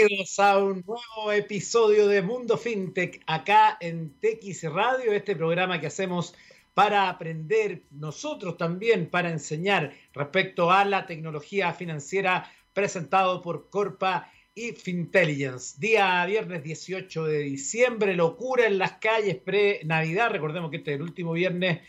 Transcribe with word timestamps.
Bienvenidos 0.00 0.38
a 0.38 0.56
un 0.56 0.82
nuevo 0.86 1.30
episodio 1.30 2.08
de 2.08 2.22
Mundo 2.22 2.56
FinTech 2.56 3.22
acá 3.26 3.76
en 3.82 4.18
TX 4.18 4.72
Radio, 4.72 5.12
este 5.12 5.36
programa 5.36 5.78
que 5.78 5.88
hacemos 5.88 6.34
para 6.72 7.10
aprender 7.10 7.82
nosotros 7.90 8.56
también, 8.56 9.10
para 9.10 9.28
enseñar 9.28 9.92
respecto 10.14 10.70
a 10.70 10.86
la 10.86 11.04
tecnología 11.04 11.74
financiera 11.74 12.50
presentado 12.72 13.42
por 13.42 13.68
Corpa 13.68 14.32
y 14.54 14.72
Fintelligence. 14.72 15.76
Día 15.78 16.24
viernes 16.24 16.62
18 16.62 17.24
de 17.26 17.38
diciembre, 17.40 18.16
locura 18.16 18.66
en 18.66 18.78
las 18.78 18.92
calles 18.92 19.36
pre-Navidad. 19.36 20.30
Recordemos 20.30 20.70
que 20.70 20.78
este 20.78 20.92
es 20.92 20.96
el 20.96 21.02
último 21.02 21.32
viernes 21.32 21.80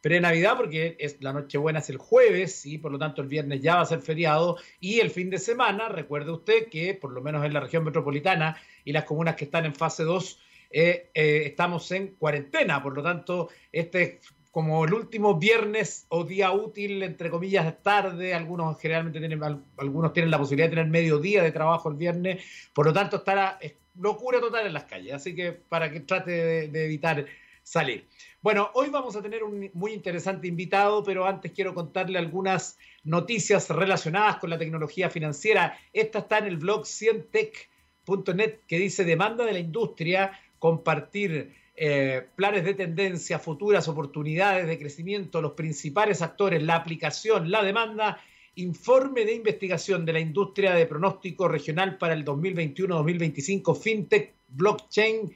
pre-Navidad 0.00 0.56
porque 0.56 0.96
es, 0.98 1.20
la 1.20 1.32
Nochebuena 1.32 1.80
es 1.80 1.90
el 1.90 1.98
jueves 1.98 2.64
y 2.66 2.78
por 2.78 2.92
lo 2.92 2.98
tanto 2.98 3.22
el 3.22 3.28
viernes 3.28 3.60
ya 3.60 3.76
va 3.76 3.82
a 3.82 3.86
ser 3.86 4.00
feriado 4.00 4.56
y 4.80 5.00
el 5.00 5.10
fin 5.10 5.30
de 5.30 5.38
semana, 5.38 5.88
recuerde 5.88 6.32
usted 6.32 6.68
que 6.68 6.94
por 6.94 7.12
lo 7.12 7.20
menos 7.20 7.44
en 7.44 7.52
la 7.52 7.60
región 7.60 7.84
metropolitana 7.84 8.56
y 8.84 8.92
las 8.92 9.04
comunas 9.04 9.36
que 9.36 9.44
están 9.44 9.66
en 9.66 9.74
fase 9.74 10.04
2 10.04 10.40
eh, 10.70 11.10
eh, 11.14 11.42
estamos 11.46 11.90
en 11.92 12.08
cuarentena, 12.14 12.82
por 12.82 12.94
lo 12.94 13.02
tanto 13.02 13.48
este 13.72 14.02
es 14.02 14.34
como 14.50 14.84
el 14.84 14.92
último 14.94 15.38
viernes 15.38 16.06
o 16.08 16.24
día 16.24 16.50
útil, 16.50 17.04
entre 17.04 17.30
comillas, 17.30 17.82
tarde, 17.82 18.34
algunos 18.34 18.80
generalmente 18.80 19.20
tienen, 19.20 19.40
algunos 19.76 20.12
tienen 20.12 20.30
la 20.30 20.38
posibilidad 20.38 20.68
de 20.68 20.76
tener 20.76 20.90
medio 20.90 21.18
día 21.18 21.42
de 21.42 21.52
trabajo 21.52 21.88
el 21.88 21.94
viernes, 21.94 22.44
por 22.72 22.86
lo 22.86 22.92
tanto 22.92 23.18
estará 23.18 23.60
locura 23.94 24.40
total 24.40 24.66
en 24.66 24.72
las 24.72 24.84
calles, 24.84 25.14
así 25.14 25.36
que 25.36 25.52
para 25.52 25.92
que 25.92 26.00
trate 26.00 26.68
de 26.68 26.84
evitar 26.84 27.26
salir. 27.62 28.08
Bueno, 28.42 28.70
hoy 28.72 28.88
vamos 28.88 29.16
a 29.16 29.22
tener 29.22 29.44
un 29.44 29.70
muy 29.74 29.92
interesante 29.92 30.48
invitado, 30.48 31.04
pero 31.04 31.26
antes 31.26 31.52
quiero 31.52 31.74
contarle 31.74 32.18
algunas 32.18 32.78
noticias 33.04 33.68
relacionadas 33.68 34.36
con 34.36 34.48
la 34.48 34.56
tecnología 34.56 35.10
financiera. 35.10 35.78
Esta 35.92 36.20
está 36.20 36.38
en 36.38 36.46
el 36.46 36.56
blog 36.56 36.86
cientech.net 36.86 38.60
que 38.66 38.78
dice 38.78 39.04
demanda 39.04 39.44
de 39.44 39.52
la 39.52 39.58
industria, 39.58 40.40
compartir 40.58 41.52
eh, 41.76 42.28
planes 42.34 42.64
de 42.64 42.72
tendencia, 42.72 43.38
futuras 43.38 43.88
oportunidades 43.88 44.66
de 44.66 44.78
crecimiento, 44.78 45.42
los 45.42 45.52
principales 45.52 46.22
actores, 46.22 46.62
la 46.62 46.76
aplicación, 46.76 47.50
la 47.50 47.62
demanda, 47.62 48.22
informe 48.54 49.26
de 49.26 49.34
investigación 49.34 50.06
de 50.06 50.14
la 50.14 50.20
industria 50.20 50.72
de 50.72 50.86
pronóstico 50.86 51.46
regional 51.46 51.98
para 51.98 52.14
el 52.14 52.24
2021-2025, 52.24 53.76
FinTech, 53.76 54.32
blockchain, 54.48 55.30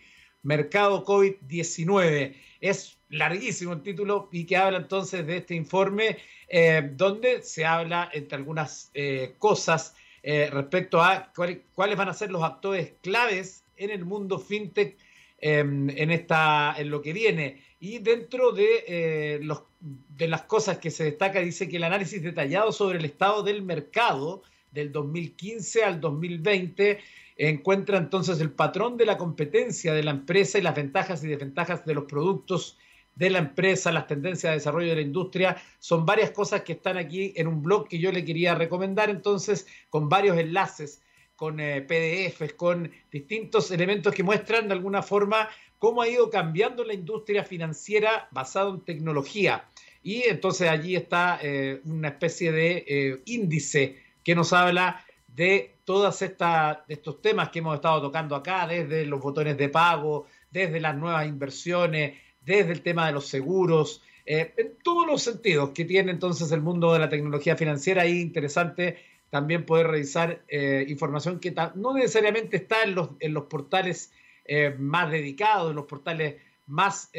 mercado 0.44 1.04
COVID-19. 1.04 2.34
Es 2.60 2.98
larguísimo 3.08 3.72
el 3.72 3.82
título 3.82 4.28
y 4.30 4.44
que 4.44 4.56
habla 4.56 4.78
entonces 4.78 5.26
de 5.26 5.38
este 5.38 5.54
informe 5.54 6.18
eh, 6.48 6.90
donde 6.92 7.42
se 7.42 7.64
habla 7.64 8.08
entre 8.12 8.36
algunas 8.36 8.90
eh, 8.94 9.34
cosas 9.38 9.96
eh, 10.22 10.48
respecto 10.50 11.02
a 11.02 11.32
cuáles 11.34 11.96
van 11.96 12.08
a 12.08 12.14
ser 12.14 12.30
los 12.30 12.42
actores 12.42 12.92
claves 13.02 13.64
en 13.76 13.90
el 13.90 14.04
mundo 14.04 14.38
fintech 14.38 14.96
em, 15.38 15.90
en, 15.90 16.10
esta, 16.10 16.74
en 16.78 16.90
lo 16.90 17.02
que 17.02 17.12
viene. 17.12 17.62
Y 17.80 17.98
dentro 17.98 18.52
de, 18.52 19.40
los, 19.42 19.64
de 19.80 20.28
las 20.28 20.42
cosas 20.42 20.78
que 20.78 20.90
se 20.90 21.04
destaca, 21.04 21.40
dice 21.40 21.68
que 21.68 21.76
el 21.76 21.84
análisis 21.84 22.22
detallado 22.22 22.72
sobre 22.72 22.98
el 22.98 23.04
estado 23.04 23.42
del 23.42 23.60
mercado 23.60 24.42
del 24.70 24.90
2015 24.90 25.84
al 25.84 26.00
2020 26.00 26.98
encuentra 27.36 27.98
entonces 27.98 28.40
el 28.40 28.50
patrón 28.50 28.96
de 28.96 29.06
la 29.06 29.18
competencia 29.18 29.92
de 29.92 30.02
la 30.02 30.12
empresa 30.12 30.58
y 30.58 30.62
las 30.62 30.74
ventajas 30.74 31.22
y 31.24 31.28
desventajas 31.28 31.84
de 31.84 31.94
los 31.94 32.04
productos 32.04 32.78
de 33.16 33.30
la 33.30 33.38
empresa, 33.38 33.92
las 33.92 34.06
tendencias 34.06 34.50
de 34.50 34.58
desarrollo 34.58 34.90
de 34.90 34.96
la 34.96 35.02
industria. 35.02 35.56
Son 35.78 36.04
varias 36.04 36.30
cosas 36.30 36.62
que 36.62 36.72
están 36.72 36.96
aquí 36.96 37.32
en 37.36 37.46
un 37.46 37.62
blog 37.62 37.88
que 37.88 37.98
yo 37.98 38.10
le 38.12 38.24
quería 38.24 38.54
recomendar 38.54 39.10
entonces 39.10 39.66
con 39.90 40.08
varios 40.08 40.36
enlaces, 40.38 41.02
con 41.36 41.60
eh, 41.60 41.82
PDFs, 41.82 42.54
con 42.54 42.90
distintos 43.10 43.70
elementos 43.70 44.14
que 44.14 44.22
muestran 44.22 44.68
de 44.68 44.74
alguna 44.74 45.02
forma 45.02 45.48
cómo 45.78 46.02
ha 46.02 46.08
ido 46.08 46.30
cambiando 46.30 46.84
la 46.84 46.94
industria 46.94 47.44
financiera 47.44 48.28
basada 48.30 48.70
en 48.70 48.80
tecnología. 48.80 49.64
Y 50.02 50.22
entonces 50.22 50.68
allí 50.68 50.96
está 50.96 51.38
eh, 51.42 51.80
una 51.84 52.08
especie 52.08 52.52
de 52.52 52.84
eh, 52.86 53.22
índice 53.26 54.02
que 54.22 54.34
nos 54.34 54.52
habla 54.52 55.04
de 55.28 55.73
todos 55.84 56.22
estos 56.22 57.22
temas 57.22 57.50
que 57.50 57.58
hemos 57.58 57.74
estado 57.74 58.00
tocando 58.00 58.34
acá, 58.34 58.66
desde 58.66 59.04
los 59.04 59.20
botones 59.20 59.56
de 59.56 59.68
pago, 59.68 60.26
desde 60.50 60.80
las 60.80 60.96
nuevas 60.96 61.26
inversiones, 61.26 62.18
desde 62.40 62.72
el 62.72 62.82
tema 62.82 63.06
de 63.06 63.12
los 63.12 63.26
seguros, 63.26 64.02
eh, 64.26 64.54
en 64.56 64.78
todos 64.82 65.06
los 65.06 65.22
sentidos 65.22 65.70
que 65.70 65.84
tiene 65.84 66.10
entonces 66.10 66.50
el 66.52 66.62
mundo 66.62 66.92
de 66.92 66.98
la 66.98 67.08
tecnología 67.08 67.56
financiera. 67.56 68.06
Y 68.06 68.20
interesante 68.20 68.98
también 69.30 69.66
poder 69.66 69.88
revisar 69.88 70.42
eh, 70.48 70.84
información 70.88 71.40
que 71.40 71.54
no 71.74 71.94
necesariamente 71.94 72.56
está 72.56 72.82
en 72.84 72.94
los, 72.94 73.10
en 73.20 73.34
los 73.34 73.44
portales 73.44 74.12
eh, 74.46 74.74
más 74.78 75.10
dedicados, 75.10 75.70
en 75.70 75.76
los 75.76 75.86
portales 75.86 76.36
más 76.66 77.10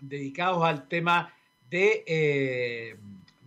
dedicados 0.00 0.64
al 0.64 0.88
tema 0.88 1.34
de, 1.68 2.96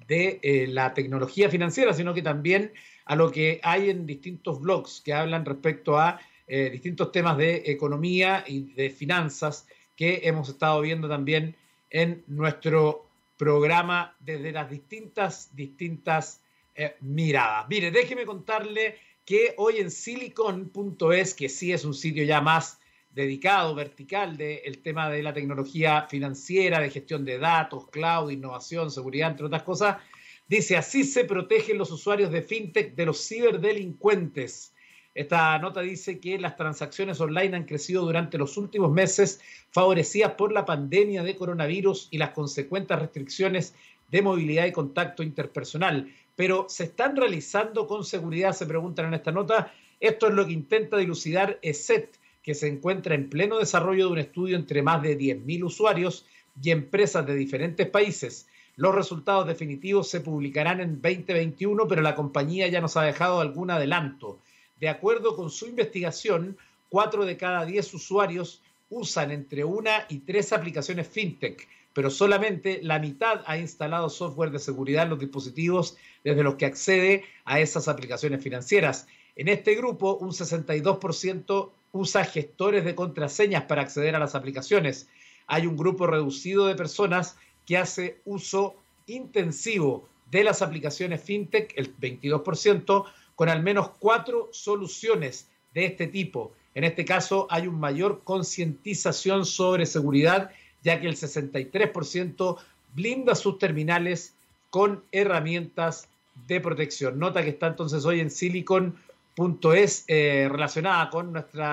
de 0.07 0.67
la 0.69 0.93
tecnología 0.93 1.49
financiera, 1.49 1.93
sino 1.93 2.13
que 2.13 2.21
también 2.21 2.71
a 3.07 3.15
lo 3.15 3.31
que 3.31 3.59
hay 3.63 3.89
en 3.89 4.05
distintos 4.05 4.59
blogs 4.59 5.01
que 5.01 5.13
hablan 5.13 5.45
respecto 5.45 5.97
a 5.97 6.19
distintos 6.47 7.11
temas 7.11 7.37
de 7.37 7.63
economía 7.65 8.45
y 8.47 8.61
de 8.73 8.89
finanzas 8.89 9.67
que 9.97 10.21
hemos 10.23 10.47
estado 10.47 10.79
viendo 10.79 11.09
también 11.09 11.57
en 11.89 12.23
nuestro 12.27 13.07
programa 13.37 14.15
desde 14.19 14.51
las 14.51 14.69
distintas, 14.69 15.55
distintas 15.55 16.41
eh, 16.75 16.95
miradas. 17.01 17.67
Mire, 17.69 17.91
déjeme 17.91 18.25
contarle 18.25 18.97
que 19.25 19.53
hoy 19.57 19.77
en 19.77 19.91
silicon.es, 19.91 21.33
que 21.33 21.49
sí 21.49 21.73
es 21.73 21.85
un 21.85 21.93
sitio 21.93 22.23
ya 22.23 22.41
más 22.41 22.79
dedicado, 23.13 23.73
vertical, 23.73 24.37
del 24.37 24.77
tema 24.79 25.09
de 25.09 25.23
la 25.23 25.33
tecnología 25.33 26.03
financiera, 26.03 26.79
de 26.79 26.91
gestión 26.91 27.25
de 27.25 27.39
datos, 27.39 27.89
cloud, 27.89 28.29
innovación, 28.29 28.91
seguridad, 28.91 29.31
entre 29.31 29.47
otras 29.47 29.63
cosas, 29.63 29.97
dice, 30.47 30.77
así 30.77 31.03
se 31.03 31.25
protegen 31.25 31.77
los 31.77 31.91
usuarios 31.91 32.31
de 32.31 32.41
FinTech 32.41 32.95
de 32.95 33.05
los 33.05 33.27
ciberdelincuentes. 33.27 34.73
Esta 35.13 35.57
nota 35.57 35.81
dice 35.81 36.19
que 36.19 36.37
las 36.37 36.55
transacciones 36.55 37.19
online 37.19 37.57
han 37.57 37.65
crecido 37.65 38.03
durante 38.03 38.37
los 38.37 38.55
últimos 38.55 38.91
meses, 38.91 39.41
favorecidas 39.71 40.33
por 40.33 40.51
la 40.51 40.63
pandemia 40.63 41.23
de 41.23 41.35
coronavirus 41.35 42.09
y 42.11 42.19
las 42.19 42.31
consecuentes 42.31 42.99
restricciones 42.99 43.73
de 44.11 44.21
movilidad 44.21 44.67
y 44.67 44.71
contacto 44.71 45.23
interpersonal. 45.23 46.13
Pero 46.35 46.67
¿se 46.69 46.83
están 46.83 47.15
realizando 47.15 47.87
con 47.87 48.05
seguridad? 48.05 48.53
Se 48.53 48.67
preguntan 48.67 49.07
en 49.07 49.15
esta 49.15 49.31
nota. 49.31 49.73
Esto 49.99 50.27
es 50.27 50.35
lo 50.35 50.45
que 50.45 50.53
intenta 50.53 50.97
dilucidar 50.97 51.57
ESET, 51.63 52.15
que 52.43 52.53
se 52.53 52.67
encuentra 52.67 53.15
en 53.15 53.27
pleno 53.27 53.57
desarrollo 53.57 54.05
de 54.05 54.11
un 54.11 54.19
estudio 54.19 54.55
entre 54.55 54.83
más 54.83 55.01
de 55.01 55.17
10.000 55.17 55.63
usuarios 55.63 56.27
y 56.61 56.69
empresas 56.69 57.25
de 57.25 57.35
diferentes 57.35 57.89
países. 57.89 58.47
Los 58.77 58.93
resultados 58.93 59.47
definitivos 59.47 60.07
se 60.07 60.21
publicarán 60.21 60.79
en 60.81 61.01
2021, 61.01 61.87
pero 61.87 62.03
la 62.03 62.13
compañía 62.13 62.67
ya 62.67 62.79
nos 62.79 62.95
ha 62.95 63.01
dejado 63.01 63.41
algún 63.41 63.71
adelanto. 63.71 64.39
De 64.79 64.87
acuerdo 64.87 65.35
con 65.35 65.49
su 65.49 65.65
investigación, 65.65 66.55
cuatro 66.87 67.25
de 67.25 67.37
cada 67.37 67.65
diez 67.65 67.91
usuarios 67.95 68.61
usan 68.91 69.31
entre 69.31 69.63
una 69.63 70.05
y 70.09 70.19
tres 70.19 70.53
aplicaciones 70.53 71.07
fintech, 71.07 71.67
pero 71.91 72.11
solamente 72.11 72.79
la 72.83 72.99
mitad 72.99 73.41
ha 73.47 73.57
instalado 73.57 74.11
software 74.11 74.51
de 74.51 74.59
seguridad 74.59 75.05
en 75.05 75.09
los 75.09 75.19
dispositivos 75.19 75.97
desde 76.23 76.43
los 76.43 76.53
que 76.53 76.67
accede 76.67 77.23
a 77.45 77.59
esas 77.59 77.87
aplicaciones 77.87 78.43
financieras. 78.43 79.07
En 79.35 79.47
este 79.47 79.73
grupo, 79.73 80.17
un 80.17 80.29
62% 80.29 81.71
usa 81.93 82.25
gestores 82.25 82.85
de 82.85 82.93
contraseñas 82.93 83.63
para 83.63 83.81
acceder 83.81 84.15
a 84.15 84.19
las 84.19 84.35
aplicaciones. 84.35 85.09
Hay 85.47 85.65
un 85.65 85.77
grupo 85.77 86.05
reducido 86.05 86.67
de 86.67 86.75
personas 86.75 87.37
que 87.67 87.77
hace 87.77 88.21
uso 88.25 88.75
intensivo 89.05 90.07
de 90.31 90.43
las 90.43 90.61
aplicaciones 90.61 91.21
fintech, 91.21 91.73
el 91.75 91.95
22%, 91.95 93.05
con 93.35 93.49
al 93.49 93.61
menos 93.61 93.91
cuatro 93.99 94.49
soluciones 94.51 95.47
de 95.73 95.85
este 95.85 96.07
tipo. 96.07 96.53
En 96.73 96.83
este 96.83 97.05
caso 97.05 97.45
hay 97.49 97.67
una 97.67 97.77
mayor 97.77 98.21
concientización 98.23 99.45
sobre 99.45 99.85
seguridad, 99.85 100.51
ya 100.83 100.99
que 100.99 101.07
el 101.07 101.15
63% 101.15 102.57
blinda 102.95 103.35
sus 103.35 103.59
terminales 103.59 104.33
con 104.69 105.03
herramientas 105.11 106.07
de 106.47 106.61
protección. 106.61 107.19
Nota 107.19 107.43
que 107.43 107.49
está 107.49 107.67
entonces 107.67 108.05
hoy 108.05 108.19
en 108.19 108.31
silicon.es 108.31 110.05
eh, 110.07 110.47
relacionada 110.49 111.09
con 111.09 111.33
nuestro 111.33 111.63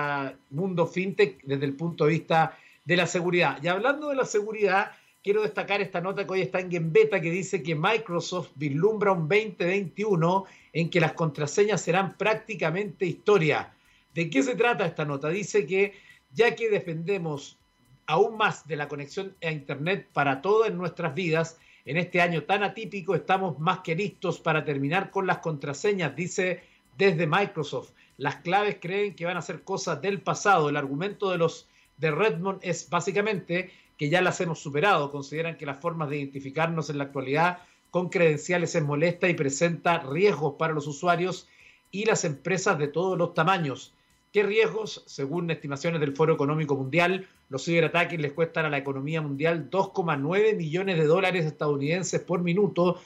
mundo 0.49 0.87
fintech 0.87 1.41
desde 1.43 1.65
el 1.65 1.75
punto 1.75 2.05
de 2.05 2.11
vista 2.11 2.57
de 2.83 2.97
la 2.97 3.07
seguridad. 3.07 3.59
Y 3.61 3.67
hablando 3.67 4.09
de 4.09 4.15
la 4.15 4.25
seguridad, 4.25 4.91
quiero 5.25 5.41
destacar 5.41 5.81
esta 5.81 6.01
nota 6.01 6.23
que 6.23 6.33
hoy 6.33 6.41
está 6.41 6.59
en 6.59 6.69
Gembeta 6.69 7.19
que 7.19 7.31
dice 7.31 7.63
que 7.63 7.73
Microsoft 7.73 8.51
vislumbra 8.53 9.11
un 9.11 9.27
2021 9.27 10.45
en 10.71 10.87
que 10.87 10.99
las 10.99 11.13
contraseñas 11.13 11.81
serán 11.81 12.15
prácticamente 12.15 13.07
historia. 13.07 13.73
¿De 14.13 14.29
qué 14.29 14.43
se 14.43 14.53
trata 14.53 14.85
esta 14.85 15.03
nota? 15.03 15.29
Dice 15.29 15.65
que 15.65 15.95
ya 16.31 16.53
que 16.53 16.69
dependemos 16.69 17.57
aún 18.05 18.37
más 18.37 18.67
de 18.67 18.75
la 18.75 18.87
conexión 18.87 19.35
a 19.41 19.49
Internet 19.49 20.07
para 20.13 20.43
todas 20.43 20.71
nuestras 20.71 21.15
vidas, 21.15 21.57
en 21.85 21.97
este 21.97 22.21
año 22.21 22.43
tan 22.43 22.61
atípico 22.61 23.15
estamos 23.15 23.57
más 23.57 23.79
que 23.79 23.95
listos 23.95 24.39
para 24.39 24.63
terminar 24.63 25.09
con 25.09 25.25
las 25.25 25.39
contraseñas, 25.39 26.15
dice 26.15 26.61
desde 26.99 27.25
Microsoft. 27.25 27.93
las 28.17 28.35
claves 28.37 28.77
creen 28.79 29.15
que 29.15 29.25
van 29.25 29.37
a 29.37 29.41
ser 29.41 29.63
cosas 29.63 29.99
del 30.03 30.21
pasado. 30.21 30.69
El 30.69 30.77
argumento 30.77 31.31
de 31.31 31.39
los 31.39 31.67
de 31.97 32.11
Redmond 32.11 32.59
es 32.61 32.89
básicamente 32.89 33.71
que 33.97 34.09
ya 34.09 34.21
las 34.21 34.39
hemos 34.41 34.59
superado. 34.59 35.11
Consideran 35.11 35.57
que 35.57 35.65
las 35.65 35.79
formas 35.79 36.09
de 36.09 36.17
identificarnos 36.17 36.89
en 36.89 36.97
la 36.97 37.05
actualidad 37.05 37.59
con 37.91 38.09
credenciales 38.09 38.75
es 38.75 38.83
molesta 38.83 39.29
y 39.29 39.33
presenta 39.35 39.99
riesgos 39.99 40.55
para 40.59 40.73
los 40.73 40.87
usuarios 40.87 41.47
y 41.91 42.05
las 42.05 42.25
empresas 42.25 42.77
de 42.77 42.87
todos 42.87 43.17
los 43.17 43.33
tamaños. 43.33 43.93
¿Qué 44.33 44.43
riesgos? 44.43 45.03
Según 45.05 45.49
estimaciones 45.49 46.01
del 46.01 46.13
Foro 46.13 46.33
Económico 46.33 46.75
Mundial, 46.75 47.25
los 47.47 47.63
ciberataques 47.63 48.19
les 48.19 48.33
cuestan 48.33 48.65
a 48.65 48.69
la 48.69 48.77
economía 48.77 49.21
mundial 49.21 49.69
2,9 49.71 50.57
millones 50.57 50.97
de 50.97 51.05
dólares 51.05 51.45
estadounidenses 51.45 52.19
por 52.19 52.41
minuto 52.41 52.99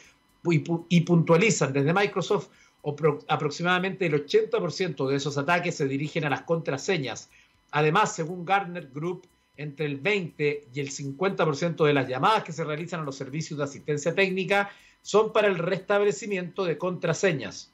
y, 0.44 1.02
puntualizan 1.02 1.72
desde 1.72 1.94
Microsoft 1.94 2.48
aproximadamente 3.28 4.06
el 4.06 4.26
80% 4.26 5.08
de 5.08 5.16
esos 5.18 5.38
ataques 5.38 5.76
se 5.76 5.88
dirigen 5.88 6.26
a 6.26 6.30
las 6.30 6.42
contraseñas. 6.42 7.30
Además, 7.72 8.16
según 8.16 8.46
Gartner 8.46 8.90
Group, 8.92 9.28
entre 9.60 9.86
el 9.88 9.98
20 9.98 10.68
y 10.74 10.80
el 10.80 10.90
50% 10.90 11.86
de 11.86 11.94
las 11.94 12.08
llamadas 12.08 12.46
que 12.46 12.54
se 12.54 12.64
realizan 12.64 13.02
a 13.02 13.04
los 13.04 13.18
servicios 13.18 13.58
de 13.58 13.66
asistencia 13.66 14.16
técnica 14.16 14.72
son 15.02 15.34
para 15.34 15.50
el 15.50 15.58
restablecimiento 15.58 16.64
de 16.64 16.78
contraseñas. 16.78 17.70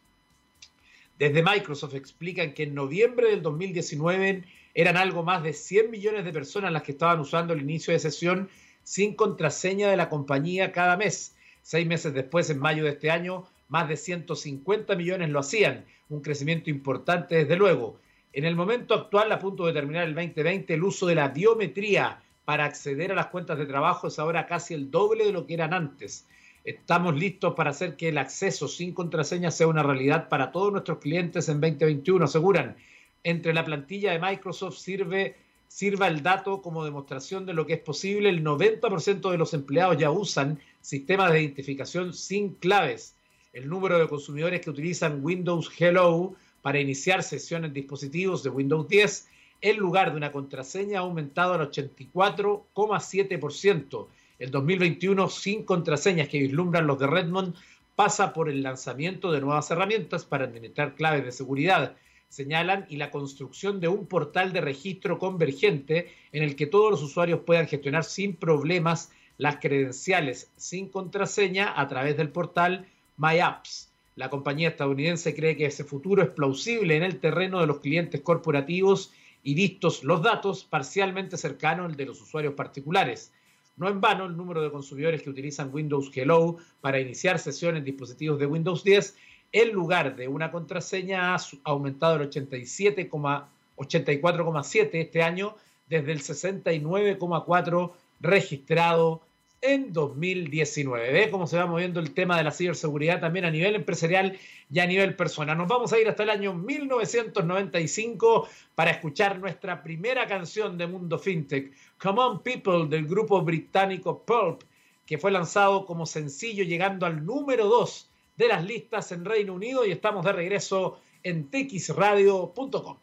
Desde 1.19 1.43
Microsoft 1.43 1.93
explican 1.93 2.55
que 2.55 2.63
en 2.63 2.73
noviembre 2.73 3.29
del 3.29 3.43
2019 3.43 4.45
eran 4.73 4.97
algo 4.97 5.21
más 5.21 5.43
de 5.43 5.53
100 5.53 5.91
millones 5.91 6.25
de 6.25 6.33
personas 6.33 6.71
las 6.71 6.81
que 6.81 6.93
estaban 6.93 7.19
usando 7.19 7.53
el 7.53 7.61
inicio 7.61 7.93
de 7.93 7.99
sesión 7.99 8.49
sin 8.83 9.13
contraseña 9.13 9.87
de 9.87 9.97
la 9.97 10.09
compañía 10.09 10.71
cada 10.71 10.97
mes. 10.97 11.35
Seis 11.61 11.85
meses 11.85 12.15
después, 12.15 12.49
en 12.49 12.57
mayo 12.57 12.83
de 12.83 12.91
este 12.91 13.11
año, 13.11 13.45
más 13.69 13.87
de 13.87 13.95
150 13.95 14.95
millones 14.95 15.29
lo 15.29 15.39
hacían, 15.39 15.85
un 16.09 16.21
crecimiento 16.21 16.71
importante 16.71 17.35
desde 17.35 17.55
luego. 17.55 17.99
En 18.35 18.43
el 18.43 18.57
momento 18.57 18.93
actual, 18.95 19.31
a 19.31 19.39
punto 19.39 19.65
de 19.65 19.71
terminar 19.71 20.03
el 20.03 20.13
2020, 20.13 20.73
el 20.73 20.83
uso 20.83 21.05
de 21.05 21.15
la 21.15 21.29
biometría 21.29 22.21
para 22.43 22.65
acceder 22.65 23.13
a 23.13 23.15
las 23.15 23.27
cuentas 23.27 23.57
de 23.57 23.65
trabajo 23.65 24.09
es 24.09 24.19
ahora 24.19 24.45
casi 24.45 24.73
el 24.73 24.91
doble 24.91 25.23
de 25.23 25.31
lo 25.31 25.47
que 25.47 25.53
eran 25.53 25.73
antes. 25.73 26.27
Estamos 26.65 27.15
listos 27.15 27.53
para 27.53 27.69
hacer 27.69 27.95
que 27.95 28.09
el 28.09 28.17
acceso 28.17 28.67
sin 28.67 28.93
contraseña 28.93 29.51
sea 29.51 29.67
una 29.67 29.83
realidad 29.83 30.27
para 30.27 30.51
todos 30.51 30.73
nuestros 30.73 30.97
clientes 30.97 31.47
en 31.47 31.61
2021, 31.61 32.25
aseguran. 32.25 32.75
Entre 33.23 33.53
la 33.53 33.63
plantilla 33.63 34.11
de 34.11 34.19
Microsoft 34.19 34.79
sirve, 34.79 35.37
sirva 35.69 36.09
el 36.09 36.21
dato 36.21 36.61
como 36.61 36.83
demostración 36.83 37.45
de 37.45 37.53
lo 37.53 37.65
que 37.65 37.75
es 37.75 37.79
posible. 37.79 38.27
El 38.27 38.43
90% 38.43 39.31
de 39.31 39.37
los 39.37 39.53
empleados 39.53 39.97
ya 39.97 40.11
usan 40.11 40.59
sistemas 40.81 41.31
de 41.31 41.41
identificación 41.41 42.11
sin 42.11 42.55
claves. 42.55 43.15
El 43.53 43.69
número 43.69 43.97
de 43.97 44.09
consumidores 44.09 44.59
que 44.59 44.71
utilizan 44.71 45.23
Windows 45.23 45.71
Hello 45.79 46.35
para 46.65 46.79
iniciar 46.79 47.21
sesiones 47.21 47.67
en 47.67 47.75
dispositivos 47.75 48.41
de 48.41 48.49
Windows 48.49 48.87
10 48.87 49.27
en 49.61 49.77
lugar 49.77 50.09
de 50.09 50.17
una 50.17 50.31
contraseña 50.31 50.97
ha 50.97 51.03
aumentado 51.03 51.53
al 51.53 51.69
84,7%. 51.69 54.07
El 54.39 54.49
2021 54.49 55.29
sin 55.29 55.61
contraseñas 55.61 56.27
que 56.27 56.39
vislumbran 56.39 56.87
los 56.87 56.97
de 56.97 57.05
Redmond 57.05 57.53
pasa 57.95 58.33
por 58.33 58.49
el 58.49 58.63
lanzamiento 58.63 59.31
de 59.31 59.41
nuevas 59.41 59.69
herramientas 59.69 60.25
para 60.25 60.45
administrar 60.45 60.95
claves 60.95 61.23
de 61.23 61.33
seguridad, 61.33 61.97
señalan, 62.29 62.87
y 62.89 62.95
la 62.95 63.11
construcción 63.11 63.79
de 63.79 63.87
un 63.87 64.07
portal 64.07 64.51
de 64.51 64.61
registro 64.61 65.19
convergente 65.19 66.11
en 66.31 66.41
el 66.41 66.55
que 66.55 66.65
todos 66.65 66.89
los 66.89 67.03
usuarios 67.03 67.41
puedan 67.41 67.67
gestionar 67.67 68.05
sin 68.05 68.35
problemas 68.35 69.11
las 69.37 69.57
credenciales 69.57 70.49
sin 70.55 70.89
contraseña 70.89 71.79
a 71.79 71.87
través 71.87 72.17
del 72.17 72.29
portal 72.29 72.87
MyApps. 73.17 73.91
La 74.15 74.29
compañía 74.29 74.69
estadounidense 74.69 75.35
cree 75.35 75.57
que 75.57 75.65
ese 75.65 75.83
futuro 75.83 76.23
es 76.23 76.29
plausible 76.29 76.95
en 76.95 77.03
el 77.03 77.19
terreno 77.19 77.59
de 77.59 77.67
los 77.67 77.79
clientes 77.79 78.21
corporativos 78.21 79.11
y 79.43 79.55
vistos 79.55 80.05
los 80.05 80.23
datos 80.23 80.63
parcialmente 80.63 81.35
cercano 81.35 81.83
al 81.83 81.97
de 81.97 82.05
los 82.05 82.21
usuarios 82.21 82.53
particulares. 82.53 83.33
No 83.75 83.89
en 83.89 83.99
vano, 83.99 84.25
el 84.25 84.37
número 84.37 84.61
de 84.61 84.71
consumidores 84.71 85.21
que 85.21 85.29
utilizan 85.29 85.69
Windows 85.73 86.09
Hello 86.15 86.55
para 86.79 87.01
iniciar 87.01 87.39
sesión 87.39 87.75
en 87.75 87.83
dispositivos 87.83 88.39
de 88.39 88.45
Windows 88.45 88.85
10 88.85 89.17
en 89.51 89.73
lugar 89.73 90.15
de 90.15 90.29
una 90.29 90.49
contraseña 90.49 91.35
ha 91.35 91.39
aumentado 91.65 92.15
el 92.15 92.29
87,84,7 92.29 94.89
este 94.93 95.23
año 95.23 95.57
desde 95.89 96.13
el 96.13 96.21
69,4 96.21 97.91
registrado 98.21 99.21
en 99.65 99.93
2019. 99.93 101.11
Ve 101.11 101.29
cómo 101.29 101.47
se 101.47 101.57
va 101.57 101.65
moviendo 101.65 101.99
el 101.99 102.13
tema 102.13 102.37
de 102.37 102.43
la 102.43 102.51
ciberseguridad 102.51 103.19
también 103.19 103.45
a 103.45 103.51
nivel 103.51 103.75
empresarial 103.75 104.37
y 104.71 104.79
a 104.79 104.85
nivel 104.85 105.15
personal. 105.15 105.57
Nos 105.57 105.67
vamos 105.67 105.91
a 105.93 105.99
ir 105.99 106.07
hasta 106.07 106.23
el 106.23 106.29
año 106.29 106.53
1995 106.53 108.47
para 108.75 108.91
escuchar 108.91 109.39
nuestra 109.39 109.81
primera 109.81 110.27
canción 110.27 110.77
de 110.77 110.87
Mundo 110.87 111.17
FinTech, 111.17 111.73
Come 111.97 112.21
On 112.21 112.43
People, 112.43 112.87
del 112.87 113.07
grupo 113.07 113.41
británico 113.41 114.23
Pulp, 114.23 114.63
que 115.05 115.17
fue 115.17 115.31
lanzado 115.31 115.85
como 115.85 116.05
sencillo 116.05 116.63
llegando 116.63 117.05
al 117.05 117.25
número 117.25 117.65
2 117.65 118.09
de 118.37 118.47
las 118.47 118.63
listas 118.63 119.11
en 119.11 119.25
Reino 119.25 119.53
Unido 119.53 119.85
y 119.85 119.91
estamos 119.91 120.25
de 120.25 120.33
regreso 120.33 120.99
en 121.23 121.49
txradio.com. 121.49 122.97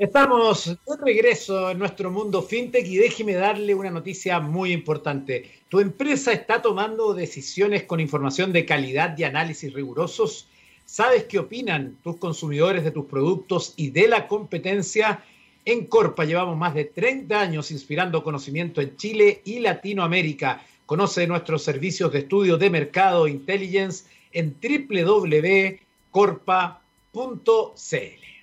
Estamos 0.00 0.64
de 0.64 0.96
regreso 1.04 1.70
en 1.70 1.78
nuestro 1.78 2.10
mundo 2.10 2.40
fintech 2.40 2.86
y 2.86 2.96
déjeme 2.96 3.34
darle 3.34 3.74
una 3.74 3.90
noticia 3.90 4.40
muy 4.40 4.72
importante. 4.72 5.50
Tu 5.68 5.78
empresa 5.78 6.32
está 6.32 6.62
tomando 6.62 7.12
decisiones 7.12 7.82
con 7.82 8.00
información 8.00 8.50
de 8.50 8.64
calidad 8.64 9.14
y 9.18 9.24
análisis 9.24 9.70
rigurosos. 9.74 10.48
¿Sabes 10.86 11.24
qué 11.24 11.38
opinan 11.38 11.98
tus 12.02 12.16
consumidores 12.16 12.82
de 12.82 12.92
tus 12.92 13.04
productos 13.04 13.74
y 13.76 13.90
de 13.90 14.08
la 14.08 14.26
competencia? 14.26 15.22
En 15.66 15.84
Corpa 15.84 16.24
llevamos 16.24 16.56
más 16.56 16.72
de 16.72 16.86
30 16.86 17.38
años 17.38 17.70
inspirando 17.70 18.24
conocimiento 18.24 18.80
en 18.80 18.96
Chile 18.96 19.42
y 19.44 19.58
Latinoamérica. 19.58 20.64
Conoce 20.86 21.26
nuestros 21.26 21.62
servicios 21.62 22.10
de 22.10 22.20
estudio 22.20 22.56
de 22.56 22.70
mercado 22.70 23.26
e 23.26 23.32
intelligence 23.32 24.04
en 24.32 24.56
www.corpa.cl. 24.62 25.76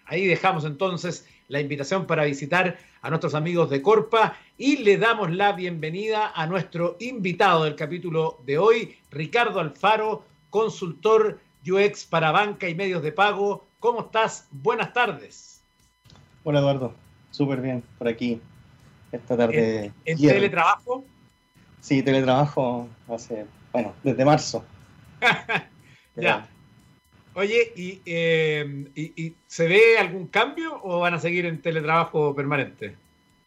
Ahí 0.06 0.26
dejamos 0.26 0.64
entonces 0.64 1.26
la 1.48 1.62
invitación 1.62 2.06
para 2.06 2.26
visitar 2.26 2.78
a 3.02 3.10
nuestros 3.10 3.36
amigos 3.36 3.70
de 3.70 3.82
Corpa 3.82 4.38
y 4.58 4.78
le 4.78 4.98
damos 4.98 5.32
la 5.32 5.54
bienvenida 5.54 6.32
a 6.36 6.46
nuestro 6.48 6.98
invitado 7.00 7.64
del 7.64 7.76
capítulo 7.76 8.40
de 8.46 8.58
hoy, 8.58 8.98
Ricardo 9.12 9.60
Alfaro, 9.60 10.24
consultor 10.50 11.40
UX 11.66 12.06
para 12.06 12.32
banca 12.32 12.68
y 12.68 12.76
medios 12.76 13.04
de 13.04 13.12
pago. 13.12 13.66
¿Cómo 13.80 14.02
estás? 14.02 14.48
Buenas 14.52 14.94
tardes. 14.94 15.62
Hola 16.44 16.60
Eduardo, 16.60 16.94
súper 17.32 17.62
bien 17.62 17.84
por 17.98 18.08
aquí 18.08 18.42
esta 19.12 19.38
tarde. 19.38 19.92
¿En, 20.06 20.18
teletrabajo? 20.18 21.06
Sí, 21.80 22.04
teletrabajo 22.04 22.88
hace, 23.08 23.46
bueno, 23.72 23.94
desde 24.04 24.26
marzo. 24.26 24.66
ya. 26.16 26.48
Oye, 27.38 27.72
eh, 28.08 28.86
¿y, 28.96 29.36
se 29.46 29.68
ve 29.68 30.00
algún 30.00 30.26
cambio 30.26 30.80
o 30.82 31.02
van 31.02 31.14
a 31.14 31.20
seguir 31.20 31.46
en 31.46 31.62
teletrabajo 31.62 32.34
permanente? 32.34 32.96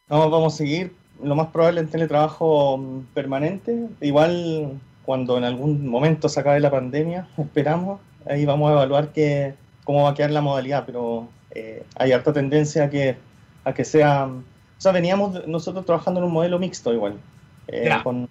No, 0.09 0.31
vamos 0.31 0.55
a 0.55 0.57
seguir 0.59 0.93
lo 1.21 1.35
más 1.35 1.49
probable 1.49 1.81
en 1.81 1.89
teletrabajo 1.89 2.79
mm, 2.79 3.01
permanente. 3.15 3.89
Igual 4.01 4.81
cuando 5.05 5.39
en 5.39 5.43
algún 5.43 5.89
momento 5.89 6.29
se 6.29 6.39
acabe 6.39 6.61
la 6.61 6.71
pandemia, 6.71 7.27
esperamos, 7.37 8.01
ahí 8.27 8.45
vamos 8.45 8.71
a 8.71 8.75
evaluar 8.75 9.09
que, 9.09 9.55
cómo 9.83 10.05
va 10.05 10.11
a 10.11 10.15
quedar 10.15 10.31
la 10.31 10.41
modalidad, 10.41 10.85
pero 10.87 11.29
eh, 11.51 11.83
hay 11.97 12.13
harta 12.13 12.33
tendencia 12.33 12.85
a 12.85 12.91
que, 12.91 13.17
a 13.65 13.75
que 13.75 13.85
sea... 13.85 14.27
O 14.27 14.81
sea, 14.81 14.93
veníamos 14.93 15.49
nosotros 15.49 15.85
trabajando 15.85 16.21
en 16.21 16.27
un 16.27 16.33
modelo 16.33 16.61
mixto 16.61 16.93
igual, 16.93 17.19
eh, 17.67 17.91
con, 18.05 18.29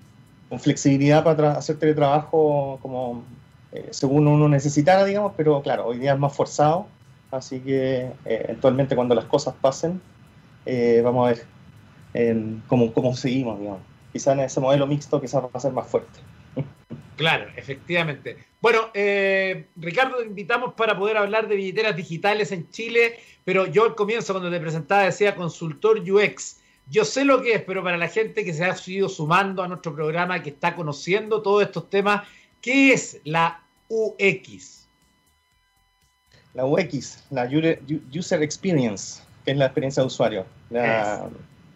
con, 0.48 0.60
flexibilidad 0.62 1.22
para 1.22 1.52
hacer 1.52 1.78
teletrabajo 1.78 2.80
como 2.82 3.26
eh, 3.72 3.90
según 3.92 4.28
uno 4.28 4.50
necesitara, 4.50 5.06
digamos, 5.06 5.34
pero 5.38 5.62
claro, 5.62 5.86
hoy 5.86 6.00
día 6.00 6.14
es 6.14 6.20
más 6.20 6.36
forzado, 6.36 6.88
así 7.32 7.60
que 7.60 8.12
eh, 8.26 8.42
eventualmente 8.46 8.96
cuando 8.96 9.14
las 9.14 9.26
cosas 9.26 9.54
pasen, 9.62 10.02
eh, 10.66 11.02
vamos 11.04 11.28
a 11.28 11.32
ver 11.32 11.46
cómo, 12.68 12.92
cómo 12.94 13.16
seguimos, 13.16 13.60
digamos. 13.60 13.82
Quizá 14.12 14.34
en 14.34 14.40
ese 14.40 14.60
modelo 14.60 14.88
mixto 14.88 15.22
quizás 15.22 15.44
va 15.44 15.50
a 15.54 15.60
ser 15.60 15.72
más 15.72 15.88
fuerte. 15.88 16.20
Claro, 17.16 17.48
efectivamente. 17.58 18.38
Bueno, 18.62 18.92
Ricardo, 19.76 20.20
te 20.20 20.26
invitamos 20.26 20.74
para 20.76 20.98
poder 20.98 21.18
hablar 21.18 21.50
de 21.50 21.58
billeteras 21.58 21.94
digitales 21.94 22.54
en 22.54 22.70
Chile, 22.70 23.20
pero 23.44 23.66
yo 23.66 23.84
al 23.84 23.96
comienzo 23.96 24.32
cuando 24.32 24.50
te 24.50 24.58
presentaba 24.58 25.02
decía 25.02 25.36
consultor 25.36 26.00
UX. 26.00 26.62
Yo 26.90 27.04
sé 27.04 27.26
lo 27.26 27.42
que 27.42 27.56
es, 27.56 27.62
pero 27.62 27.84
para 27.84 27.98
la 27.98 28.08
gente 28.08 28.46
que 28.46 28.54
se 28.54 28.64
ha 28.64 28.74
ido 28.88 29.10
sumando 29.10 29.62
a 29.62 29.68
nuestro 29.68 29.94
programa, 29.94 30.42
que 30.42 30.52
está 30.52 30.78
conociendo 30.78 31.42
todos 31.42 31.62
estos 31.62 31.90
temas, 31.90 32.26
¿Qué 32.62 32.94
es 32.94 33.20
la 33.24 33.62
UX? 33.88 34.88
La 36.54 36.66
UX, 36.66 37.24
la 37.30 37.50
User 38.14 38.44
Experience, 38.44 39.22
que 39.46 39.52
es 39.52 39.58
la 39.58 39.66
experiencia 39.66 40.02
de 40.02 40.08
usuario. 40.08 40.46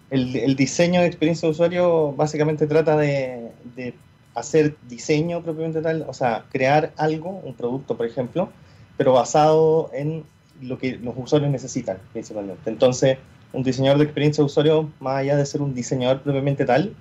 el, 0.09 0.55
diseño 0.55 1.01
de 1.01 1.07
experiencia 1.07 1.47
de 1.47 1.51
usuario 1.51 2.11
básicamente 2.13 2.67
trata 2.67 2.97
de, 2.97 3.93
hacer 4.35 4.75
diseño 4.89 5.43
propiamente 5.43 5.81
tal, 5.81 6.05
o 6.07 6.13
sea, 6.13 6.45
crear 6.51 6.91
algo, 6.97 7.29
un 7.29 7.53
producto, 7.53 7.95
por 7.95 8.07
ejemplo, 8.07 8.49
pero 8.97 9.13
basado 9.13 9.91
en 9.93 10.23
lo 10.59 10.77
que 10.79 10.97
los 10.97 11.13
usuarios 11.15 11.51
necesitan 11.51 11.99
principalmente. 12.11 12.69
Entonces, 12.69 13.17
un 13.53 13.63
diseñador 13.63 13.99
de 13.99 14.05
experiencia 14.05 14.41
de 14.41 14.47
usuario, 14.47 14.91
más 14.99 15.17
allá 15.17 15.37
de 15.37 15.45
ser 15.45 15.61
un 15.61 15.75
diseñador 15.75 16.21
propiamente 16.21 16.65
tal, 16.65 16.95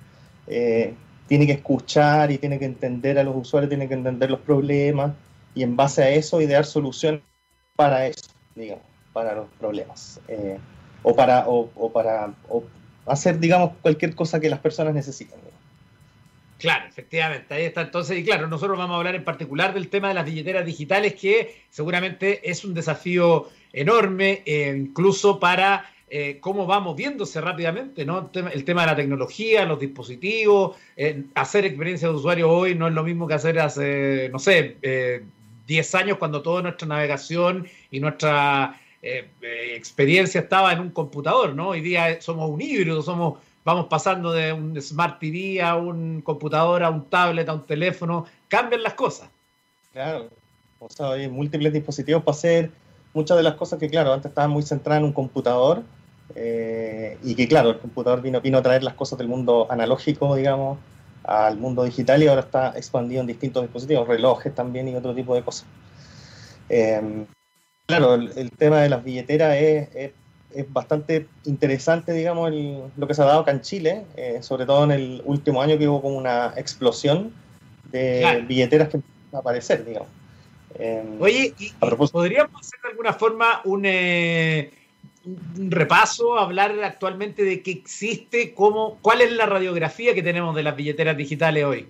eh, 0.47 0.93
tiene 1.27 1.45
que 1.45 1.53
escuchar 1.53 2.31
y 2.31 2.37
tiene 2.37 2.59
que 2.59 2.65
entender 2.65 3.17
a 3.17 3.23
los 3.23 3.35
usuarios, 3.35 3.69
tiene 3.69 3.87
que 3.87 3.93
entender 3.93 4.29
los 4.29 4.39
problemas 4.41 5.13
y 5.55 5.63
en 5.63 5.75
base 5.75 6.03
a 6.03 6.09
eso 6.09 6.41
idear 6.41 6.65
soluciones 6.65 7.21
para 7.75 8.07
eso, 8.07 8.29
digamos, 8.55 8.83
para 9.13 9.35
los 9.35 9.47
problemas. 9.59 10.19
Eh, 10.27 10.57
o 11.03 11.15
para, 11.15 11.45
o, 11.47 11.91
para 11.91 12.33
hacer, 13.05 13.39
digamos, 13.39 13.71
cualquier 13.81 14.15
cosa 14.15 14.39
que 14.39 14.49
las 14.49 14.59
personas 14.59 14.93
necesiten. 14.93 15.37
Claro, 16.57 16.85
efectivamente, 16.87 17.53
ahí 17.53 17.65
está 17.65 17.81
entonces, 17.81 18.17
y 18.17 18.23
claro, 18.23 18.47
nosotros 18.47 18.77
vamos 18.77 18.95
a 18.95 18.97
hablar 18.97 19.15
en 19.15 19.25
particular 19.25 19.73
del 19.73 19.89
tema 19.89 20.07
de 20.07 20.13
las 20.13 20.23
billeteras 20.23 20.65
digitales, 20.65 21.13
que 21.15 21.63
seguramente 21.69 22.49
es 22.49 22.63
un 22.63 22.73
desafío 22.73 23.49
enorme, 23.73 24.43
eh, 24.45 24.73
incluso 24.77 25.41
para 25.41 25.92
eh, 26.09 26.37
cómo 26.39 26.67
va 26.67 26.79
moviéndose 26.79 27.41
rápidamente, 27.41 28.05
¿no? 28.05 28.29
El 28.33 28.65
tema, 28.65 28.81
de 28.81 28.87
la 28.87 28.95
tecnología, 28.95 29.65
los 29.65 29.79
dispositivos, 29.79 30.77
eh, 30.95 31.23
hacer 31.35 31.65
experiencia 31.65 32.07
de 32.07 32.13
usuario 32.13 32.49
hoy 32.49 32.75
no 32.75 32.87
es 32.87 32.93
lo 32.93 33.03
mismo 33.03 33.27
que 33.27 33.33
hacer 33.33 33.59
hace, 33.59 34.29
no 34.31 34.39
sé, 34.39 34.77
10 35.67 35.95
años 35.95 36.17
cuando 36.17 36.41
toda 36.41 36.61
nuestra 36.61 36.87
navegación 36.87 37.67
y 37.89 37.99
nuestra 37.99 38.79
experiencia 39.01 40.41
estaba 40.41 40.71
en 40.71 40.79
un 40.79 40.89
computador, 40.91 41.53
¿no? 41.55 41.69
Hoy 41.69 41.81
día 41.81 42.21
somos 42.21 42.49
un 42.49 42.61
híbrido, 42.61 43.01
somos 43.01 43.39
vamos 43.63 43.87
pasando 43.87 44.31
de 44.31 44.53
un 44.53 44.79
Smart 44.81 45.19
TV 45.19 45.61
a 45.61 45.75
un 45.75 46.21
computador, 46.21 46.83
a 46.83 46.89
un 46.89 47.05
tablet, 47.05 47.47
a 47.49 47.53
un 47.53 47.65
teléfono, 47.65 48.25
cambian 48.47 48.83
las 48.83 48.93
cosas. 48.93 49.29
Claro, 49.91 50.29
o 50.79 50.89
sea, 50.89 51.11
hay 51.11 51.29
múltiples 51.29 51.71
dispositivos 51.71 52.23
para 52.23 52.35
hacer 52.35 52.71
muchas 53.13 53.37
de 53.37 53.43
las 53.43 53.55
cosas 53.55 53.79
que, 53.79 53.89
claro, 53.89 54.13
antes 54.13 54.29
estaban 54.29 54.51
muy 54.51 54.63
centradas 54.63 55.01
en 55.01 55.05
un 55.05 55.13
computador 55.13 55.83
eh, 56.35 57.17
y 57.23 57.35
que, 57.35 57.47
claro, 57.47 57.71
el 57.71 57.79
computador 57.79 58.21
vino, 58.21 58.41
vino 58.41 58.57
a 58.57 58.61
traer 58.61 58.83
las 58.83 58.93
cosas 58.95 59.17
del 59.17 59.27
mundo 59.27 59.67
analógico, 59.69 60.35
digamos, 60.35 60.77
al 61.23 61.57
mundo 61.57 61.83
digital 61.83 62.21
y 62.21 62.27
ahora 62.27 62.41
está 62.41 62.73
expandido 62.75 63.21
en 63.21 63.27
distintos 63.27 63.63
dispositivos, 63.63 64.07
relojes 64.07 64.53
también 64.53 64.87
y 64.87 64.95
otro 64.95 65.13
tipo 65.13 65.35
de 65.35 65.43
cosas. 65.43 65.65
Eh, 66.69 67.25
claro, 67.85 68.15
el, 68.15 68.51
tema 68.51 68.81
de 68.81 68.89
las 68.89 69.03
billeteras 69.03 69.55
es 69.55 70.13
es 70.55 70.71
bastante 70.71 71.27
interesante, 71.45 72.13
digamos, 72.13 72.51
lo 72.95 73.07
que 73.07 73.13
se 73.13 73.21
ha 73.21 73.25
dado 73.25 73.41
acá 73.41 73.51
en 73.51 73.61
Chile, 73.61 74.05
eh, 74.15 74.39
sobre 74.41 74.65
todo 74.65 74.83
en 74.83 74.91
el 74.91 75.21
último 75.25 75.61
año 75.61 75.77
que 75.77 75.87
hubo 75.87 76.01
como 76.01 76.17
una 76.17 76.53
explosión 76.55 77.33
de 77.91 78.43
billeteras 78.47 78.89
que 78.89 79.01
a 79.33 79.37
aparecer, 79.39 79.83
digamos. 79.85 80.09
Em, 80.79 81.21
Oye, 81.21 81.53
¿podríamos 82.11 82.61
hacer 82.61 82.79
de 82.81 82.89
alguna 82.89 83.13
forma 83.13 83.61
eh, 83.83 84.71
un, 85.25 85.71
repaso, 85.71 86.37
hablar 86.37 86.71
actualmente 86.83 87.43
de 87.43 87.61
qué 87.61 87.71
existe, 87.71 88.53
cómo, 88.53 88.97
cuál 89.01 89.21
es 89.21 89.31
la 89.31 89.45
radiografía 89.45 90.13
que 90.13 90.23
tenemos 90.23 90.55
de 90.55 90.63
las 90.63 90.75
billeteras 90.75 91.15
digitales 91.15 91.63
hoy? 91.63 91.87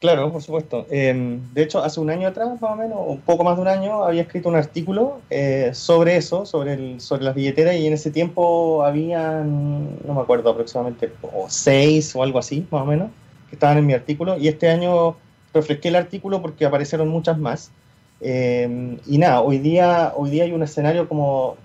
Claro, 0.00 0.32
por 0.32 0.40
supuesto. 0.40 0.86
Em, 0.90 1.52
de 1.52 1.62
hecho, 1.62 1.82
hace 1.84 2.00
un 2.00 2.08
año 2.08 2.26
atrás, 2.26 2.48
más 2.58 2.72
o 2.72 2.76
menos, 2.76 2.98
un 3.06 3.20
poco 3.20 3.44
más 3.44 3.56
de 3.56 3.62
un 3.62 3.68
año, 3.68 4.02
había 4.02 4.22
escrito 4.22 4.48
un 4.48 4.56
artículo 4.56 5.20
eh, 5.28 5.72
sobre 5.74 6.16
eso, 6.16 6.46
sobre, 6.46 6.72
el, 6.72 7.00
sobre 7.02 7.24
las 7.24 7.34
billeteras, 7.34 7.76
y 7.76 7.86
en 7.86 7.92
ese 7.92 8.10
tiempo 8.10 8.82
habían, 8.82 9.98
no 10.06 10.14
me 10.14 10.22
acuerdo, 10.22 10.48
aproximadamente 10.48 11.12
o 11.20 11.50
seis 11.50 12.16
o 12.16 12.22
algo 12.22 12.38
así, 12.38 12.66
más 12.70 12.80
o 12.80 12.86
menos, 12.86 13.10
que 13.50 13.56
estaban 13.56 13.76
en 13.76 13.86
mi 13.86 13.92
artículo, 13.92 14.38
y 14.38 14.48
este 14.48 14.70
año 14.70 15.16
refresqué 15.52 15.88
el 15.88 15.96
artículo 15.96 16.42
porque 16.42 16.64
aparecieron 16.64 17.08
muchas 17.08 17.38
más. 17.38 17.70
Em, 18.20 18.98
y 19.06 19.18
nada, 19.18 19.40
hoy 19.40 19.58
día, 19.58 20.12
hoy 20.16 20.30
día 20.30 20.44
hay 20.44 20.52
un 20.52 20.62
escenario 20.62 21.08
como, 21.08 21.56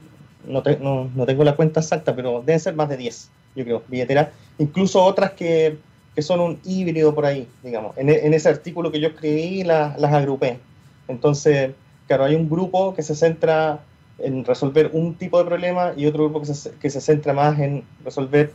no, 0.47 0.63
no, 0.79 1.09
no 1.13 1.25
tengo 1.25 1.43
la 1.43 1.55
cuenta 1.55 1.81
exacta, 1.81 2.15
pero 2.15 2.41
deben 2.45 2.59
ser 2.59 2.75
más 2.75 2.89
de 2.89 2.97
10, 2.97 3.29
yo 3.55 3.63
creo, 3.63 3.83
billeteras, 3.87 4.29
incluso 4.57 5.03
otras 5.03 5.31
que 5.31 5.77
que 6.15 6.21
son 6.21 6.39
un 6.39 6.59
híbrido 6.63 7.13
por 7.13 7.25
ahí, 7.25 7.47
digamos. 7.61 7.95
En, 7.97 8.09
en 8.09 8.33
ese 8.33 8.47
artículo 8.47 8.91
que 8.91 9.01
yo 9.01 9.09
escribí 9.09 9.63
las 9.63 10.13
agrupé. 10.13 10.59
Entonces, 11.09 11.71
claro, 12.07 12.23
hay 12.23 12.35
un 12.35 12.49
grupo 12.49 12.95
que 12.95 13.03
se 13.03 13.15
centra 13.15 13.81
en 14.17 14.45
resolver 14.45 14.91
un 14.93 15.15
tipo 15.15 15.37
de 15.37 15.45
problema 15.45 15.91
y 15.95 16.05
otro 16.05 16.23
grupo 16.23 16.39
que 16.39 16.53
se, 16.53 16.71
que 16.71 16.89
se 16.89 17.01
centra 17.01 17.33
más 17.33 17.59
en 17.59 17.83
resolver 18.05 18.53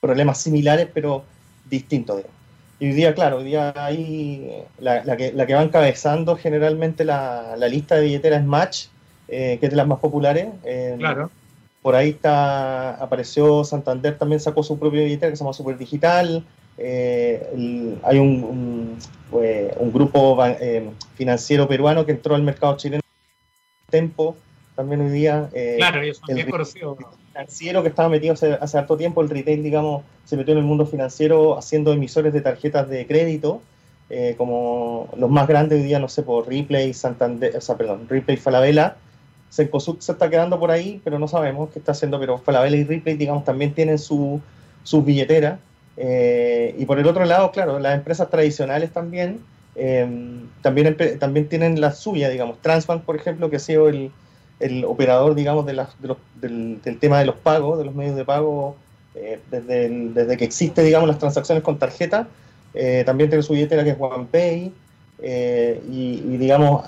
problemas 0.00 0.38
similares 0.38 0.88
pero 0.92 1.22
distintos. 1.70 2.16
Digamos. 2.16 2.39
Y 2.80 2.86
hoy 2.86 2.92
día, 2.94 3.14
claro, 3.14 3.36
hoy 3.36 3.44
día 3.44 3.74
hay 3.76 4.64
la, 4.78 5.04
la, 5.04 5.16
que, 5.16 5.32
la 5.32 5.46
que 5.46 5.54
va 5.54 5.62
encabezando 5.62 6.34
generalmente 6.36 7.04
la, 7.04 7.54
la 7.58 7.68
lista 7.68 7.96
de 7.96 8.02
billeteras 8.02 8.42
Match, 8.42 8.86
eh, 9.28 9.58
que 9.60 9.66
es 9.66 9.70
de 9.70 9.76
las 9.76 9.86
más 9.86 9.98
populares. 9.98 10.48
Eh, 10.64 10.96
claro. 10.98 11.30
Por 11.82 11.94
ahí 11.94 12.10
está, 12.10 12.94
apareció 12.94 13.64
Santander, 13.64 14.16
también 14.18 14.40
sacó 14.40 14.62
su 14.62 14.78
propia 14.78 15.02
billetera 15.02 15.30
que 15.30 15.36
se 15.36 15.44
llama 15.44 15.52
Super 15.52 15.76
Digital. 15.76 16.44
Eh, 16.82 17.98
hay 18.02 18.18
un, 18.18 18.98
eh, 19.42 19.74
un, 19.78 19.92
grupo 19.92 20.42
eh, 20.46 20.90
financiero 21.14 21.68
peruano 21.68 22.06
que 22.06 22.12
entró 22.12 22.34
al 22.34 22.42
mercado 22.42 22.78
chileno 22.78 23.02
Tempo, 23.90 24.36
también 24.74 25.02
hoy 25.02 25.10
día. 25.10 25.50
claro, 25.76 26.00
ellos 26.00 26.20
son 26.24 26.34
bien 26.34 26.50
conocidos. 26.50 26.98
Financiero 27.32 27.82
que 27.82 27.88
estaba 27.88 28.08
metido 28.08 28.34
hace, 28.34 28.52
hace 28.54 28.78
harto 28.78 28.96
tiempo, 28.96 29.22
el 29.22 29.30
retail, 29.30 29.62
digamos, 29.62 30.02
se 30.24 30.36
metió 30.36 30.52
en 30.52 30.58
el 30.58 30.64
mundo 30.64 30.86
financiero 30.86 31.58
haciendo 31.58 31.92
emisores 31.92 32.32
de 32.32 32.40
tarjetas 32.40 32.88
de 32.88 33.06
crédito, 33.06 33.62
como 34.36 35.08
los 35.16 35.30
más 35.30 35.46
grandes 35.46 35.78
hoy 35.78 35.84
día, 35.84 36.00
no 36.00 36.08
sé, 36.08 36.24
por 36.24 36.48
Ripley, 36.48 36.92
Santander, 36.92 37.56
o 37.56 37.60
sea, 37.60 37.76
perdón, 37.76 38.08
Ripley, 38.08 38.36
Falabella. 38.36 38.96
Cencosud 39.50 40.00
se 40.00 40.12
está 40.12 40.28
quedando 40.28 40.58
por 40.58 40.72
ahí, 40.72 41.00
pero 41.04 41.20
no 41.20 41.28
sabemos 41.28 41.70
qué 41.70 41.78
está 41.78 41.92
haciendo, 41.92 42.18
pero 42.18 42.38
Falabella 42.38 42.76
y 42.76 42.84
Ripley, 42.84 43.16
digamos, 43.16 43.44
también 43.44 43.72
tienen 43.72 44.00
su, 44.00 44.40
sus 44.82 45.04
billeteras 45.04 45.60
eh, 46.02 46.74
y 46.78 46.86
por 46.86 46.98
el 46.98 47.06
otro 47.06 47.26
lado, 47.26 47.50
claro, 47.52 47.78
las 47.78 47.94
empresas 47.94 48.30
tradicionales 48.30 48.90
también, 48.90 49.40
eh, 49.74 50.08
también, 50.62 50.96
también 51.18 51.46
tienen 51.46 51.78
la 51.78 51.92
suya, 51.92 52.30
digamos. 52.30 52.58
Transbank, 52.62 53.02
por 53.02 53.16
ejemplo, 53.16 53.50
que 53.50 53.56
ha 53.56 53.60
sido 53.60 53.88
el, 53.90 54.10
el 54.60 54.84
operador, 54.84 55.34
digamos, 55.34 55.66
de, 55.66 55.84
del, 56.40 56.98
tema 57.00 57.18
de 57.18 57.26
los 57.26 57.36
pagos, 57.36 57.78
de 57.78 57.84
los 57.84 57.94
medios 57.94 58.16
de 58.16 58.24
pago, 58.24 58.76
eh, 59.14 59.40
desde, 59.50 59.88
desde 59.88 60.36
que 60.36 60.44
existe, 60.44 60.82
digamos, 60.82 61.08
las 61.08 61.18
transacciones 61.18 61.64
con 61.64 61.78
tarjeta. 61.78 62.28
también 63.04 63.28
tiene 63.30 63.42
su 63.42 63.54
billetera 63.54 63.82
que 63.82 63.90
es 63.90 63.96
OnePay. 63.98 64.72
Y, 65.22 66.22
y, 66.26 66.36
digamos, 66.38 66.84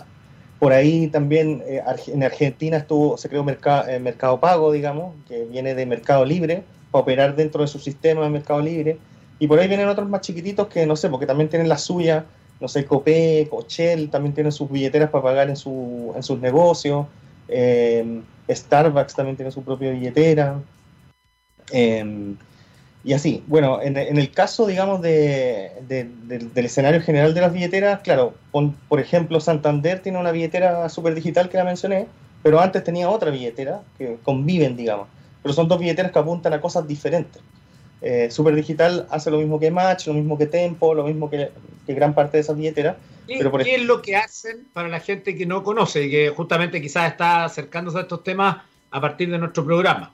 por 0.59 0.73
ahí 0.73 1.09
también 1.09 1.63
en 1.67 2.23
Argentina 2.23 2.77
estuvo, 2.77 3.17
se 3.19 3.29
creó 3.29 3.43
Mercado, 3.43 3.85
Mercado 4.01 4.39
Pago, 4.39 4.71
digamos, 4.71 5.15
que 5.27 5.45
viene 5.45 5.75
de 5.75 5.87
Mercado 5.87 6.25
Libre 6.25 6.63
para 6.93 7.03
operar 7.03 7.35
dentro 7.35 7.63
de 7.63 7.67
su 7.67 7.81
sistema 7.81 8.23
de 8.23 8.31
mercado 8.31 8.61
libre. 8.61 8.99
Y 9.41 9.49
por 9.49 9.59
ahí 9.59 9.67
vienen 9.67 9.89
otros 9.89 10.09
más 10.09 10.21
chiquititos 10.21 10.69
que 10.69 10.87
no 10.87 10.95
sé, 10.95 11.09
porque 11.09 11.27
también 11.27 11.49
tienen 11.49 11.69
la 11.69 11.79
suya, 11.79 12.25
no 12.61 12.69
sé, 12.69 12.85
Copec, 12.85 13.49
Cochel, 13.49 14.09
también 14.11 14.35
tienen 14.35 14.53
sus 14.53 14.71
billeteras 14.71 15.11
para 15.11 15.25
pagar 15.25 15.49
en, 15.49 15.57
su, 15.57 16.13
en 16.15 16.23
sus 16.23 16.39
negocios. 16.39 17.07
Eh, 17.53 18.23
Starbucks 18.49 19.15
también 19.15 19.37
tiene 19.37 19.51
su 19.51 19.63
propia 19.63 19.91
billetera. 19.91 20.61
Eh, 21.73 22.35
y 23.05 23.15
así, 23.15 23.43
bueno, 23.49 23.83
en, 23.83 23.97
el 23.97 24.31
caso, 24.31 24.67
digamos, 24.67 25.03
de, 25.03 25.73
del 25.89 26.65
escenario 26.65 27.01
general 27.03 27.35
de 27.35 27.41
las 27.41 27.53
billeteras, 27.53 28.01
claro, 28.01 28.35
por 28.89 29.01
ejemplo, 29.01 29.41
Santander 29.41 30.01
tiene 30.01 30.19
una 30.19 30.31
billetera 30.31 30.89
super 30.89 31.15
digital 31.15 31.49
que 31.49 31.57
la 31.57 31.65
mencioné, 31.65 32.07
pero 32.45 32.61
antes 32.61 32.85
tenía 32.85 33.11
otra 33.11 33.33
billetera 33.33 33.83
que 33.99 34.19
conviven, 34.23 34.77
digamos 34.77 35.09
pero 35.43 35.53
son 35.53 35.69
dos 35.69 35.79
billeteras 35.79 36.13
que 36.13 36.19
apuntan 36.19 36.53
a 36.53 36.61
cosas 36.61 36.87
diferentes. 36.87 37.43
Eh, 38.03 38.31
Super 38.31 38.55
Digital 38.57 39.07
hace 39.11 39.31
lo 39.31 39.39
mismo 39.39 39.61
que 39.61 39.71
Match, 39.71 40.09
lo 40.09 40.15
mismo 40.15 40.37
que 40.37 40.47
Tempo, 40.47 40.93
lo 40.93 41.05
mismo 41.05 41.31
que, 41.31 41.51
gran 41.87 42.15
parte 42.15 42.37
de 42.37 42.41
esas 42.41 42.57
billeteras. 42.57 42.97
¿Qué 43.29 43.77
es 43.77 43.83
lo 43.83 44.03
que 44.03 44.17
hacen 44.17 44.67
para 44.73 44.89
la 44.89 44.99
gente 44.99 45.37
que 45.37 45.47
no 45.47 45.63
conoce 45.63 46.05
y 46.05 46.11
que 46.11 46.31
justamente 46.31 46.83
quizás 46.83 47.13
está 47.13 47.45
acercándose 47.45 47.99
a 47.99 48.03
estos 48.03 48.25
temas 48.25 48.57
a 48.91 49.01
partir 49.01 49.31
de 49.31 49.39
nuestro 49.39 49.65
programa? 49.65 50.13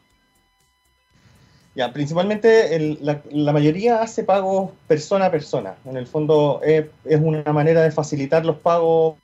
Ya, 1.75 1.93
principalmente 1.93 2.99
la, 3.01 3.53
mayoría 3.53 4.03
hace 4.03 4.25
pagos 4.25 4.73
persona 4.87 5.27
a 5.27 5.31
persona. 5.31 5.77
En 5.85 5.97
el 5.97 6.07
fondo 6.07 6.61
es, 6.63 6.87
una 7.21 7.53
manera 7.53 7.83
de 7.83 7.91
facilitar 7.91 8.45
los 8.45 8.57
pagos, 8.57 9.17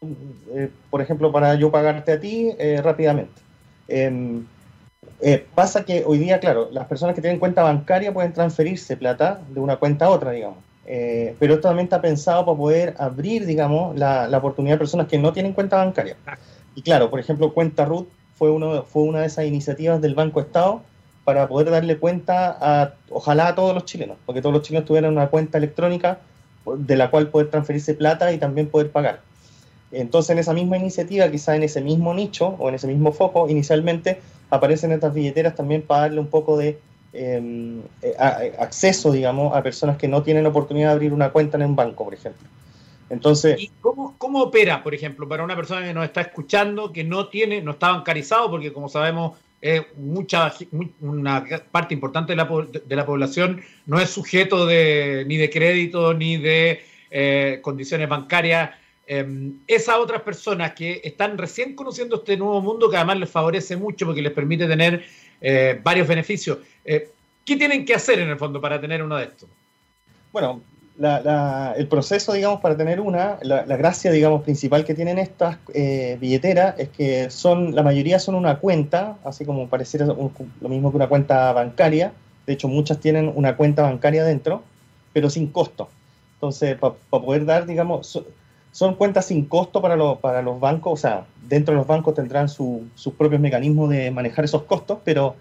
eh, 0.55 0.71
por 0.89 1.03
ejemplo, 1.03 1.33
para 1.33 1.57
yo 1.57 1.71
pagarte 1.71 2.13
a 2.13 2.21
ti 2.21 2.53
eh, 2.59 2.81
rápidamente. 2.83 3.43
Eh, 5.27 5.47
pasa 5.55 5.87
que 5.87 6.05
hoy 6.07 6.19
día, 6.19 6.39
claro, 6.39 6.69
las 6.71 6.87
personas 6.87 7.15
que 7.15 7.23
tienen 7.23 7.41
cuenta 7.41 7.63
bancaria 7.63 8.13
pueden 8.13 8.35
transferirse 8.35 8.95
plata 8.95 9.41
de 9.49 9.59
una 9.59 9.77
cuenta 9.77 10.05
a 10.05 10.11
otra, 10.11 10.33
digamos. 10.33 10.59
Eh, 10.85 11.35
pero 11.39 11.55
esto 11.55 11.69
también 11.69 11.85
está 11.85 12.03
pensado 12.03 12.45
para 12.45 12.59
poder 12.59 12.95
abrir, 12.99 13.47
digamos, 13.47 13.97
la, 13.99 14.29
oportunidad 14.37 14.75
de 14.75 14.81
personas 14.81 15.07
que 15.07 15.17
no 15.17 15.33
tienen 15.33 15.55
cuenta 15.55 15.79
bancaria. 15.79 16.19
Y 16.75 16.83
claro, 16.83 17.09
por 17.09 17.21
ejemplo, 17.21 17.55
Cuenta 17.55 17.87
RUT 17.87 18.07
fue, 18.37 18.51
uno, 18.51 18.83
fue 18.83 19.05
una 19.05 19.21
de 19.21 19.29
esas 19.29 19.47
iniciativas 19.47 20.03
del 20.03 20.15
Banco 20.15 20.41
Estado 20.41 20.83
para 21.25 21.49
poder 21.49 21.71
darle 21.71 21.97
cuenta 21.97 22.59
a, 22.61 22.93
ojalá 23.09 23.49
a 23.49 23.55
todos 23.55 23.73
los 23.73 23.87
chilenos, 23.87 24.19
porque 24.27 24.43
todos 24.43 24.53
los 24.53 24.61
chilenos 24.61 24.87
tuvieran 24.87 25.13
una 25.13 25.29
cuenta 25.29 25.57
electrónica 25.57 26.19
de 26.67 26.97
la 26.97 27.09
cual 27.09 27.29
poder 27.29 27.49
transferirse 27.49 27.95
plata 27.95 28.31
y 28.31 28.37
también 28.37 28.69
poder 28.69 28.91
pagar. 28.91 29.21
Entonces, 30.01 30.31
en 30.31 30.39
esa 30.39 30.53
misma 30.53 30.77
iniciativa, 30.77 31.31
quizá 31.31 31.57
en 31.57 31.63
ese 31.63 31.81
mismo 31.81 32.15
nicho 32.15 32.57
o 32.59 32.69
en 32.69 32.75
ese 32.75 32.87
mismo 32.87 33.13
foco, 33.13 33.49
inicialmente 33.49 34.21
aparecen 34.51 34.93
estas 34.93 35.15
billeteras 35.15 35.55
también 35.55 35.83
para 35.83 36.03
darle 36.03 36.21
un 36.21 36.29
poco 36.29 36.57
de 36.57 36.79
em, 37.13 37.81
eh, 38.03 38.15
acceso, 38.59 39.13
digamos, 39.13 39.55
a 39.57 39.63
personas 39.63 39.97
que 39.97 40.09
no 40.09 40.23
tienen 40.23 40.47
oportunidad 40.47 40.89
de 40.89 40.95
abrir 40.95 41.13
una 41.13 41.31
cuenta 41.31 41.57
en 41.57 41.65
un 41.65 41.77
banco, 41.77 42.05
por 42.05 42.15
ejemplo. 42.15 42.49
Entonces, 43.11 43.61
¿Y 43.61 43.71
cómo, 43.81 44.43
opera, 44.43 44.83
por 44.83 44.95
ejemplo, 44.95 45.29
para 45.29 45.45
una 45.45 45.55
persona 45.55 45.87
que 45.87 45.95
nos 45.95 46.05
está 46.05 46.23
escuchando, 46.23 46.93
que 46.93 47.05
no 47.05 47.29
tiene, 47.29 47.61
no 47.61 47.73
está 47.73 47.93
bancarizado, 47.93 48.51
porque 48.51 48.73
como 48.73 48.89
sabemos, 48.89 49.39
mucha, 49.97 50.53
una 51.01 51.45
parte 51.71 51.95
importante 51.95 52.33
de 52.33 52.37
la, 52.37 52.49
de 52.85 52.97
la, 52.97 53.07
población 53.07 53.63
no 53.87 53.99
es 53.99 54.11
sujeto 54.11 54.67
de, 54.67 55.25
ni 55.27 55.37
de 55.37 55.49
crédito 55.49 56.13
ni 56.13 56.37
de 56.37 56.83
eh, 57.11 57.61
condiciones 57.63 58.09
bancarias. 58.09 58.71
Em, 59.07 59.59
esas 59.67 59.97
otras 59.97 60.23
personas 60.23 60.73
que 60.73 61.03
están 61.05 61.37
recién 61.37 61.75
conociendo 61.75 62.17
este 62.17 62.37
nuevo 62.37 62.63
mundo, 62.63 62.89
que 62.89 62.97
además 62.97 63.19
les 63.19 63.31
favorece 63.31 63.77
mucho 63.77 64.07
porque 64.07 64.23
les 64.23 64.33
permite 64.33 64.67
tener 64.67 65.05
eh, 65.41 65.79
varios 65.83 66.09
beneficios, 66.09 66.59
eh, 66.85 67.11
¿qué 67.45 67.57
tienen 67.57 67.85
que 67.85 67.95
hacer 67.95 68.19
en 68.21 68.31
el 68.31 68.39
fondo 68.39 68.61
para 68.61 68.81
tener 68.81 69.03
uno 69.03 69.17
de 69.17 69.25
estos? 69.25 69.49
Bueno, 70.33 70.63
el 71.77 71.87
proceso, 71.89 72.33
digamos, 72.33 72.61
para 72.61 72.77
tener 72.77 73.01
una, 73.01 73.39
la, 73.43 73.65
gracia, 73.65 74.11
digamos, 74.11 74.43
principal 74.43 74.85
que 74.85 74.95
tienen 74.95 75.19
estas 75.19 75.59
eh, 75.75 76.17
billeteras 76.21 76.77
es 76.79 76.89
que 76.89 77.31
son, 77.31 77.75
la 77.75 77.83
mayoría 77.83 78.19
son 78.19 78.37
una 78.37 78.59
cuenta, 78.59 79.19
así 79.25 79.45
como 79.45 79.69
pareciera 79.69 80.07
lo 80.07 80.69
mismo 80.69 80.91
que 80.91 80.97
una 80.97 81.09
cuenta 81.09 81.53
bancaria. 81.53 82.13
De 82.47 82.53
hecho, 82.53 82.69
muchas 82.69 83.01
tienen 83.01 83.31
una 83.35 83.57
cuenta 83.57 83.83
bancaria 83.83 84.25
dentro, 84.25 84.63
pero 85.13 85.29
sin 85.29 85.49
costo. 85.49 85.89
Entonces, 86.35 86.77
para 86.79 86.95
poder 87.11 87.45
dar, 87.45 87.67
digamos, 87.67 88.23
son 88.75 88.97
cuentas 88.97 89.27
sin 89.27 89.45
costo 89.45 89.81
para, 89.81 89.97
para 90.17 90.43
los 90.43 90.59
bancos, 90.59 90.95
o 90.95 90.97
sea, 90.97 91.27
dentro 91.49 91.75
de 91.75 91.79
los 91.79 91.87
bancos 91.87 92.17
tendrán 92.17 92.49
sus 92.49 92.83
propios 93.17 93.41
mecanismos 93.41 93.89
de 93.91 94.11
manejar 94.11 94.45
esos 94.45 94.65
costos, 94.65 94.99
pero, 95.05 95.37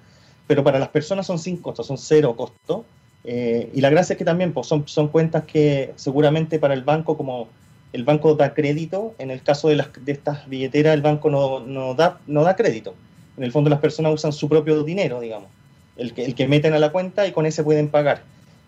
pero 0.45 0.63
para 0.63 0.77
las 0.77 0.89
personas 0.89 1.25
son 1.25 1.39
sin 1.39 1.57
costo, 1.57 1.83
son 1.83 1.97
cero 1.97 2.35
costo 2.37 2.85
eh, 3.23 3.71
y 3.73 3.81
la 3.81 3.89
gracia 3.89 4.13
es 4.13 4.19
que 4.19 4.23
también 4.23 4.53
pues, 4.53 4.67
son, 4.67 4.87
son 4.87 5.07
cuentas 5.07 5.45
que 5.45 5.93
seguramente 5.95 6.59
para 6.59 6.75
el 6.75 6.83
banco, 6.83 7.17
como 7.17 7.47
el 7.91 8.03
banco 8.03 8.35
da 8.35 8.53
crédito, 8.53 9.15
en 9.17 9.31
el 9.31 9.41
caso 9.41 9.67
de, 9.67 9.77
las, 9.77 9.87
de 9.99 10.11
estas 10.11 10.47
billeteras 10.47 10.93
el 10.93 11.01
banco 11.01 11.31
no, 11.31 11.59
no, 11.59 11.95
da, 11.95 12.19
no 12.27 12.43
da 12.43 12.55
crédito. 12.55 12.93
En 13.35 13.43
el 13.43 13.51
fondo 13.51 13.71
las 13.71 13.79
personas 13.79 14.13
usan 14.13 14.31
su 14.31 14.47
propio 14.47 14.83
dinero, 14.83 15.19
digamos, 15.21 15.49
el 15.97 16.13
que, 16.13 16.23
el 16.23 16.35
que 16.35 16.47
meten 16.47 16.75
a 16.75 16.77
la 16.77 16.91
cuenta 16.91 17.25
y 17.25 17.31
con 17.31 17.47
ese 17.47 17.63
pueden 17.63 17.87
pagar. 17.87 18.21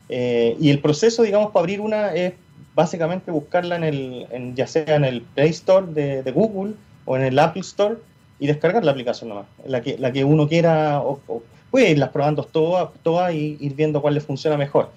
Eh, 0.09 0.57
y 0.59 0.71
el 0.71 0.79
proceso, 0.79 1.21
digamos, 1.21 1.51
para 1.51 1.61
abrir 1.61 1.81
una 1.81 2.15
es 2.15 2.33
básicamente 2.75 3.31
buscarla 3.31 3.77
en 3.77 3.83
el, 3.85 4.27
en, 4.31 4.55
ya 4.55 4.67
sea 4.67 4.95
en 4.95 5.05
el 5.05 5.21
Play 5.21 5.49
Store 5.49 5.87
de, 5.87 6.21
de, 6.21 6.31
Google 6.31 6.73
o 7.05 7.15
en 7.15 7.23
el 7.23 7.39
Apple 7.39 7.61
Store 7.61 7.95
y 8.37 8.47
descargar 8.47 8.83
la 8.83 8.91
aplicación 8.91 9.29
nomás, 9.29 9.47
la 9.65 9.81
que, 9.81 9.97
la 9.97 10.11
que 10.11 10.25
uno 10.25 10.47
quiera 10.47 10.99
o, 10.99 11.41
puede 11.71 11.91
irlas 11.91 12.09
probando 12.09 12.43
todas, 12.43 12.89
todas 13.01 13.33
y 13.33 13.57
ir 13.59 13.73
viendo 13.73 14.01
cuál 14.01 14.13
le 14.13 14.21
funciona 14.21 14.57
mejor. 14.57 14.91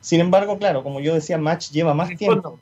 Sin 0.00 0.20
embargo, 0.20 0.58
claro, 0.58 0.82
como 0.82 1.00
yo 1.00 1.14
decía, 1.14 1.38
Match 1.38 1.70
lleva 1.70 1.94
más 1.94 2.14
tiempo. 2.16 2.58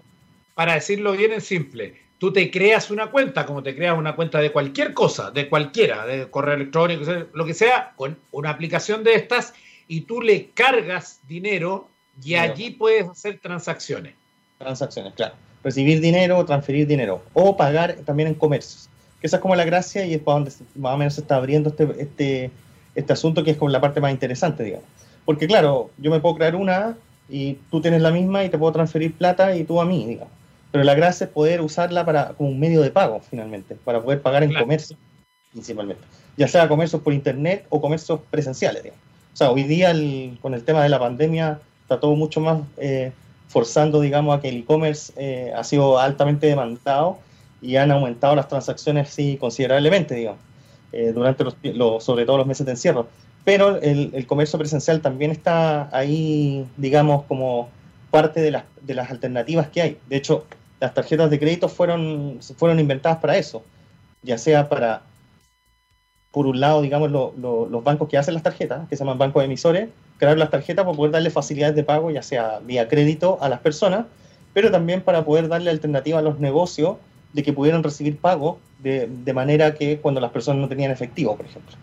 Para 0.54 0.75
decirlo 0.75 1.12
bien 1.12 1.33
en 1.33 1.40
simple, 1.40 1.97
tú 2.18 2.33
te 2.33 2.50
creas 2.50 2.90
una 2.90 3.11
cuenta, 3.11 3.47
como 3.47 3.62
te 3.62 3.76
creas 3.76 3.97
una 3.97 4.16
cuenta 4.16 4.40
de 4.40 4.50
cualquier 4.50 4.92
cosa, 4.92 5.30
de 5.30 5.49
cualquiera, 5.49 6.04
de 6.04 6.28
correo 6.30 6.54
electrónico, 6.54 7.04
lo 7.33 7.45
que 7.45 7.54
sea, 7.54 7.92
con 7.97 8.18
una 8.33 8.50
aplicación 8.50 9.04
de 9.04 9.14
estas, 9.14 9.54
y 9.87 10.02
tú 10.02 10.21
le 10.21 10.50
cargas 10.50 11.21
dinero 11.28 11.88
y 12.23 12.35
allí 12.35 12.71
puedes 12.71 13.09
hacer 13.09 13.38
transacciones. 13.38 14.14
Transacciones, 14.58 15.14
claro. 15.14 15.34
Recibir 15.64 16.00
dinero, 16.00 16.44
transferir 16.44 16.86
dinero, 16.86 17.22
o 17.32 17.56
pagar 17.56 17.96
también 18.04 18.28
en 18.28 18.34
comercios. 18.34 18.88
Que 19.20 19.26
esa 19.26 19.36
es 19.36 19.42
como 19.42 19.56
la 19.56 19.64
gracia 19.64 20.04
y 20.06 20.14
es 20.14 20.20
para 20.20 20.36
donde 20.36 20.52
más 20.76 20.94
o 20.94 20.96
menos 20.96 21.14
se 21.14 21.22
está 21.22 21.36
abriendo 21.36 21.70
este, 21.70 21.88
este 21.98 22.50
este 22.98 23.12
asunto 23.12 23.44
que 23.44 23.52
es 23.52 23.56
como 23.56 23.70
la 23.70 23.80
parte 23.80 24.00
más 24.00 24.10
interesante, 24.10 24.64
digamos. 24.64 24.87
Porque 25.24 25.46
claro, 25.46 25.90
yo 25.98 26.11
me 26.11 26.18
puedo 26.18 26.35
crear 26.35 26.56
una 26.56 26.96
y 27.28 27.54
tú 27.70 27.80
tienes 27.80 28.02
la 28.02 28.11
misma 28.11 28.44
y 28.44 28.48
te 28.48 28.59
puedo 28.59 28.72
transferir 28.72 29.14
plata 29.14 29.54
y 29.54 29.62
tú 29.62 29.80
a 29.80 29.85
mí, 29.85 30.04
digamos. 30.04 30.33
Pero 30.72 30.83
la 30.83 30.94
gracia 30.94 31.26
es 31.26 31.30
poder 31.30 31.61
usarla 31.61 32.04
para, 32.04 32.30
como 32.30 32.48
un 32.50 32.59
medio 32.59 32.83
de 32.83 32.90
pago, 32.90 33.20
finalmente, 33.20 33.76
para 33.76 34.02
poder 34.02 34.20
pagar 34.20 34.42
en 34.42 34.52
comercio, 34.52 34.96
principalmente. 35.52 36.02
Ya 36.37 36.48
sea 36.48 36.68
comercios 36.68 37.00
por 37.00 37.12
internet 37.12 37.66
o 37.68 37.80
comercios 37.80 38.20
presenciales, 38.30 38.83
digamos. 38.83 39.04
O 39.33 39.37
sea, 39.37 39.50
hoy 39.52 39.62
día 39.62 39.94
con 40.42 40.54
el 40.54 40.64
tema 40.64 40.83
de 40.83 40.88
la 40.88 40.98
pandemia 40.98 41.61
está 41.83 42.00
todo 42.00 42.16
mucho 42.16 42.40
más 42.40 42.62
eh, 42.78 43.12
forzando, 43.48 44.00
digamos, 44.00 44.37
a 44.37 44.40
que 44.40 44.48
el 44.48 44.58
e-commerce 44.58 45.12
eh, 45.16 45.52
ha 45.56 45.64
sido 45.64 45.98
altamente 45.98 46.46
demandado 46.46 47.18
y 47.61 47.76
han 47.76 47.90
aumentado 47.90 48.37
las 48.37 48.48
transacciones 48.48 49.16
considerablemente, 49.40 50.14
digamos. 50.14 50.40
Eh, 50.90 51.12
durante 51.12 51.44
los, 51.44 52.02
sobre 52.02 52.24
todo 52.24 52.38
los 52.38 52.46
meses 52.46 52.64
de 52.64 52.72
encierro. 52.72 53.08
Pero 53.44 53.76
el, 53.76 54.26
comercio 54.26 54.58
presencial 54.58 55.02
también 55.02 55.30
está 55.30 55.94
ahí, 55.94 56.66
digamos, 56.78 57.24
como 57.24 57.68
parte 58.11 58.40
de 58.40 58.50
las, 58.52 58.64
de 58.82 58.94
las 58.94 59.11
alternativas 59.11 59.68
que 59.68 59.82
hay. 59.82 59.98
De 60.08 60.16
hecho, 60.16 60.44
las 60.80 60.94
tarjetas 60.94 61.30
de 61.30 61.38
crédito 61.38 61.68
fueron, 61.68 62.38
fueron 62.56 62.80
inventadas 62.80 63.18
para 63.18 63.37
eso, 63.37 63.62
ya 64.22 64.38
sea 64.38 64.68
para, 64.68 65.02
por 66.30 66.46
un 66.46 66.60
lado, 66.60 66.82
digamos, 66.82 67.10
los 67.10 67.84
bancos 67.84 68.08
que 68.08 68.18
hacen 68.18 68.34
las 68.34 68.42
tarjetas, 68.42 68.88
que 68.88 68.96
se 68.96 69.04
llaman 69.04 69.18
bancos 69.18 69.44
emisores, 69.44 69.88
crear 70.18 70.36
las 70.36 70.50
tarjetas 70.50 70.84
para 70.84 70.96
poder 70.96 71.12
darle 71.12 71.30
facilidades 71.30 71.74
de 71.74 71.84
pago, 71.84 72.10
ya 72.10 72.22
sea 72.22 72.60
vía 72.64 72.88
crédito 72.88 73.38
a 73.40 73.48
las 73.48 73.60
personas, 73.60 74.06
pero 74.52 74.70
también 74.70 75.02
para 75.02 75.24
poder 75.24 75.48
darle 75.48 75.70
alternativa 75.70 76.18
a 76.18 76.22
los 76.22 76.38
negocios 76.38 76.96
de 77.32 77.42
que 77.42 77.52
pudieran 77.52 77.82
recibir 77.82 78.18
pago 78.18 78.58
de, 78.78 79.06
de, 79.06 79.32
manera 79.32 79.74
que 79.74 79.98
cuando 79.98 80.20
las 80.20 80.30
personas 80.30 80.60
no 80.60 80.68
tenían 80.68 80.90
efectivo, 80.90 81.36
por 81.36 81.46
ejemplo. 81.46 81.76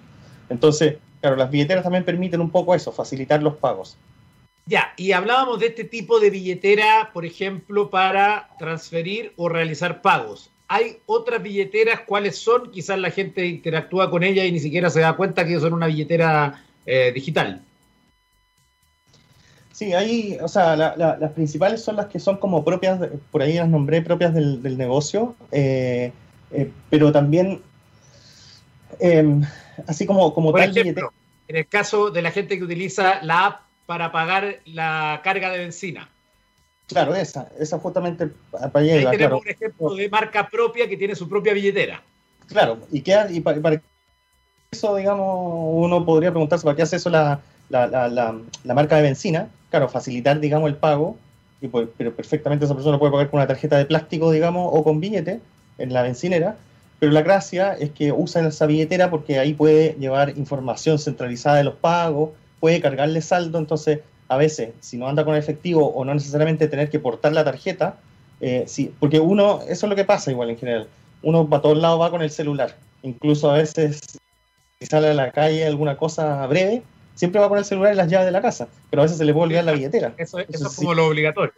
Entonces, 0.50 0.98
claro, 1.22 1.36
las 1.36 1.50
billeteras 1.50 1.84
también 1.84 2.04
permiten 2.04 2.42
un 2.42 2.50
poco 2.50 2.76
eso, 2.76 2.92
facilitar 2.92 3.42
los 3.42 3.56
pagos. 3.56 3.98
Ya, 4.68 4.94
y 4.98 5.12
hablábamos 5.12 5.60
de 5.60 5.68
este 5.68 5.84
tipo 5.84 6.20
de 6.20 6.32
billetera, 6.32 7.12
por 7.14 7.26
ejemplo, 7.26 7.92
para 7.92 8.50
transferir 8.58 9.34
o 9.38 9.48
realizar 9.48 10.02
pagos. 10.02 10.50
¿Hay 10.68 10.98
otras 11.06 11.44
billeteras? 11.44 12.02
¿Cuáles 12.06 12.38
son? 12.38 12.72
Quizás 12.72 12.98
la 12.98 13.12
gente 13.12 13.46
interactúa 13.46 14.10
con 14.10 14.24
ella 14.24 14.46
y 14.46 14.52
ni 14.52 14.60
siquiera 14.60 14.90
se 14.90 15.02
da 15.02 15.16
cuenta 15.16 15.46
que 15.46 15.60
son 15.60 15.74
una 15.74 15.88
billetera 15.88 16.64
eh, 16.86 17.12
digital. 17.14 17.62
Sí, 19.72 19.94
hay, 19.94 20.38
o 20.42 20.48
sea, 20.48 20.76
las 20.76 21.32
principales 21.34 21.84
son 21.84 21.98
las 21.98 22.06
que 22.06 22.18
son 22.18 22.38
como 22.38 22.64
propias, 22.64 22.98
por 23.30 23.42
ahí 23.42 23.56
las 23.56 23.68
nombré 23.68 24.02
propias 24.02 24.34
del, 24.34 24.78
negocio, 24.78 25.36
eh, 25.52 26.14
eh, 26.52 26.72
pero 26.90 27.12
también, 27.12 27.62
em, 29.00 29.42
así 29.86 30.06
como, 30.06 30.34
como 30.34 30.52
por 30.52 30.62
Ejemplo, 30.62 31.12
en 31.50 31.58
el 31.58 31.68
caso 31.68 32.10
de 32.10 32.22
la 32.22 32.32
gente 32.32 32.58
que 32.58 32.64
utiliza 32.64 33.22
la 33.22 33.46
app 33.46 33.62
para 33.86 34.14
pagar 34.14 34.62
la 34.64 35.20
carga 35.26 35.52
de 35.52 35.60
benzina. 35.60 36.10
Claro, 36.88 37.16
esa, 37.16 37.50
esa 37.60 37.80
justamente 37.80 38.30
para 38.52 38.72
Ahí 38.80 39.06
tenemos 39.12 39.42
un 39.42 39.48
ejemplo 39.48 39.96
de 39.96 40.10
marca 40.10 40.48
propia 40.48 40.88
que 40.88 40.98
tiene 40.98 41.16
su 41.16 41.28
propia 41.28 41.54
billetera. 41.54 42.04
Claro, 42.48 42.78
y, 42.92 43.02
qué, 43.02 43.18
y 43.32 43.40
para, 43.40 43.60
para 43.60 43.82
eso, 44.72 44.96
digamos, 44.96 45.26
uno 45.28 46.06
podría 46.06 46.32
preguntarse, 46.32 46.64
¿para 46.64 46.76
qué 46.76 46.84
hace 46.84 46.98
eso 46.98 47.10
la, 47.10 47.40
la, 47.70 47.88
la, 47.88 48.08
la, 48.64 48.74
marca 48.74 48.98
de 48.98 49.02
benzina? 49.02 49.50
claro, 49.70 49.90
facilitar, 49.90 50.40
digamos, 50.40 50.70
el 50.70 50.78
pago, 50.78 51.18
y 51.60 51.68
pues, 51.68 51.90
pero 51.98 52.16
perfectamente 52.16 52.64
esa 52.64 52.76
persona 52.76 52.98
puede 52.98 53.12
pagar 53.12 53.30
con 53.30 53.40
una 53.40 53.48
tarjeta 53.48 53.78
de 53.78 53.86
plástico, 53.86 54.32
digamos, 54.32 54.70
o 54.72 54.84
con 54.86 55.02
billete 55.02 55.42
en 55.78 55.92
la 55.92 56.02
bencinera, 56.02 56.56
pero 57.00 57.12
la 57.12 57.22
gracia 57.22 57.74
es 57.74 57.92
que 57.92 58.14
usa 58.14 58.48
esa 58.48 58.68
billetera 58.68 59.10
porque 59.10 59.38
ahí 59.38 59.54
puede 59.54 59.96
llevar 60.00 60.38
información 60.38 60.98
centralizada 60.98 61.58
de 61.58 61.66
los 61.66 61.76
pagos, 61.76 62.30
puede 62.62 62.80
cargarle 62.80 63.22
saldo, 63.22 63.58
entonces 63.58 64.00
a 64.28 64.38
veces, 64.38 64.74
si 64.80 64.98
no 64.98 65.08
anda 65.08 65.24
con 65.24 65.36
efectivo 65.36 65.88
o 65.88 66.06
no 66.06 66.14
necesariamente 66.14 66.68
tener 66.68 66.90
que 66.90 67.00
portar 67.00 67.34
la 67.34 67.44
tarjeta, 67.44 67.98
eh, 68.42 68.66
sí, 68.68 68.94
porque 69.00 69.20
uno, 69.20 69.62
eso 69.68 69.86
es 69.86 69.90
lo 69.90 69.96
que 69.96 70.06
pasa 70.06 70.32
igual 70.32 70.50
en 70.50 70.58
general, 70.58 70.88
uno 71.22 71.48
para 71.48 71.62
todos 71.62 71.78
lados 71.78 72.02
va 72.02 72.12
con 72.12 72.22
el 72.22 72.32
celular, 72.32 72.76
incluso 73.04 73.50
a 73.50 73.58
veces 73.58 74.20
si 74.80 74.86
sale 74.86 75.10
a 75.10 75.14
la 75.14 75.32
calle 75.32 75.66
alguna 75.66 75.98
cosa 75.98 76.46
breve, 76.48 76.84
siempre 77.14 77.40
va 77.40 77.50
con 77.50 77.58
el 77.58 77.66
celular 77.66 77.94
y 77.94 77.98
las 77.98 78.10
llaves 78.10 78.26
de 78.26 78.32
la 78.32 78.42
casa, 78.42 78.68
pero 78.90 79.02
a 79.02 79.06
veces 79.06 79.18
se 79.18 79.26
le 79.26 79.34
puede 79.34 79.46
olvidar 79.46 79.64
la 79.64 79.72
billetera. 79.72 80.14
Eso, 80.18 80.40
es 80.40 80.76
como 80.76 80.94
lo 80.94 81.08
obligatorio. 81.08 81.54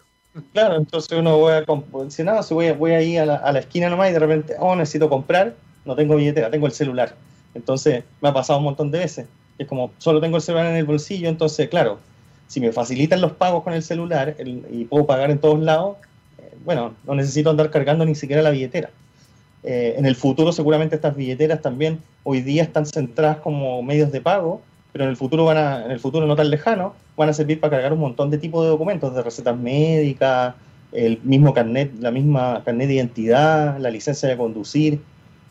Claro, 0.54 0.76
entonces 0.76 1.18
uno 1.18 1.38
voy 1.38 1.54
a, 1.54 1.66
si 2.10 2.24
no, 2.24 2.44
si 2.44 2.54
voy, 2.54 2.72
voy 2.72 2.92
ahí 2.92 3.18
a 3.18 3.26
la, 3.26 3.36
a 3.38 3.52
la 3.52 3.60
esquina 3.60 3.90
nomás 3.90 4.12
y 4.12 4.14
de 4.14 4.20
repente, 4.20 4.56
oh, 4.60 4.76
necesito 4.76 5.10
comprar, 5.10 5.56
no 5.84 5.96
tengo 5.96 6.16
billetera, 6.16 6.52
tengo 6.52 6.68
el 6.68 6.74
celular. 6.74 7.16
Entonces 7.56 8.04
me 8.22 8.30
ha 8.30 8.34
pasado 8.34 8.60
un 8.60 8.66
montón 8.66 8.92
de 8.92 9.00
veces. 9.00 9.26
Es 9.58 9.68
como, 9.68 9.92
solo 9.98 10.22
tengo 10.22 10.38
el 10.38 10.44
celular 10.44 10.68
en 10.68 10.76
el 10.76 10.86
bolsillo, 10.86 11.28
entonces, 11.28 11.68
claro, 11.70 11.98
si 12.48 12.60
me 12.60 12.72
facilitan 12.72 13.22
los 13.22 13.34
pagos 13.34 13.64
con 13.64 13.74
el 13.74 13.84
celular 13.84 14.36
y 14.72 14.86
puedo 14.86 15.06
pagar 15.06 15.32
en 15.32 15.40
todos 15.40 15.60
lados, 15.60 15.98
eh, 16.38 16.56
bueno, 16.66 16.94
no 17.06 17.16
necesito 17.16 17.50
andar 17.50 17.70
cargando 17.70 18.06
ni 18.06 18.16
siquiera 18.16 18.42
la 18.42 18.52
billetera. 18.52 18.90
Eh, 19.64 19.96
en 19.98 20.06
el 20.06 20.16
futuro 20.16 20.52
seguramente 20.52 20.96
estas 20.96 21.16
billeteras 21.16 21.62
también 21.62 22.00
hoy 22.24 22.42
día 22.42 22.64
están 22.64 22.86
centradas 22.86 23.38
como 23.38 23.82
medios 23.82 24.12
de 24.12 24.22
pago 24.22 24.62
pero 24.98 25.06
en 25.06 25.12
el 25.12 25.18
futuro 25.18 25.52
en 25.52 25.92
el 25.92 26.00
futuro 26.00 26.26
no 26.26 26.36
tan 26.36 26.50
lejano, 26.50 26.96
van 27.16 27.30
a 27.30 27.34
servir 27.34 27.60
para 27.60 27.70
cargar 27.70 27.94
un 27.94 28.00
montón 28.00 28.32
de 28.32 28.40
tipos 28.40 28.64
de 28.64 28.70
documentos, 28.70 29.14
de 29.14 29.22
recetas 29.22 29.56
médicas, 29.56 30.56
el 30.92 31.20
mismo 31.22 31.54
carnet, 31.54 31.92
la 32.00 32.10
misma 32.10 32.64
carnet 32.66 32.88
de 32.88 32.96
identidad, 32.96 33.78
la 33.78 33.92
licencia 33.92 34.28
de 34.28 34.36
conducir, 34.36 35.00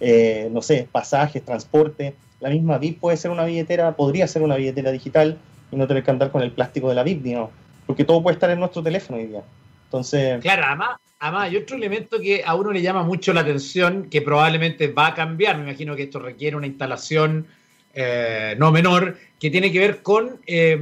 eh, 0.01 0.49
no 0.53 0.63
sé, 0.63 0.89
pasajes, 0.91 1.45
transporte. 1.45 2.15
La 2.41 2.51
misma 2.51 2.79
VIP 2.79 2.99
puede 2.99 3.17
ser 3.17 3.31
una 3.31 3.45
billetera, 3.45 3.95
podría 3.95 4.27
ser 4.27 4.43
una 4.43 4.57
billetera 4.57 4.91
digital 4.91 5.39
y 5.71 5.77
no 5.77 5.87
tener 5.87 6.03
que 6.03 6.11
andar 6.11 6.31
con 6.31 6.43
el 6.43 6.53
plástico 6.53 6.89
de 6.89 6.95
la 6.95 7.03
VIP, 7.03 7.27
¿no? 7.27 7.51
porque 7.87 8.05
todo 8.05 8.23
puede 8.23 8.35
estar 8.35 8.51
en 8.51 8.59
nuestro 8.59 8.83
teléfono 8.83 9.19
hoy 9.19 9.27
día. 9.27 9.43
Entonces... 9.85 10.41
Claro, 10.43 10.65
además, 10.67 10.99
además 11.21 11.43
hay 11.45 11.57
otro 11.57 11.77
elemento 11.77 12.21
que 12.21 12.43
a 12.45 12.55
uno 12.55 12.73
le 12.73 12.83
llama 12.83 13.05
mucho 13.05 13.33
la 13.33 13.43
atención, 13.43 14.09
que 14.11 14.23
probablemente 14.23 14.89
va 14.89 15.09
a 15.09 15.15
cambiar, 15.15 15.57
me 15.57 15.65
imagino 15.65 15.95
que 15.95 16.05
esto 16.05 16.19
requiere 16.19 16.57
una 16.57 16.67
instalación 16.67 17.47
eh, 17.95 18.55
no 18.59 18.73
menor, 18.73 19.17
que 19.39 19.51
tiene 19.51 19.71
que 19.71 19.79
ver 19.79 20.03
con 20.03 20.41
eh, 20.47 20.79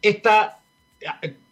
esta 0.00 0.58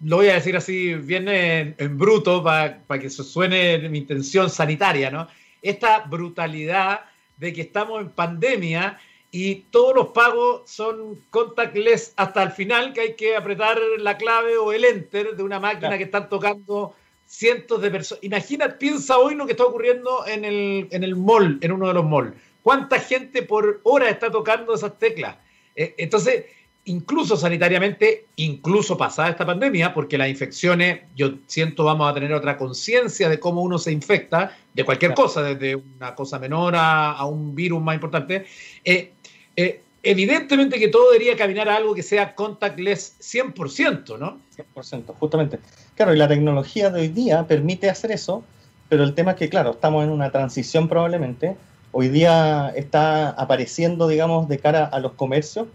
lo 0.05 0.17
voy 0.17 0.29
a 0.29 0.35
decir 0.35 0.57
así 0.57 0.95
bien 0.95 1.29
en, 1.29 1.99
bruto 1.99 2.43
para 2.43 3.01
que 3.01 3.11
se 3.11 3.25
suene 3.25 3.89
mi 3.89 3.99
intención 3.99 4.49
sanitaria, 4.51 5.11
¿no? 5.11 5.29
Esta 5.63 6.01
brutalidad 6.01 7.01
de 7.37 7.53
que 7.53 7.63
estamos 7.63 8.01
en 8.01 8.11
pandemia 8.11 8.99
y 9.33 9.57
todos 9.71 9.95
los 9.95 10.09
pagos 10.09 10.63
son 10.69 11.21
contactless 11.31 12.13
hasta 12.17 12.43
el 12.43 12.51
final, 12.51 12.93
que 12.93 13.01
hay 13.01 13.15
que 13.15 13.37
apretar 13.37 13.79
la 13.99 14.17
clave 14.17 14.57
o 14.57 14.73
el 14.73 14.85
enter 14.85 15.37
de 15.37 15.43
una 15.43 15.61
máquina 15.61 15.97
que 15.97 16.05
están 16.05 16.29
tocando 16.29 16.95
cientos 17.27 17.81
de 17.81 17.91
personas. 17.91 18.25
Imagina, 18.25 18.77
piensa 18.77 19.19
hoy 19.19 19.37
lo 19.37 19.47
que 19.47 19.53
está 19.53 19.65
ocurriendo 19.65 20.27
en 20.27 20.45
el, 20.45 20.89
en 20.91 21.05
el 21.05 21.15
mall, 21.15 21.59
en 21.61 21.73
uno 21.73 21.89
de 21.89 21.95
los 21.95 22.05
malls. 22.05 22.35
¿Cuánta 22.63 22.99
gente 22.99 23.43
por 23.43 23.81
hora 23.85 24.11
está 24.11 24.31
tocando 24.31 24.75
esas 24.75 24.99
teclas? 24.99 25.37
Eh, 25.77 25.95
entonces, 25.99 26.47
incluso 26.87 27.37
sanitariamente, 27.37 28.27
incluso 28.37 28.99
pasada 28.99 29.31
esta 29.31 29.47
pandemia, 29.47 29.95
porque 29.95 30.19
las 30.19 30.29
infecciones, 30.29 31.03
yo 31.15 31.35
siento, 31.47 31.85
vamos 31.85 32.11
a 32.11 32.15
tener 32.15 32.33
otra 32.33 32.57
conciencia 32.57 33.29
de 33.29 33.39
cómo 33.39 33.63
uno 33.63 33.79
se 33.79 33.93
infecta, 33.93 34.57
de 34.75 34.85
cualquier 34.85 35.15
cosa, 35.15 35.43
desde 35.43 35.77
una 35.77 36.15
cosa 36.15 36.39
menor 36.39 36.75
a, 36.77 37.25
un 37.27 37.55
virus 37.55 37.81
más 37.81 37.95
importante. 37.95 38.45
Eh, 38.85 39.13
eh, 39.61 39.83
evidentemente 40.03 40.79
que 40.79 40.89
todo 40.89 41.11
debería 41.13 41.37
caminar 41.37 41.69
a 41.69 41.77
algo 41.77 41.95
que 41.95 42.03
sea 42.03 42.35
contactless 42.35 43.17
100%, 43.21 44.19
¿no? 44.19 44.41
100%, 44.75 45.15
justamente. 45.19 45.59
Claro, 45.95 46.15
y 46.15 46.17
la 46.17 46.29
tecnología 46.29 46.91
de 46.91 47.01
hoy 47.01 47.09
día 47.09 47.47
permite 47.47 47.91
hacer 47.91 48.13
eso, 48.13 48.45
pero 48.89 49.05
el 49.05 49.15
tema 49.15 49.33
es 49.33 49.37
que, 49.37 49.49
claro, 49.49 49.73
estamos 49.73 50.05
en 50.05 50.11
una 50.11 50.31
transición 50.31 50.89
probablemente. 50.89 51.57
Hoy 51.93 52.09
día 52.09 52.73
está 52.77 53.31
apareciendo, 53.31 54.09
digamos, 54.09 54.49
de 54.49 54.59
cara 54.59 54.85
a 54.85 55.01
los 55.01 55.13
comercios 55.13 55.67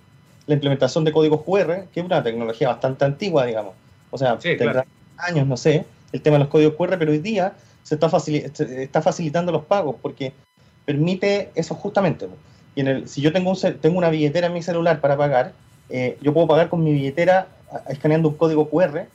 la 0.48 0.54
implementación 0.54 1.04
de 1.04 1.12
códigos 1.12 1.41
QR, 1.41 1.88
que 1.91 2.00
es 2.00 2.06
una 2.06 2.21
tecnología 2.24 2.67
bastante 2.67 3.06
antigua, 3.06 3.45
digamos. 3.45 3.74
O 4.12 4.17
sea, 4.17 4.38
tendrá 4.38 4.86
años, 5.17 5.48
no 5.48 5.58
sé, 5.58 5.86
el 6.12 6.21
tema 6.21 6.36
de 6.36 6.43
los 6.43 6.50
códigos 6.50 6.76
QR, 6.76 6.98
pero 6.98 7.12
hoy 7.12 7.19
día 7.19 7.54
se 7.84 7.95
está, 7.95 8.10
está 8.17 9.02
facilitando 9.02 9.52
los 9.52 9.65
pagos 9.65 9.95
porque 10.02 10.34
permite 10.86 11.52
eso 11.56 11.76
justamente. 11.76 12.28
Y 12.76 12.82
en 12.82 12.88
el, 12.88 13.08
si 13.08 13.22
yo 13.22 13.32
tengo, 13.32 13.52
un, 13.52 13.58
tengo 13.82 13.98
una 13.98 14.10
billetera 14.10 14.48
en 14.48 14.54
mi 14.54 14.62
celular 14.62 15.02
para 15.02 15.18
pagar, 15.18 15.54
eh, 15.90 16.18
yo 16.22 16.34
puedo 16.34 16.48
pagar 16.48 16.70
con 16.70 16.84
mi 16.84 16.92
billetera 16.92 17.48
escaneando 17.90 18.30
un 18.30 18.36
código 18.36 18.70
QR 18.70 19.06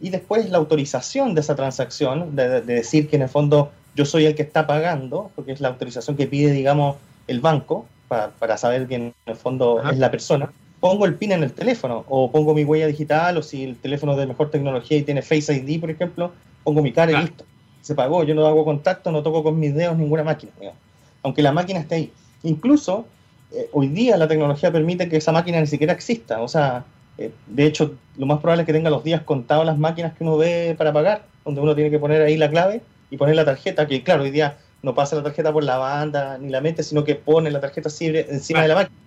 y 0.00 0.10
después 0.10 0.48
la 0.50 0.58
autorización 0.58 1.34
de 1.34 1.40
esa 1.40 1.56
transacción, 1.56 2.36
de, 2.36 2.60
decir 2.60 3.08
que 3.08 3.16
en 3.16 3.22
el 3.22 3.28
fondo 3.28 3.72
yo 3.94 4.04
soy 4.04 4.26
el 4.26 4.34
que 4.34 4.42
está 4.42 4.66
pagando, 4.66 5.30
porque 5.34 5.52
es 5.52 5.60
la 5.60 5.68
autorización 5.68 6.16
que 6.16 6.26
pide, 6.26 6.52
digamos, 6.52 6.96
el 7.26 7.40
banco, 7.40 7.86
para, 8.06 8.30
para 8.30 8.56
saber 8.56 8.86
que 8.86 8.94
en 8.94 9.14
el 9.26 9.36
fondo 9.36 9.82
es 9.90 9.98
la 9.98 10.10
persona 10.10 10.50
pongo 10.80 11.06
el 11.06 11.14
PIN 11.14 11.32
en 11.32 11.42
el 11.42 11.52
teléfono 11.52 12.04
o 12.08 12.30
pongo 12.30 12.54
mi 12.54 12.64
huella 12.64 12.86
digital 12.86 13.36
o 13.38 13.42
si 13.42 13.64
el 13.64 13.76
teléfono 13.76 14.12
es 14.12 14.18
de 14.18 14.26
mejor 14.26 14.50
tecnología 14.50 14.98
y 14.98 15.02
tiene 15.02 15.22
Face 15.22 15.52
ID, 15.52 15.80
por 15.80 15.90
ejemplo, 15.90 16.32
pongo 16.64 16.82
mi 16.82 16.92
cara 16.92 17.12
y 17.12 17.22
listo. 17.22 17.44
Se 17.82 17.94
pagó, 17.94 18.24
yo 18.24 18.34
no 18.34 18.46
hago 18.46 18.64
contacto, 18.64 19.10
no 19.10 19.22
toco 19.22 19.42
con 19.42 19.58
mis 19.58 19.74
dedos 19.74 19.96
ninguna 19.96 20.24
máquina, 20.24 20.52
aunque 21.22 21.42
la 21.42 21.52
máquina 21.52 21.80
esté 21.80 21.94
ahí. 21.94 22.12
Incluso 22.42 23.06
eh, 23.52 23.68
hoy 23.72 23.88
día 23.88 24.16
la 24.16 24.28
tecnología 24.28 24.70
permite 24.70 25.08
que 25.08 25.16
esa 25.16 25.32
máquina 25.32 25.60
ni 25.60 25.66
siquiera 25.66 25.92
exista, 25.92 26.40
o 26.40 26.48
sea, 26.48 26.84
eh, 27.16 27.32
de 27.46 27.66
hecho, 27.66 27.94
lo 28.16 28.26
más 28.26 28.40
probable 28.40 28.62
es 28.62 28.66
que 28.66 28.72
tenga 28.72 28.90
los 28.90 29.04
días 29.04 29.22
contados 29.22 29.66
las 29.66 29.78
máquinas 29.78 30.16
que 30.16 30.24
uno 30.24 30.36
ve 30.36 30.74
para 30.76 30.92
pagar, 30.92 31.24
donde 31.44 31.60
uno 31.60 31.74
tiene 31.74 31.90
que 31.90 31.98
poner 31.98 32.22
ahí 32.22 32.36
la 32.36 32.50
clave 32.50 32.82
y 33.10 33.16
poner 33.16 33.36
la 33.36 33.44
tarjeta, 33.44 33.86
que 33.86 34.02
claro, 34.02 34.22
hoy 34.22 34.30
día 34.30 34.58
no 34.82 34.94
pasa 34.94 35.16
la 35.16 35.22
tarjeta 35.22 35.52
por 35.52 35.64
la 35.64 35.78
banda 35.78 36.38
ni 36.38 36.50
la 36.50 36.60
mete, 36.60 36.82
sino 36.82 37.04
que 37.04 37.14
pone 37.16 37.50
la 37.50 37.60
tarjeta 37.60 37.88
encima 38.00 38.62
de 38.62 38.68
la 38.68 38.74
máquina 38.74 38.98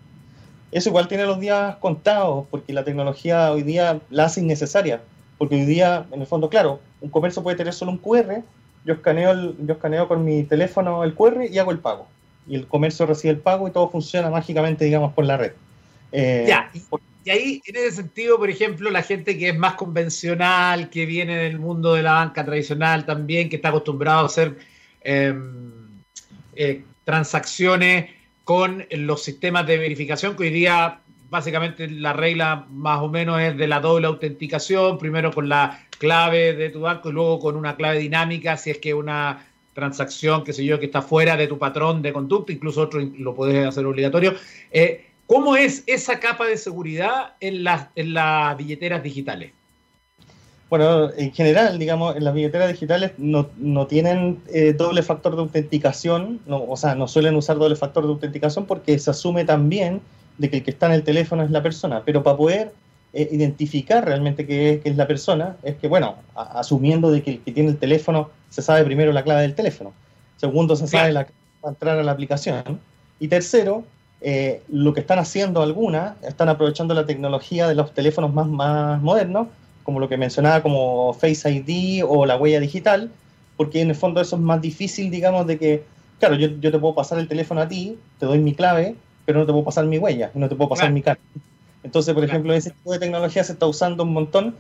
eso 0.72 0.90
igual 0.90 1.08
tiene 1.08 1.26
los 1.26 1.40
días 1.40 1.76
contados, 1.78 2.46
porque 2.50 2.72
la 2.72 2.84
tecnología 2.84 3.52
hoy 3.52 3.64
día 3.64 4.00
la 4.10 4.26
hace 4.26 4.42
innecesaria. 4.42 5.02
Porque 5.38 5.56
hoy 5.56 5.66
día, 5.66 6.06
en 6.12 6.22
el 6.22 6.28
fondo, 6.28 6.50
claro, 6.50 6.80
un 7.02 7.10
comercio 7.10 7.44
puede 7.44 7.58
tener 7.58 7.74
solo 7.74 7.92
un 7.92 7.98
QR, 7.98 8.42
yo 8.86 8.94
escaneo, 8.94 9.32
el, 9.32 9.56
yo 9.66 9.74
escaneo 9.74 10.08
con 10.08 10.24
mi 10.24 10.44
teléfono 10.44 11.04
el 11.04 11.14
QR 11.14 11.46
y 11.50 11.58
hago 11.60 11.72
el 11.72 11.80
pago. 11.80 12.08
Y 12.48 12.56
el 12.56 12.68
comercio 12.68 13.06
recibe 13.06 13.34
el 13.34 13.40
pago 13.40 13.68
y 13.68 13.72
todo 13.72 13.90
funciona 13.90 14.30
mágicamente, 14.30 14.86
digamos, 14.86 15.14
por 15.14 15.26
la 15.26 15.38
red. 15.38 15.52
Eh, 16.12 16.46
ya, 16.48 16.70
y, 17.24 17.30
ahí, 17.30 17.62
en 17.66 17.76
ese 17.76 17.92
sentido, 17.98 18.38
por 18.38 18.50
ejemplo, 18.50 18.90
la 18.90 19.04
gente 19.04 19.38
que 19.38 19.50
es 19.50 19.58
más 19.58 19.76
convencional, 19.76 20.90
que 20.90 21.06
viene 21.06 21.38
del 21.38 21.60
mundo 21.60 21.94
de 21.94 22.04
la 22.04 22.14
banca 22.14 22.44
tradicional 22.44 23.06
también, 23.06 23.50
que 23.50 23.58
está 23.58 23.70
acostumbrado 23.70 24.22
a 24.22 24.26
hacer 24.26 24.58
em, 25.02 25.72
eh, 26.56 26.84
transacciones 27.04 28.10
con 28.44 28.86
los 28.92 29.24
sistemas 29.24 29.68
de 29.68 29.78
verificación 29.78 30.36
que 30.36 30.44
hoy 30.44 30.50
día 30.50 31.00
básicamente 31.30 31.90
la 31.90 32.12
regla 32.12 32.66
más 32.70 33.00
o 33.00 33.08
menos 33.08 33.40
es 33.40 33.56
de 33.56 33.66
la 33.66 33.80
doble 33.80 34.08
autenticación, 34.08 34.98
primero 34.98 35.32
con 35.32 35.48
la 35.48 35.80
clave 35.98 36.54
de 36.54 36.70
tu 36.70 36.82
banco 36.82 37.10
y 37.10 37.14
luego 37.14 37.40
con 37.40 37.56
una 37.56 37.78
clave 37.78 38.00
dinámica 38.00 38.58
si 38.58 38.72
es 38.72 38.80
que 38.80 38.94
una 38.94 39.48
transacción, 39.74 40.44
qué 40.44 40.54
sé 40.54 40.66
yo, 40.66 40.80
que 40.80 40.86
está 40.86 41.02
fuera 41.02 41.38
de 41.38 41.48
tu 41.48 41.58
patrón 41.58 42.02
de 42.02 42.14
conducta, 42.14 42.52
incluso 42.52 42.82
otro 42.82 43.00
lo 43.00 43.34
puedes 43.34 43.66
hacer 43.66 43.86
obligatorio. 43.86 44.36
Eh, 44.72 45.06
¿Cómo 45.28 45.56
es 45.56 45.84
esa 45.88 46.20
capa 46.20 46.46
de 46.46 46.58
seguridad 46.58 47.36
en 47.40 47.64
las, 47.64 47.88
en 47.96 48.14
las 48.14 48.58
billeteras 48.58 49.02
digitales? 49.02 49.54
Bueno, 50.70 51.10
en 51.18 51.34
general, 51.34 51.78
digamos, 51.80 52.16
en 52.16 52.24
las 52.24 52.34
billeteras 52.34 52.72
digitales 52.72 53.12
no, 53.18 53.50
no 53.58 53.88
tienen 53.88 54.42
eh, 54.54 54.74
doble 54.74 55.04
factor 55.04 55.36
de 55.36 55.42
autenticación, 55.42 56.40
o 56.48 56.78
sea, 56.78 56.96
no 56.96 57.08
suelen 57.08 57.36
usar 57.36 57.58
doble 57.58 57.76
factor 57.76 58.04
de 58.06 58.10
autenticación 58.10 58.66
porque 58.66 58.98
se 58.98 59.12
asume 59.12 59.44
también 59.44 60.02
de 60.38 60.50
que 60.50 60.58
el 60.58 60.64
que 60.64 60.72
está 60.72 60.86
en 60.86 60.94
el 60.94 61.04
teléfono 61.04 61.44
es 61.44 61.52
la 61.52 61.62
persona, 61.62 62.04
pero 62.06 62.24
para 62.24 62.38
poder 62.38 62.74
eh, 63.14 63.30
identificar 63.32 64.06
realmente 64.06 64.46
que 64.46 64.74
es, 64.74 64.82
es, 64.84 64.96
la 64.96 65.08
persona, 65.08 65.58
es 65.64 65.76
que, 65.76 65.88
bueno, 65.88 66.16
asumiendo 66.36 67.12
de 67.12 67.22
que 67.24 67.32
el 67.32 67.40
que 67.40 67.52
tiene 67.52 67.70
el 67.70 67.78
teléfono 67.78 68.30
se 68.50 68.62
sabe 68.62 68.84
primero 68.84 69.12
la 69.12 69.24
clave 69.24 69.42
del 69.42 69.56
teléfono, 69.56 69.94
segundo 70.38 70.76
se 70.76 70.88
sabe 70.88 71.12
la 71.12 71.26
clave 71.26 71.40
para 71.62 71.72
entrar 71.74 72.00
a 72.00 72.04
la 72.04 72.12
aplicación, 72.12 72.80
y 73.20 73.28
tercero, 73.28 73.84
eh, 74.22 74.62
lo 74.70 74.94
que 74.94 75.02
están 75.02 75.20
haciendo 75.20 75.62
algunas, 75.62 76.16
están 76.24 76.50
aprovechando 76.50 76.94
la 76.94 77.06
tecnología 77.06 77.68
de 77.68 77.76
los 77.76 77.94
teléfonos 77.94 78.34
más, 78.34 78.48
más 78.48 79.02
modernos 79.02 79.48
como 79.84 80.00
lo 80.00 80.08
que 80.08 80.18
mencionaba 80.18 80.62
como 80.62 81.14
Face 81.14 81.52
ID 81.52 82.04
o 82.08 82.26
la 82.26 82.38
huella 82.38 82.60
digital, 82.60 83.12
porque 83.58 83.82
en 83.82 83.90
el 83.90 83.96
fondo 83.96 84.22
eso 84.22 84.36
es 84.36 84.42
más 84.42 84.62
difícil, 84.62 85.12
digamos, 85.12 85.48
de 85.48 85.58
que, 85.58 85.84
claro, 86.20 86.36
yo, 86.36 86.48
yo 86.60 86.72
te 86.72 86.80
puedo 86.80 86.96
pasar 86.96 87.20
el 87.20 87.28
teléfono 87.28 87.62
a 87.62 87.68
ti, 87.68 87.98
te 88.20 88.26
doy 88.26 88.40
mi 88.40 88.54
clave, 88.54 88.96
pero 89.26 89.40
no 89.40 89.46
te 89.46 89.52
puedo 89.52 89.66
pasar 89.66 89.86
mi 89.86 89.98
huella, 89.98 90.32
no 90.34 90.48
te 90.50 90.56
puedo 90.56 90.70
pasar 90.70 90.92
mi 90.92 91.02
cara. 91.02 91.20
Entonces, 91.84 92.14
por 92.14 92.24
ejemplo, 92.24 92.54
ese 92.54 92.72
tipo 92.72 92.94
de 92.94 93.00
tecnología 93.00 93.44
se 93.44 93.54
está 93.54 93.66
usando 93.66 94.04
un 94.04 94.14
montón 94.14 94.56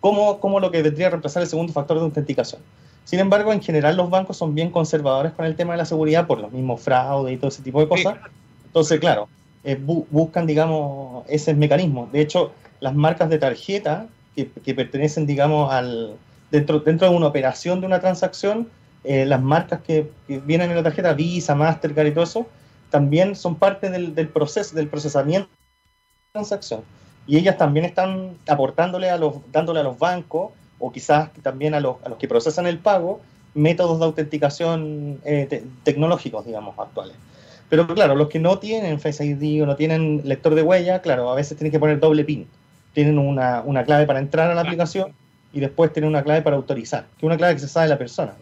como, 0.00 0.40
como 0.40 0.58
lo 0.58 0.70
que 0.70 0.82
tendría 0.82 1.06
que 1.06 1.10
reemplazar 1.10 1.42
el 1.42 1.48
segundo 1.48 1.72
factor 1.72 1.98
de 1.98 2.04
autenticación. 2.04 2.60
Sin 3.04 3.18
embargo, 3.18 3.52
en 3.52 3.60
general 3.60 3.96
los 3.96 4.10
bancos 4.10 4.36
son 4.36 4.54
bien 4.54 4.70
conservadores 4.70 5.32
con 5.32 5.44
el 5.44 5.56
tema 5.56 5.74
de 5.74 5.78
la 5.78 5.84
seguridad 5.84 6.26
por 6.26 6.40
los 6.40 6.52
mismos 6.52 6.80
fraudes 6.80 7.34
y 7.34 7.36
todo 7.36 7.48
ese 7.48 7.62
tipo 7.62 7.80
de 7.80 7.88
cosas. 7.88 8.16
Entonces, 8.66 9.00
claro, 9.00 9.28
eh, 9.64 9.78
buscan, 9.78 10.46
digamos, 10.46 11.24
ese 11.28 11.54
mecanismo. 11.54 12.08
De 12.12 12.20
hecho, 12.20 12.52
las 12.80 12.94
marcas 12.94 13.28
de 13.28 13.38
tarjeta 13.38 14.06
que, 14.34 14.74
pertenecen, 14.74 15.26
digamos, 15.26 15.72
al 15.72 16.16
dentro, 16.50 16.80
dentro 16.80 17.10
de 17.10 17.14
una 17.14 17.26
operación 17.26 17.80
de 17.80 17.86
una 17.86 18.00
transacción, 18.00 18.68
eh, 19.04 19.26
las 19.26 19.42
marcas 19.42 19.80
que, 19.82 20.10
vienen 20.26 20.70
en 20.70 20.76
la 20.76 20.82
tarjeta, 20.82 21.12
Visa, 21.12 21.54
Mastercard 21.54 22.06
y 22.06 22.12
todo 22.12 22.24
eso, 22.24 22.46
también 22.90 23.36
son 23.36 23.56
parte 23.56 23.90
del, 23.90 24.14
del 24.14 24.28
proceso, 24.28 24.74
del 24.74 24.88
procesamiento 24.88 25.48
transacción. 26.32 26.82
Y 27.26 27.36
ellas 27.36 27.58
también 27.58 27.84
están 27.84 28.36
aportándole 28.48 29.10
a 29.10 29.18
los, 29.18 29.34
dándole 29.52 29.80
a 29.80 29.82
los 29.82 29.98
bancos, 29.98 30.50
o 30.78 30.90
quizás 30.90 31.30
también 31.42 31.74
a 31.74 31.80
los, 31.80 31.96
a 32.04 32.08
los 32.08 32.18
que 32.18 32.26
procesan 32.26 32.66
el 32.66 32.78
pago, 32.78 33.20
métodos 33.54 33.98
de 33.98 34.04
autenticación 34.06 35.20
eh, 35.24 35.64
tecnológicos, 35.84 36.44
digamos, 36.46 36.78
actuales. 36.78 37.14
Pero 37.68 37.86
claro, 37.86 38.14
los 38.14 38.28
que 38.28 38.38
no 38.38 38.58
tienen 38.58 38.98
Face 38.98 39.24
ID 39.24 39.62
o 39.62 39.66
no 39.66 39.76
tienen 39.76 40.22
lector 40.24 40.54
de 40.54 40.62
huella, 40.62 41.00
claro, 41.00 41.30
a 41.30 41.34
veces 41.34 41.56
tienen 41.56 41.70
que 41.70 41.78
poner 41.78 42.00
doble 42.00 42.24
PIN 42.24 42.48
tienen 42.92 43.18
una, 43.18 43.62
una 43.62 43.84
clave 43.84 44.06
para 44.06 44.18
entrar 44.18 44.50
a 44.50 44.54
la 44.54 44.60
aplicación 44.60 45.12
y 45.52 45.60
después 45.60 45.92
tienen 45.92 46.10
una 46.10 46.22
clave 46.22 46.42
para 46.42 46.56
autorizar, 46.56 47.06
que 47.18 47.18
es 47.18 47.22
una 47.24 47.36
clave 47.36 47.54
que 47.54 47.60
se 47.60 47.68
sabe 47.68 47.86
de 47.86 47.90
la 47.90 47.98
persona. 47.98 48.34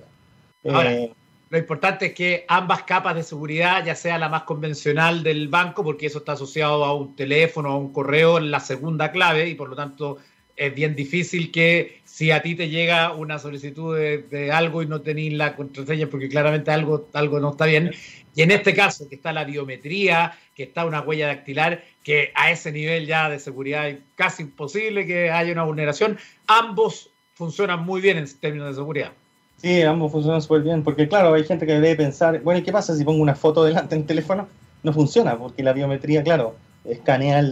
Eh, 0.65 1.13
lo 1.51 1.59
importante 1.59 2.07
es 2.07 2.15
que 2.15 2.45
ambas 2.47 2.85
capas 2.85 3.17
de 3.17 3.25
seguridad, 3.25 3.85
ya 3.85 3.97
sea 3.97 4.19
la 4.19 4.29
más 4.29 4.45
convencional 4.45 5.25
del 5.25 5.49
banco, 5.49 5.83
porque 5.83 6.07
eso 6.07 6.19
está 6.19 6.33
asociado 6.33 6.85
a 6.85 6.95
un 6.95 7.17
teléfono, 7.17 7.71
a 7.71 7.77
un 7.77 7.93
correo, 7.93 8.39
la 8.39 8.61
segunda 8.61 9.11
clave, 9.11 9.49
y 9.49 9.57
por 9.57 9.69
lo 9.69 9.75
tanto 9.75 10.19
es 10.57 10.73
bien 10.73 10.95
difícil 10.95 11.51
que 11.51 12.03
si 12.05 12.31
a 12.31 12.41
ti 12.41 12.55
te 12.55 12.69
llega 12.69 13.13
una 13.15 13.41
solicitud 13.41 13.97
de, 13.97 14.53
algo 14.53 14.83
y 14.83 14.87
no 14.87 15.01
tenéis 15.01 15.33
la 15.33 15.57
contraseña 15.57 16.07
porque 16.07 16.29
claramente 16.29 16.71
algo, 16.71 17.09
algo 17.15 17.41
no 17.41 17.51
está 17.51 17.67
bien. 17.67 17.91
Y 18.37 18.43
en 18.43 18.53
este 18.53 18.73
caso, 18.73 19.09
que 19.09 19.17
está 19.17 19.33
la 19.33 19.43
biometría, 19.43 20.39
que 20.55 20.63
está 20.63 20.85
una 20.85 21.01
huella 21.01 21.27
dactilar, 21.27 21.83
que 22.05 22.31
a 22.37 22.53
ese 22.53 22.71
nivel 22.71 23.07
ya 23.07 23.29
de 23.29 23.41
seguridad 23.41 23.89
es 23.89 23.99
casi 24.15 24.45
imposible 24.45 25.05
que 25.05 25.31
haya 25.31 25.53
una 25.53 25.65
vulneración, 25.65 26.17
ambos 26.47 27.11
funcionan 27.35 27.85
muy 27.85 28.01
bien 28.01 28.19
en 28.19 28.39
términos 28.39 28.69
de 28.69 28.75
seguridad. 28.75 29.13
Sí, 29.61 29.83
ambos 29.83 30.11
funcionan 30.11 30.41
súper 30.41 30.63
bien, 30.63 30.83
porque 30.83 31.07
claro, 31.07 31.35
hay 31.35 31.45
gente 31.45 31.67
que 31.67 31.75
debe 31.75 31.95
pensar, 31.95 32.41
bueno, 32.41 32.61
¿y 32.61 32.63
qué 32.63 32.73
pasa 32.73 32.97
si 32.97 33.05
pongo 33.05 33.23
una 33.23 33.35
foto 33.35 33.63
delante 33.65 33.95
en 33.95 34.07
teléfono? 34.07 34.49
No 34.83 34.93
funciona, 34.93 35.37
porque 35.37 35.63
la 35.63 35.75
biometría, 35.75 36.23
claro, 36.23 36.57
escanea 36.85 37.45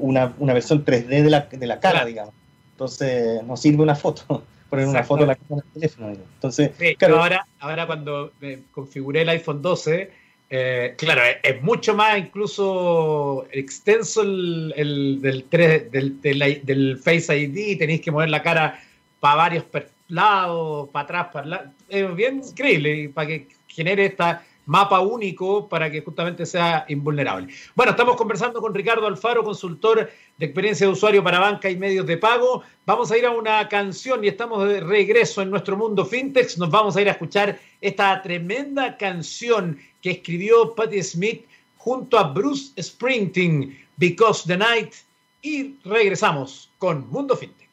una, 0.00 0.32
versión 0.54 0.84
3D 0.84 1.22
de 1.22 1.30
la, 1.30 1.40
de 1.50 1.66
la 1.66 1.78
cara, 1.78 2.06
digamos. 2.06 2.32
Entonces, 2.72 3.42
no 3.44 3.58
sirve 3.58 3.82
una 3.82 3.94
foto, 3.94 4.42
poner 4.70 4.86
una 4.86 5.04
foto 5.04 5.22
en 5.22 5.28
la 5.28 5.34
cámara 5.34 5.62
del 5.62 5.72
teléfono. 5.74 6.08
Entonces, 6.08 6.70
ahora, 7.02 7.46
ahora 7.58 7.86
cuando 7.86 8.32
me 8.40 8.60
configuré 8.72 9.20
el 9.20 9.28
iPhone 9.28 9.60
12, 9.60 10.10
eh, 10.52 10.94
claro, 10.96 11.20
es, 11.42 11.62
mucho 11.62 11.94
más 11.94 12.18
incluso 12.18 13.46
extenso 13.52 14.22
el, 14.22 15.18
del, 15.20 15.44
3, 15.50 15.92
del, 15.92 16.20
del, 16.22 16.98
Face 16.98 17.38
ID, 17.38 17.78
tenéis 17.78 18.00
que 18.00 18.10
mover 18.10 18.30
la 18.30 18.42
cara 18.42 18.80
para 19.20 19.36
varios 19.36 19.64
lados, 20.10 20.88
para 20.90 21.04
atrás, 21.04 21.28
para 21.32 21.46
lado. 21.46 21.70
Es 21.88 22.14
bien 22.14 22.42
increíble 22.46 23.10
para 23.14 23.28
que 23.28 23.48
genere 23.68 24.06
esta 24.06 24.44
mapa 24.66 25.00
único 25.00 25.68
para 25.68 25.90
que 25.90 26.00
justamente 26.00 26.46
sea 26.46 26.84
invulnerable. 26.88 27.48
Bueno, 27.74 27.90
estamos 27.90 28.16
conversando 28.16 28.60
con 28.60 28.72
Ricardo 28.72 29.06
Alfaro, 29.06 29.42
consultor 29.42 30.08
de 30.38 30.46
experiencia 30.46 30.86
de 30.86 30.92
usuario 30.92 31.24
para 31.24 31.40
banca 31.40 31.68
y 31.68 31.76
medios 31.76 32.06
de 32.06 32.16
pago. 32.16 32.62
Vamos 32.86 33.10
a 33.10 33.18
ir 33.18 33.26
a 33.26 33.32
una 33.32 33.68
canción 33.68 34.22
y 34.24 34.28
estamos 34.28 34.68
de 34.68 34.80
regreso 34.80 35.42
en 35.42 35.50
nuestro 35.50 35.76
mundo 35.76 36.04
fintech. 36.04 36.56
Nos 36.56 36.70
vamos 36.70 36.96
a 36.96 37.00
ir 37.00 37.08
a 37.08 37.12
escuchar 37.12 37.58
esta 37.80 38.22
tremenda 38.22 38.96
canción 38.96 39.78
que 40.00 40.12
escribió 40.12 40.74
Patti 40.74 41.02
Smith 41.02 41.46
junto 41.76 42.18
a 42.18 42.24
Bruce 42.24 42.80
Springsteen, 42.80 43.76
Because 43.96 44.44
the 44.46 44.56
Night, 44.56 44.94
y 45.42 45.76
regresamos 45.84 46.70
con 46.78 47.10
Mundo 47.10 47.36
Fintech. 47.36 47.68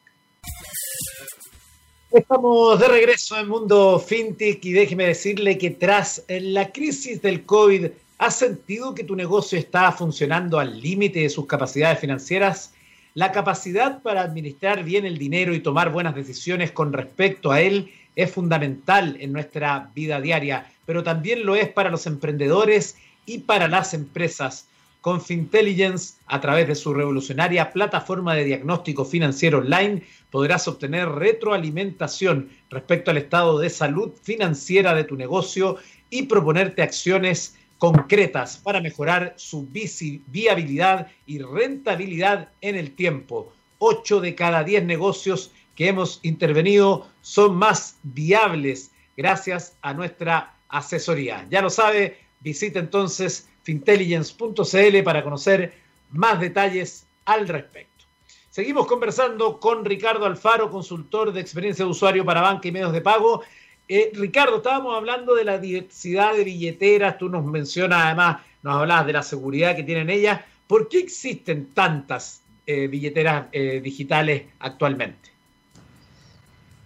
Estamos 2.18 2.80
de 2.80 2.88
regreso 2.88 3.38
en 3.38 3.48
Mundo 3.48 4.00
FinTech 4.04 4.64
y 4.64 4.72
déjeme 4.72 5.06
decirle 5.06 5.56
que 5.56 5.70
tras 5.70 6.24
la 6.26 6.72
crisis 6.72 7.22
del 7.22 7.44
COVID, 7.44 7.90
¿has 8.18 8.34
sentido 8.36 8.92
que 8.92 9.04
tu 9.04 9.14
negocio 9.14 9.56
está 9.56 9.92
funcionando 9.92 10.58
al 10.58 10.80
límite 10.80 11.20
de 11.20 11.30
sus 11.30 11.46
capacidades 11.46 12.00
financieras? 12.00 12.74
La 13.14 13.30
capacidad 13.30 14.02
para 14.02 14.22
administrar 14.22 14.82
bien 14.82 15.06
el 15.06 15.16
dinero 15.16 15.54
y 15.54 15.60
tomar 15.60 15.92
buenas 15.92 16.16
decisiones 16.16 16.72
con 16.72 16.92
respecto 16.92 17.52
a 17.52 17.60
él 17.60 17.92
es 18.16 18.32
fundamental 18.32 19.16
en 19.20 19.32
nuestra 19.32 19.92
vida 19.94 20.20
diaria, 20.20 20.72
pero 20.86 21.04
también 21.04 21.46
lo 21.46 21.54
es 21.54 21.68
para 21.68 21.88
los 21.88 22.04
emprendedores 22.08 22.96
y 23.26 23.38
para 23.38 23.68
las 23.68 23.94
empresas. 23.94 24.66
Con 25.00 25.20
Fintelligence, 25.20 26.14
a 26.26 26.40
través 26.40 26.66
de 26.66 26.74
su 26.74 26.92
revolucionaria 26.92 27.72
plataforma 27.72 28.34
de 28.34 28.44
diagnóstico 28.44 29.04
financiero 29.04 29.58
online, 29.58 30.02
podrás 30.30 30.66
obtener 30.66 31.08
retroalimentación 31.08 32.50
respecto 32.68 33.10
al 33.12 33.18
estado 33.18 33.60
de 33.60 33.70
salud 33.70 34.12
financiera 34.22 34.94
de 34.94 35.04
tu 35.04 35.14
negocio 35.14 35.76
y 36.10 36.24
proponerte 36.24 36.82
acciones 36.82 37.56
concretas 37.78 38.56
para 38.56 38.80
mejorar 38.80 39.34
su 39.36 39.68
viabilidad 40.26 41.06
y 41.26 41.38
rentabilidad 41.38 42.48
en 42.60 42.74
el 42.74 42.90
tiempo. 42.96 43.52
Ocho 43.78 44.20
de 44.20 44.34
cada 44.34 44.64
diez 44.64 44.84
negocios 44.84 45.52
que 45.76 45.86
hemos 45.86 46.18
intervenido 46.24 47.06
son 47.20 47.54
más 47.54 47.98
viables 48.02 48.90
gracias 49.16 49.76
a 49.80 49.94
nuestra 49.94 50.56
asesoría. 50.68 51.46
Ya 51.50 51.62
lo 51.62 51.70
sabe, 51.70 52.18
visita 52.40 52.80
entonces 52.80 53.48
fintelligence.cl 53.68 55.02
para 55.04 55.22
conocer 55.22 55.74
más 56.12 56.40
detalles 56.40 57.06
al 57.26 57.46
respecto. 57.46 58.06
Seguimos 58.48 58.86
conversando 58.86 59.60
con 59.60 59.84
Ricardo 59.84 60.24
Alfaro, 60.24 60.70
consultor 60.70 61.34
de 61.34 61.42
experiencia 61.42 61.84
de 61.84 61.90
usuario 61.90 62.24
para 62.24 62.40
banca 62.40 62.66
y 62.66 62.72
medios 62.72 62.94
de 62.94 63.02
pago. 63.02 63.42
Eh, 63.86 64.10
Ricardo, 64.14 64.56
estábamos 64.56 64.96
hablando 64.96 65.34
de 65.34 65.44
la 65.44 65.58
diversidad 65.58 66.34
de 66.34 66.44
billeteras, 66.44 67.18
tú 67.18 67.28
nos 67.28 67.44
mencionas 67.44 68.06
además, 68.06 68.38
nos 68.62 68.76
hablabas 68.76 69.06
de 69.06 69.12
la 69.12 69.22
seguridad 69.22 69.76
que 69.76 69.82
tienen 69.82 70.08
ellas. 70.08 70.40
¿Por 70.66 70.88
qué 70.88 71.00
existen 71.00 71.66
tantas 71.74 72.40
eh, 72.66 72.86
billeteras 72.86 73.48
eh, 73.52 73.82
digitales 73.82 74.44
actualmente? 74.60 75.28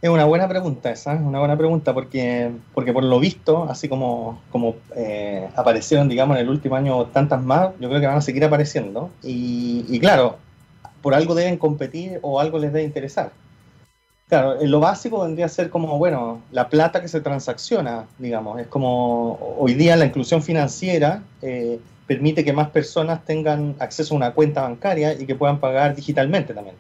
Es 0.03 0.11
una 0.11 0.25
buena 0.25 0.49
pregunta 0.49 0.91
esa, 0.91 1.15
es 1.15 1.21
una 1.21 1.39
buena 1.39 1.57
pregunta 1.57 1.95
porque, 1.95 2.51
porque 2.75 2.93
por 2.93 3.05
lo 3.05 3.21
visto, 3.21 3.69
así 3.71 3.89
como, 3.89 4.43
como 4.51 4.75
eh, 4.97 5.49
aparecieron, 5.55 6.09
digamos, 6.09 6.37
en 6.37 6.43
el 6.43 6.49
último 6.49 6.75
año 6.75 7.07
tantas 7.07 7.41
más, 7.41 7.71
yo 7.79 7.89
creo 7.89 8.01
que 8.01 8.09
van 8.09 8.17
a 8.17 8.21
seguir 8.21 8.45
apareciendo. 8.45 9.11
Y, 9.23 10.01
claro, 10.01 10.39
por 11.03 11.15
algo 11.15 11.37
deben 11.37 11.57
competir 11.57 12.19
o 12.23 12.41
algo 12.41 12.59
les 12.59 12.73
debe 12.73 12.85
interesar. 12.85 13.31
Claro, 14.29 14.57
lo 14.61 14.81
básico 14.81 15.21
vendría 15.21 15.47
a 15.47 15.49
ser 15.49 15.71
como, 15.71 15.97
bueno, 15.99 16.43
la 16.51 16.69
plata 16.69 17.01
que 17.01 17.07
se 17.07 17.21
transacciona, 17.21 18.07
digamos, 18.19 18.59
es 18.59 18.67
como 18.67 19.57
hoy 19.57 19.75
día 19.75 19.95
la 19.95 20.07
inclusión 20.07 20.43
financiera 20.43 21.23
eh, 21.43 21.79
permite 22.09 22.45
que 22.45 22.53
más 22.53 22.71
personas 22.71 23.25
tengan 23.25 23.77
acceso 23.79 24.15
a 24.15 24.17
una 24.17 24.33
cuenta 24.33 24.63
bancaria 24.63 25.13
y 25.13 25.27
que 25.27 25.37
puedan 25.37 25.61
pagar 25.61 25.95
digitalmente 25.95 26.55
también. 26.55 26.75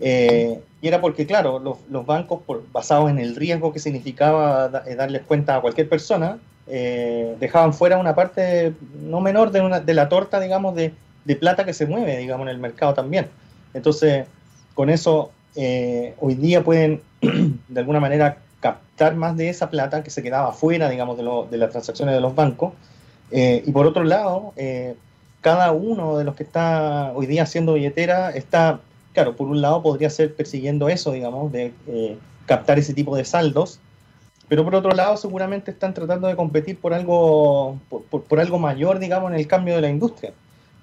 Eh, 0.00 0.60
y 0.82 0.88
era 0.88 1.00
porque, 1.00 1.26
claro, 1.26 1.60
los, 1.60 2.06
bancos, 2.06 2.40
basados 2.72 3.08
en 3.08 3.20
el 3.20 3.36
riesgo 3.36 3.72
que 3.72 3.78
significaba 3.78 4.82
eh, 4.84 4.96
darles 4.96 5.22
cuenta 5.22 5.56
a 5.56 5.60
cualquier 5.60 5.88
persona, 5.88 6.38
eh, 6.66 7.36
dejaban 7.38 7.72
fuera 7.72 7.98
una 7.98 8.16
parte 8.16 8.74
no 9.00 9.20
menor 9.20 9.52
de, 9.52 9.60
una, 9.60 9.78
de 9.78 9.94
la 9.94 10.08
torta, 10.08 10.40
digamos, 10.40 10.74
de, 10.74 10.92
de, 11.24 11.36
plata 11.36 11.64
que 11.64 11.72
se 11.72 11.86
mueve, 11.86 12.18
digamos, 12.18 12.46
en 12.46 12.50
el 12.50 12.58
mercado 12.58 12.94
también. 12.94 13.28
Entonces, 13.74 14.26
con 14.74 14.90
eso, 14.90 15.30
hoy 15.54 16.34
día 16.34 16.64
pueden, 16.64 17.00
de 17.20 17.80
alguna 17.80 18.00
manera, 18.00 18.38
captar 18.58 19.14
más 19.14 19.36
de 19.36 19.50
esa 19.50 19.70
plata 19.70 20.02
que 20.02 20.10
se 20.10 20.20
quedaba 20.20 20.52
fuera, 20.52 20.88
digamos, 20.88 21.16
de, 21.16 21.22
de 21.48 21.58
las 21.58 21.70
transacciones 21.70 22.12
de 22.12 22.20
los 22.20 22.34
bancos. 22.34 22.72
y 23.30 23.70
por 23.70 23.86
otro 23.86 24.02
lado, 24.02 24.52
cada 25.42 25.70
uno 25.70 26.18
de 26.18 26.24
los 26.24 26.34
que 26.34 26.42
está 26.42 27.12
hoy 27.14 27.26
día 27.26 27.44
haciendo 27.44 27.74
billetera 27.74 28.30
está 28.30 28.80
claro, 29.12 29.36
por 29.36 29.48
un 29.48 29.60
lado 29.60 29.82
podría 29.82 30.10
ser 30.10 30.34
persiguiendo 30.34 30.88
eso, 30.88 31.12
digamos, 31.12 31.52
de 31.52 31.72
eh, 31.86 32.16
captar 32.46 32.78
ese 32.78 32.94
tipo 32.94 33.16
de 33.16 33.24
saldos, 33.24 33.80
pero 34.48 34.64
por 34.64 34.74
otro 34.74 34.92
lado 34.92 35.16
seguramente 35.16 35.70
están 35.70 35.94
tratando 35.94 36.28
de 36.28 36.36
competir 36.36 36.78
por 36.78 36.92
algo, 36.92 37.78
por, 38.10 38.40
algo 38.40 38.58
mayor, 38.58 38.98
digamos, 38.98 39.30
en 39.30 39.38
el 39.38 39.46
cambio 39.46 39.74
de 39.74 39.80
la 39.80 39.88
industria. 39.88 40.32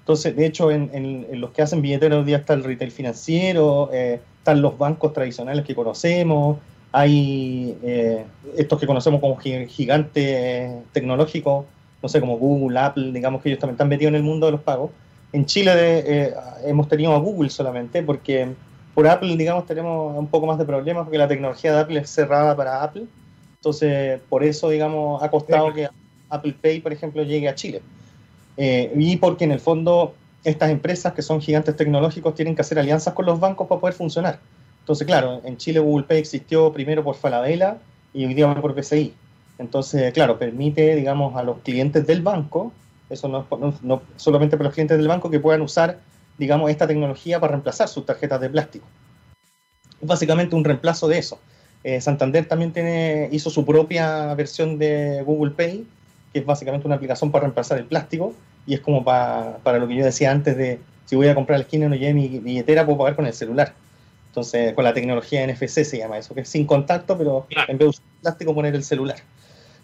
Entonces, 0.00 0.34
de 0.34 0.46
hecho, 0.46 0.70
en, 0.70 1.26
los 1.32 1.50
que 1.50 1.62
hacen 1.62 1.82
billeteros 1.82 2.20
hoy 2.20 2.24
día 2.24 2.38
está 2.38 2.54
el 2.54 2.64
retail 2.64 2.90
financiero, 2.90 3.90
eh, 3.92 4.20
están 4.38 4.62
los 4.62 4.76
bancos 4.76 5.12
tradicionales 5.12 5.64
que 5.64 5.74
conocemos, 5.74 6.58
hay 6.92 7.76
eh, 7.82 8.24
estos 8.56 8.80
que 8.80 8.86
conocemos 8.86 9.20
como 9.20 9.36
gigantes 9.36 10.72
tecnológicos, 10.92 11.66
no 12.02 12.08
sé, 12.08 12.18
como 12.18 12.38
Google, 12.38 12.78
Apple, 12.78 13.12
digamos 13.12 13.42
que 13.42 13.50
ellos 13.50 13.60
también 13.60 13.74
están 13.74 13.88
metidos 13.88 14.10
en 14.10 14.16
el 14.16 14.22
mundo 14.22 14.46
de 14.46 14.52
los 14.52 14.62
pagos. 14.62 14.90
En 15.32 15.46
Chile 15.46 15.72
eh, 15.74 16.34
hemos 16.64 16.88
tenido 16.88 17.14
a 17.14 17.18
Google 17.18 17.50
solamente 17.50 18.02
porque 18.02 18.48
por 18.94 19.06
Apple, 19.06 19.36
digamos, 19.36 19.66
tenemos 19.66 20.16
un 20.18 20.26
poco 20.26 20.46
más 20.46 20.58
de 20.58 20.64
problemas 20.64 21.04
porque 21.04 21.18
la 21.18 21.28
tecnología 21.28 21.72
de 21.72 21.80
Apple 21.80 22.00
es 22.00 22.10
cerrada 22.10 22.56
para 22.56 22.82
Apple. 22.82 23.04
Entonces, 23.56 24.20
por 24.28 24.42
eso, 24.42 24.68
digamos, 24.70 25.22
ha 25.22 25.30
costado 25.30 25.72
que 25.72 25.88
Apple 26.28 26.54
Pay, 26.60 26.80
por 26.80 26.92
ejemplo, 26.92 27.22
llegue 27.22 27.48
a 27.48 27.54
Chile. 27.54 27.82
Eh, 28.56 28.92
y 28.96 29.16
porque 29.16 29.44
en 29.44 29.52
el 29.52 29.60
fondo 29.60 30.14
estas 30.42 30.70
empresas 30.70 31.12
que 31.12 31.22
son 31.22 31.40
gigantes 31.40 31.76
tecnológicos 31.76 32.34
tienen 32.34 32.54
que 32.54 32.62
hacer 32.62 32.78
alianzas 32.78 33.14
con 33.14 33.26
los 33.26 33.38
bancos 33.38 33.68
para 33.68 33.80
poder 33.80 33.94
funcionar. 33.94 34.40
Entonces, 34.80 35.06
claro, 35.06 35.40
en 35.44 35.56
Chile 35.56 35.78
Google 35.78 36.06
Pay 36.06 36.18
existió 36.18 36.72
primero 36.72 37.04
por 37.04 37.14
Falabella 37.14 37.78
y 38.12 38.24
hoy 38.24 38.34
día 38.34 38.52
por 38.60 38.74
PCI. 38.74 39.14
Entonces, 39.58 40.12
claro, 40.12 40.38
permite, 40.38 40.96
digamos, 40.96 41.36
a 41.36 41.42
los 41.42 41.58
clientes 41.58 42.06
del 42.06 42.22
banco 42.22 42.72
eso 43.10 43.28
no, 43.28 43.46
no, 43.82 44.02
solamente 44.16 44.56
para 44.56 44.68
los 44.68 44.74
clientes 44.74 44.96
del 44.96 45.08
banco 45.08 45.30
que 45.30 45.40
puedan 45.40 45.60
usar, 45.62 45.98
digamos, 46.38 46.70
esta 46.70 46.86
tecnología 46.86 47.40
para 47.40 47.52
reemplazar 47.52 47.88
sus 47.88 48.06
tarjetas 48.06 48.40
de 48.40 48.48
plástico. 48.48 48.86
Es 50.00 50.08
básicamente 50.08 50.54
un 50.54 50.64
reemplazo 50.64 51.08
de 51.08 51.18
eso. 51.18 51.38
Eh, 51.82 52.00
Santander 52.00 52.46
también 52.46 52.72
tiene, 52.72 53.28
hizo 53.32 53.50
su 53.50 53.64
propia 53.66 54.32
versión 54.34 54.78
de 54.78 55.22
Google 55.22 55.52
Pay, 55.52 55.86
que 56.32 56.38
es 56.38 56.46
básicamente 56.46 56.86
una 56.86 56.96
aplicación 56.96 57.30
para 57.30 57.42
reemplazar 57.42 57.78
el 57.78 57.86
plástico, 57.86 58.32
y 58.66 58.74
es 58.74 58.80
como 58.80 59.04
para, 59.04 59.58
para 59.58 59.78
lo 59.78 59.88
que 59.88 59.96
yo 59.96 60.04
decía 60.04 60.30
antes 60.30 60.56
de 60.56 60.78
si 61.06 61.16
voy 61.16 61.26
a 61.26 61.34
comprar 61.34 61.56
a 61.56 61.58
la 61.58 61.64
esquina 61.64 61.86
y 61.86 61.88
no 61.88 61.96
lleve 61.96 62.14
mi 62.14 62.28
billetera, 62.28 62.86
puedo 62.86 62.98
pagar 62.98 63.16
con 63.16 63.26
el 63.26 63.32
celular. 63.32 63.74
Entonces, 64.28 64.74
con 64.74 64.84
la 64.84 64.94
tecnología 64.94 65.44
NFC 65.44 65.82
se 65.82 65.98
llama 65.98 66.18
eso, 66.18 66.34
que 66.34 66.42
es 66.42 66.48
sin 66.48 66.64
contacto, 66.64 67.18
pero 67.18 67.48
en 67.50 67.76
vez 67.76 67.78
de 67.78 67.86
usar 67.86 68.04
plástico, 68.20 68.54
poner 68.54 68.76
el 68.76 68.84
celular. 68.84 69.16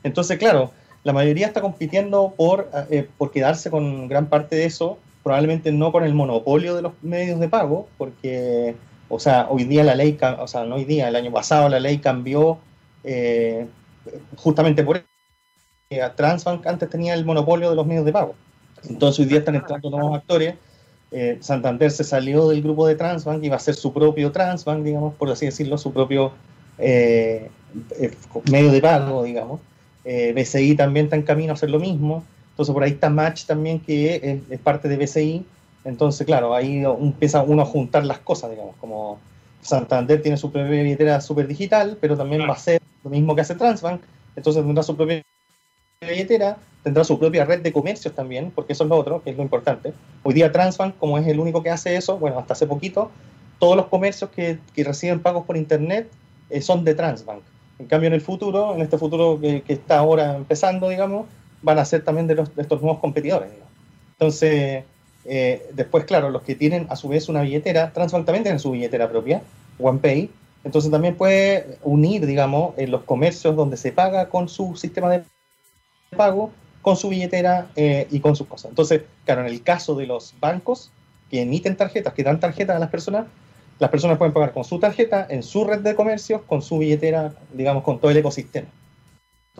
Entonces, 0.04 0.38
claro, 0.38 0.70
la 1.06 1.12
mayoría 1.12 1.46
está 1.46 1.60
compitiendo 1.60 2.34
por, 2.36 2.68
eh, 2.90 3.08
por 3.16 3.30
quedarse 3.30 3.70
con 3.70 4.08
gran 4.08 4.26
parte 4.26 4.56
de 4.56 4.64
eso, 4.64 4.98
probablemente 5.22 5.70
no 5.70 5.92
con 5.92 6.02
el 6.02 6.14
monopolio 6.14 6.74
de 6.74 6.82
los 6.82 6.94
medios 7.00 7.38
de 7.38 7.48
pago, 7.48 7.86
porque 7.96 8.74
o 9.08 9.20
sea, 9.20 9.46
hoy 9.48 9.62
día 9.62 9.84
la 9.84 9.94
ley, 9.94 10.18
o 10.40 10.48
sea, 10.48 10.64
no 10.64 10.74
hoy 10.74 10.84
día, 10.84 11.06
el 11.06 11.14
año 11.14 11.32
pasado 11.32 11.68
la 11.68 11.78
ley 11.78 11.98
cambió 11.98 12.58
eh, 13.04 13.68
justamente 14.34 14.82
por 14.82 14.96
eso. 14.96 15.06
Transbank 16.16 16.66
antes 16.66 16.90
tenía 16.90 17.14
el 17.14 17.24
monopolio 17.24 17.70
de 17.70 17.76
los 17.76 17.86
medios 17.86 18.04
de 18.04 18.10
pago. 18.10 18.34
Entonces 18.88 19.20
hoy 19.20 19.26
día 19.26 19.38
están 19.38 19.54
entrando 19.54 19.88
nuevos 19.88 20.16
actores. 20.16 20.56
Eh, 21.12 21.38
Santander 21.40 21.92
se 21.92 22.02
salió 22.02 22.48
del 22.48 22.62
grupo 22.62 22.84
de 22.88 22.96
Transbank 22.96 23.44
y 23.44 23.48
va 23.48 23.56
a 23.56 23.60
ser 23.60 23.76
su 23.76 23.92
propio 23.92 24.32
Transbank, 24.32 24.82
digamos, 24.82 25.14
por 25.14 25.30
así 25.30 25.46
decirlo, 25.46 25.78
su 25.78 25.92
propio 25.92 26.32
medio 28.50 28.72
de 28.72 28.80
pago, 28.82 29.22
digamos. 29.22 29.60
BCI 30.34 30.76
también 30.76 31.06
está 31.06 31.16
en 31.16 31.22
camino 31.22 31.52
a 31.52 31.54
hacer 31.54 31.70
lo 31.70 31.80
mismo. 31.80 32.24
Entonces 32.50 32.72
por 32.72 32.82
ahí 32.82 32.92
está 32.92 33.10
Match 33.10 33.44
también, 33.44 33.80
que 33.80 34.40
es 34.48 34.60
parte 34.60 34.88
de 34.88 34.96
BCI 34.96 35.44
entonces, 35.86 36.26
claro, 36.26 36.52
ahí 36.52 36.82
empieza 36.84 37.42
uno 37.42 37.62
a 37.62 37.64
juntar 37.64 38.04
las 38.04 38.18
cosas, 38.18 38.50
digamos, 38.50 38.74
como 38.80 39.20
Santander 39.62 40.20
tiene 40.20 40.36
su 40.36 40.50
propia 40.50 40.82
billetera 40.82 41.20
súper 41.20 41.46
digital, 41.46 41.96
pero 42.00 42.16
también 42.16 42.42
va 42.42 42.54
a 42.54 42.58
ser 42.58 42.82
lo 43.04 43.10
mismo 43.10 43.36
que 43.36 43.42
hace 43.42 43.54
Transbank, 43.54 44.02
entonces 44.34 44.64
tendrá 44.64 44.82
su 44.82 44.96
propia 44.96 45.22
billetera, 46.00 46.56
tendrá 46.82 47.04
su 47.04 47.16
propia 47.16 47.44
red 47.44 47.60
de 47.60 47.72
comercios 47.72 48.12
también, 48.16 48.50
porque 48.50 48.72
eso 48.72 48.82
es 48.82 48.90
lo 48.90 48.96
otro, 48.96 49.22
que 49.22 49.30
es 49.30 49.36
lo 49.36 49.44
importante. 49.44 49.92
Hoy 50.24 50.34
día 50.34 50.50
Transbank, 50.50 50.98
como 50.98 51.18
es 51.18 51.26
el 51.28 51.38
único 51.38 51.62
que 51.62 51.70
hace 51.70 51.94
eso, 51.94 52.18
bueno, 52.18 52.40
hasta 52.40 52.54
hace 52.54 52.66
poquito, 52.66 53.12
todos 53.60 53.76
los 53.76 53.86
comercios 53.86 54.30
que, 54.30 54.58
reciben 54.76 55.20
pagos 55.20 55.44
por 55.44 55.56
Internet 55.56 56.10
eh, 56.50 56.60
son 56.60 56.82
de 56.82 56.96
Transbank. 56.96 57.42
En 57.78 57.86
cambio, 57.86 58.06
en 58.08 58.14
el 58.14 58.20
futuro, 58.20 58.74
en 58.74 58.80
este 58.80 58.98
futuro 58.98 59.38
que, 59.40 59.62
está 59.68 59.98
ahora 59.98 60.36
empezando, 60.36 60.88
digamos, 60.88 61.26
van 61.62 61.78
a 61.78 61.84
ser 61.84 62.02
también 62.04 62.26
de, 62.26 62.34
los, 62.34 62.54
de 62.54 62.62
estos 62.62 62.80
nuevos 62.80 63.00
competidores. 63.00 63.50
Entonces, 64.12 64.84
eh, 65.24 65.68
después, 65.74 66.04
claro, 66.04 66.30
los 66.30 66.42
que 66.42 66.54
tienen 66.54 66.86
a 66.88 66.96
su 66.96 67.08
vez 67.08 67.28
una 67.28 67.42
billetera, 67.42 67.92
Transbank 67.92 68.24
también 68.24 68.44
tiene 68.44 68.58
su 68.58 68.70
billetera 68.70 69.10
propia, 69.10 69.42
OnePay. 69.78 70.30
Entonces 70.64 70.90
también 70.90 71.14
puede 71.16 71.78
unir, 71.82 72.26
digamos, 72.26 72.74
en 72.76 72.90
los 72.90 73.02
comercios 73.02 73.54
donde 73.54 73.76
se 73.76 73.92
paga 73.92 74.28
con 74.28 74.48
su 74.48 74.74
sistema 74.76 75.10
de 75.10 75.22
pago, 76.16 76.50
con 76.82 76.96
su 76.96 77.08
billetera 77.08 77.68
eh, 77.76 78.06
y 78.10 78.20
con 78.20 78.36
sus 78.36 78.46
cosas. 78.46 78.70
Entonces, 78.70 79.02
claro, 79.24 79.42
en 79.42 79.48
el 79.48 79.62
caso 79.62 79.94
de 79.94 80.06
los 80.06 80.34
bancos 80.40 80.90
que 81.30 81.42
emiten 81.42 81.76
tarjetas, 81.76 82.14
que 82.14 82.22
dan 82.22 82.40
tarjetas 82.40 82.76
a 82.76 82.78
las 82.78 82.90
personas, 82.90 83.26
las 83.78 83.90
personas 83.90 84.16
pueden 84.16 84.32
pagar 84.32 84.52
con 84.52 84.64
su 84.64 84.78
tarjeta, 84.78 85.26
en 85.28 85.42
su 85.42 85.64
red 85.64 85.80
de 85.80 85.94
comercios, 85.94 86.42
con 86.42 86.62
su 86.62 86.78
billetera, 86.78 87.34
digamos, 87.52 87.82
con 87.82 87.98
todo 87.98 88.10
el 88.10 88.16
ecosistema. 88.16 88.68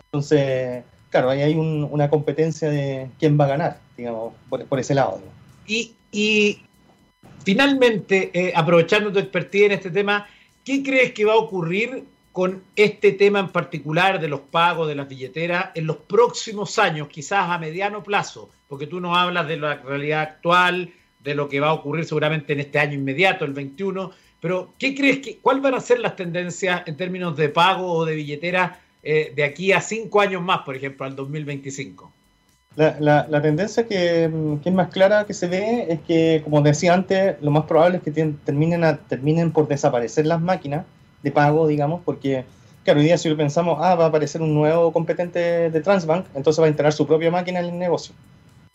Entonces, 0.05 0.83
claro, 1.09 1.29
ahí 1.29 1.41
hay 1.41 1.55
una 1.55 2.09
competencia 2.09 2.69
de 2.69 3.09
quién 3.19 3.39
va 3.39 3.45
a 3.45 3.49
ganar, 3.49 3.79
digamos, 3.95 4.33
por, 4.49 4.79
ese 4.79 4.95
lado. 4.95 5.21
Y, 5.67 6.61
finalmente, 7.43 8.31
eh, 8.33 8.53
aprovechando 8.55 9.11
tu 9.11 9.19
expertise 9.19 9.65
en 9.65 9.71
este 9.73 9.91
tema, 9.91 10.27
¿qué 10.63 10.81
crees 10.81 11.13
que 11.13 11.25
va 11.25 11.33
a 11.33 11.37
ocurrir 11.37 12.05
con 12.31 12.63
este 12.75 13.11
tema 13.13 13.39
en 13.39 13.49
particular 13.49 14.19
de 14.19 14.27
los 14.27 14.41
pagos 14.41 14.87
de 14.87 14.95
las 14.95 15.07
billeteras 15.07 15.69
en 15.75 15.87
los 15.87 15.97
próximos 15.97 16.79
años, 16.79 17.07
quizás 17.09 17.49
a 17.49 17.57
mediano 17.57 18.03
plazo? 18.03 18.49
Porque 18.67 18.87
tú 18.87 18.99
nos 18.99 19.15
hablas 19.15 19.47
de 19.47 19.57
la 19.57 19.75
realidad 19.75 20.21
actual, 20.21 20.91
de 21.27 21.35
lo 21.35 21.49
que 21.49 21.59
va 21.59 21.67
a 21.67 21.73
ocurrir 21.73 22.05
seguramente 22.05 22.53
en 22.53 22.61
este 22.61 22.79
año 22.79 22.93
inmediato, 22.93 23.43
el 23.43 23.51
21, 23.51 24.11
pero 24.39 24.73
¿qué 24.79 24.95
crees 24.95 25.19
que, 25.19 25.39
cuáles 25.39 25.61
van 25.61 25.73
a 25.73 25.81
ser 25.81 25.99
las 25.99 26.15
tendencias 26.15 26.83
en 26.85 26.95
términos 26.95 27.35
de 27.35 27.49
pago 27.49 27.91
o 27.91 28.05
de 28.05 28.15
billetera 28.15 28.79
eh, 29.03 29.33
de 29.35 29.43
aquí 29.43 29.73
a 29.73 29.81
cinco 29.81 30.21
años 30.21 30.41
más, 30.41 30.59
por 30.59 30.77
ejemplo, 30.77 31.05
al 31.05 31.17
2025? 31.17 32.13
La, 32.77 33.25
la, 33.27 33.41
tendencia 33.41 33.85
que, 33.87 34.29
es 34.63 34.73
más 34.73 34.87
clara 34.89 35.25
que 35.25 35.33
se 35.33 35.47
ve 35.47 35.87
es 35.89 35.99
que, 36.01 36.41
como 36.45 36.61
decía 36.61 36.93
antes, 36.93 37.35
lo 37.41 37.51
más 37.51 37.65
probable 37.65 37.97
es 37.97 38.03
que 38.03 38.11
terminen, 38.45 38.99
terminen 39.09 39.51
por 39.51 39.67
desaparecer 39.67 40.27
las 40.27 40.39
máquinas 40.39 40.85
de 41.23 41.31
pago, 41.31 41.67
digamos, 41.67 42.01
porque, 42.05 42.45
claro, 42.85 43.01
hoy 43.01 43.07
día 43.07 43.17
si 43.17 43.27
lo 43.27 43.35
pensamos, 43.35 43.79
ah, 43.81 43.95
va 43.95 44.05
a 44.05 44.07
aparecer 44.07 44.41
un 44.41 44.53
nuevo 44.53 44.93
competente 44.93 45.71
de 45.71 45.81
Transbank, 45.81 46.27
entonces 46.35 46.61
va 46.61 46.67
a 46.67 46.69
instalar 46.69 46.93
su 46.93 47.05
propia 47.05 47.31
máquina 47.31 47.59
en 47.59 47.65
el 47.65 47.77
negocio. 47.77 48.15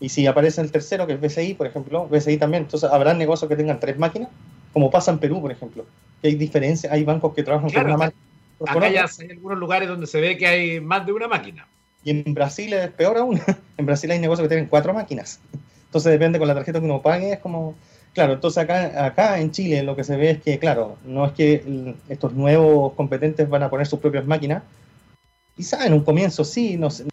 Y 0.01 0.09
si 0.09 0.27
aparece 0.27 0.61
el 0.61 0.73
tercero, 0.73 1.07
que 1.07 1.15
es 1.15 1.21
BCI, 1.21 1.55
por 1.55 1.67
ejemplo, 1.67 2.09
BCI 2.09 2.37
también, 2.39 2.65
entonces 2.65 2.91
habrá 2.91 3.15
negocios 3.15 3.49
que 3.49 3.57
tengan 3.57 3.79
tres 3.79 3.99
máquinas, 3.99 4.29
como 4.73 4.91
pasa 4.91 5.13
en 5.13 5.19
Perú, 5.19 5.41
por 5.41 5.53
ejemplo. 5.53 5.87
Que 6.21 6.29
hay 6.29 6.35
diferencias, 6.35 6.93
hay 6.93 7.05
bancos 7.05 7.35
que 7.35 7.43
trabajan 7.43 7.71
con 7.71 7.85
una 7.85 7.97
máquina. 7.97 8.23
Acá 8.67 8.89
ya 8.89 9.07
hay 9.19 9.31
algunos 9.31 9.59
lugares 9.59 9.89
donde 9.89 10.07
se 10.07 10.21
ve 10.21 10.37
que 10.37 10.47
hay 10.47 10.81
más 10.81 11.05
de 11.07 11.13
una 11.13 11.29
máquina. 11.29 11.67
Y 12.05 12.11
en 12.11 12.35
Brasil 12.35 12.73
es 12.73 12.91
peor 12.91 13.17
aún. 13.17 13.41
en 13.77 13.87
Brasil 13.87 14.11
hay 14.11 14.19
negocios 14.19 14.45
que 14.45 14.55
tienen 14.55 14.69
cuatro 14.69 14.95
máquinas. 14.95 15.41
Entonces 15.87 16.13
depende 16.13 16.39
con 16.39 16.49
la 16.49 16.55
tarjeta 16.55 16.79
que 16.79 16.85
uno 16.85 17.03
pague, 17.03 17.35
es 17.35 17.39
como... 17.39 17.75
Claro, 18.15 18.35
entonces 18.35 18.63
acá, 18.63 19.07
acá 19.07 19.41
en 19.41 19.53
Chile 19.53 19.83
lo 19.83 19.97
que 19.97 20.05
se 20.05 20.17
ve 20.17 20.31
es 20.33 20.43
que, 20.43 20.59
claro, 20.59 20.99
no 21.05 21.25
es 21.25 21.33
que 21.33 21.95
estos 22.11 22.35
nuevos 22.35 22.93
competentes 22.93 23.49
van 23.49 23.63
a 23.63 23.71
poner 23.71 23.87
sus 23.87 24.01
propias 24.01 24.27
máquinas. 24.27 24.63
Quizá 25.57 25.87
en 25.87 25.95
un 25.95 26.05
comienzo 26.05 26.45
sí, 26.45 26.77
no 26.77 26.91
sé, 26.91 27.05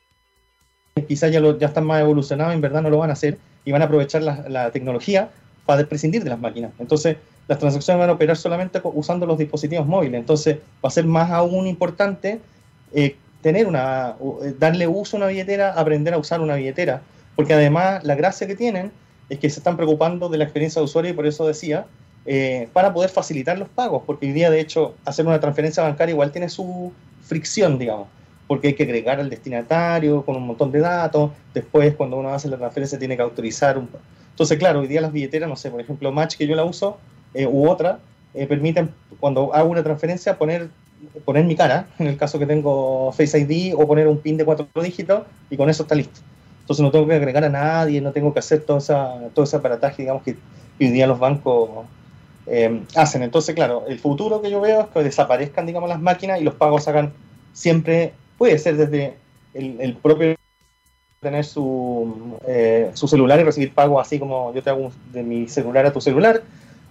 quizás 1.09 1.31
ya, 1.31 1.41
ya 1.57 1.67
están 1.67 1.85
más 1.85 2.01
evolucionados, 2.01 2.53
en 2.53 2.61
verdad 2.61 2.83
no 2.83 2.91
lo 2.91 2.99
van 2.99 3.09
a 3.09 3.13
hacer 3.13 3.39
y 3.65 3.71
van 3.71 3.81
a 3.81 3.85
aprovechar 3.85 4.21
la, 4.21 4.69
tecnología 4.69 5.29
para 5.65 5.83
prescindir 5.85 6.23
de 6.23 6.29
las 6.29 6.39
máquinas. 6.39 6.71
Entonces, 6.77 7.17
las 7.47 7.57
transacciones 7.57 7.99
van 7.99 8.11
a 8.11 8.13
operar 8.13 8.37
solamente 8.37 8.79
usando 8.83 9.25
los 9.25 9.39
dispositivos 9.39 9.87
móviles. 9.87 10.19
Entonces, 10.19 10.57
va 10.85 10.89
a 10.89 10.91
ser 10.91 11.05
más 11.05 11.31
aún 11.31 11.65
importante 11.65 12.39
eh, 12.93 13.15
tener 13.41 13.65
una, 13.65 14.15
eh, 14.43 14.53
darle 14.59 14.85
uso 14.85 15.17
a 15.17 15.21
una 15.21 15.27
billetera, 15.27 15.73
aprender 15.73 16.13
a 16.13 16.19
usar 16.19 16.41
una 16.41 16.55
billetera, 16.55 17.01
porque 17.35 17.55
además 17.55 18.03
la 18.03 18.13
gracia 18.13 18.45
que 18.45 18.55
tienen 18.55 18.91
es 19.29 19.39
que 19.39 19.49
se 19.49 19.61
están 19.61 19.77
preocupando 19.77 20.29
de 20.29 20.37
la 20.37 20.43
experiencia 20.43 20.79
de 20.79 20.85
usuario 20.85 21.09
y 21.09 21.15
por 21.15 21.25
eso 21.25 21.47
decía, 21.47 21.87
eh, 22.27 22.69
para 22.71 22.93
poder 22.93 23.09
facilitar 23.09 23.57
los 23.57 23.69
pagos, 23.69 24.03
porque 24.05 24.27
hoy 24.27 24.33
día 24.33 24.51
de 24.51 24.59
hecho 24.59 24.93
hacer 25.05 25.25
una 25.25 25.39
transferencia 25.39 25.81
bancaria 25.81 26.13
igual 26.13 26.31
tiene 26.31 26.49
su 26.49 26.93
fricción, 27.23 27.79
digamos, 27.79 28.07
porque 28.49 28.69
hay 28.69 28.73
que 28.73 28.83
agregar 28.83 29.21
al 29.21 29.29
destinatario 29.29 30.25
con 30.25 30.35
un 30.35 30.45
montón 30.45 30.73
de 30.73 30.79
datos, 30.79 31.31
después 31.53 31.95
cuando 31.95 32.17
uno 32.17 32.33
hace 32.33 32.49
la 32.49 32.57
transferencia 32.57 32.99
tiene 32.99 33.15
que 33.15 33.21
autorizar 33.21 33.77
un... 33.77 33.87
Entonces, 34.31 34.57
claro, 34.57 34.81
hoy 34.81 34.87
día 34.87 34.99
las 34.99 35.13
billeteras, 35.13 35.47
no 35.47 35.55
sé, 35.55 35.71
por 35.71 35.79
ejemplo, 35.79 36.11
Match 36.11 36.35
que 36.35 36.47
yo 36.47 36.55
la 36.55 36.65
uso, 36.65 36.97
eh, 37.33 37.45
u 37.45 37.69
otra, 37.69 37.99
permiten 38.33 38.89
cuando 39.19 39.53
hago 39.53 39.69
una 39.69 39.83
transferencia 39.83 40.37
poner 40.37 40.69
poner 41.25 41.45
mi 41.45 41.55
cara, 41.55 41.87
en 41.97 42.07
el 42.07 42.17
caso 42.17 42.39
que 42.39 42.45
tengo 42.45 43.11
Face 43.11 43.39
ID, 43.39 43.73
o 43.75 43.87
poner 43.87 44.07
un 44.07 44.17
pin 44.17 44.35
de 44.35 44.45
cuatro 44.45 44.67
dígitos 44.81 45.23
y 45.49 45.57
con 45.57 45.69
eso 45.69 45.83
está 45.83 45.95
listo. 45.95 46.19
Entonces 46.61 46.83
no 46.83 46.91
tengo 46.91 47.07
que 47.07 47.15
agregar 47.15 47.43
a 47.43 47.49
nadie, 47.49 48.01
no 48.01 48.11
tengo 48.11 48.33
que 48.33 48.39
hacer 48.39 48.61
todo, 48.61 48.77
esa, 48.77 49.15
todo 49.33 49.45
ese 49.45 49.55
aparataje, 49.55 50.03
digamos, 50.03 50.23
que 50.23 50.35
hoy 50.79 50.91
día 50.91 51.07
los 51.07 51.19
bancos 51.19 51.69
eh, 52.45 52.83
hacen. 52.95 53.23
Entonces, 53.23 53.55
claro, 53.55 53.85
el 53.87 53.99
futuro 53.99 54.41
que 54.41 54.51
yo 54.51 54.61
veo 54.61 54.81
es 54.81 54.87
que 54.87 55.03
desaparezcan, 55.03 55.65
digamos, 55.65 55.89
las 55.89 55.99
máquinas 55.99 56.39
y 56.39 56.43
los 56.43 56.55
pagos 56.55 56.87
hagan 56.87 57.13
siempre, 57.53 58.13
puede 58.39 58.57
ser 58.57 58.77
desde 58.77 59.15
el, 59.53 59.95
propio 60.01 60.35
tener 61.19 61.43
su, 61.43 62.39
eh, 62.47 62.89
su 62.93 63.07
celular 63.07 63.39
y 63.39 63.43
recibir 63.43 63.73
pago 63.73 63.99
así 63.99 64.17
como 64.17 64.53
yo 64.53 64.63
te 64.63 64.69
hago 64.69 64.91
de 65.11 65.21
mi 65.21 65.47
celular 65.47 65.85
a 65.85 65.93
tu 65.93 65.99
celular, 65.99 66.41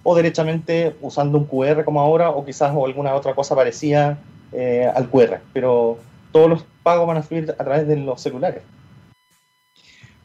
o 0.03 0.15
derechamente 0.15 0.95
usando 1.01 1.39
un 1.39 1.45
QR 1.45 1.83
como 1.83 1.99
ahora 1.99 2.29
o 2.29 2.45
quizás 2.45 2.71
o 2.73 2.85
alguna 2.85 3.15
otra 3.15 3.33
cosa 3.33 3.55
parecida 3.55 4.19
eh, 4.53 4.89
al 4.95 5.09
QR. 5.09 5.39
Pero 5.51 5.97
todos 6.31 6.49
los 6.49 6.63
pagos 6.83 7.07
van 7.07 7.17
a 7.17 7.23
fluir 7.23 7.53
a 7.57 7.63
través 7.63 7.87
de 7.87 7.97
los 7.97 8.21
celulares. 8.21 8.61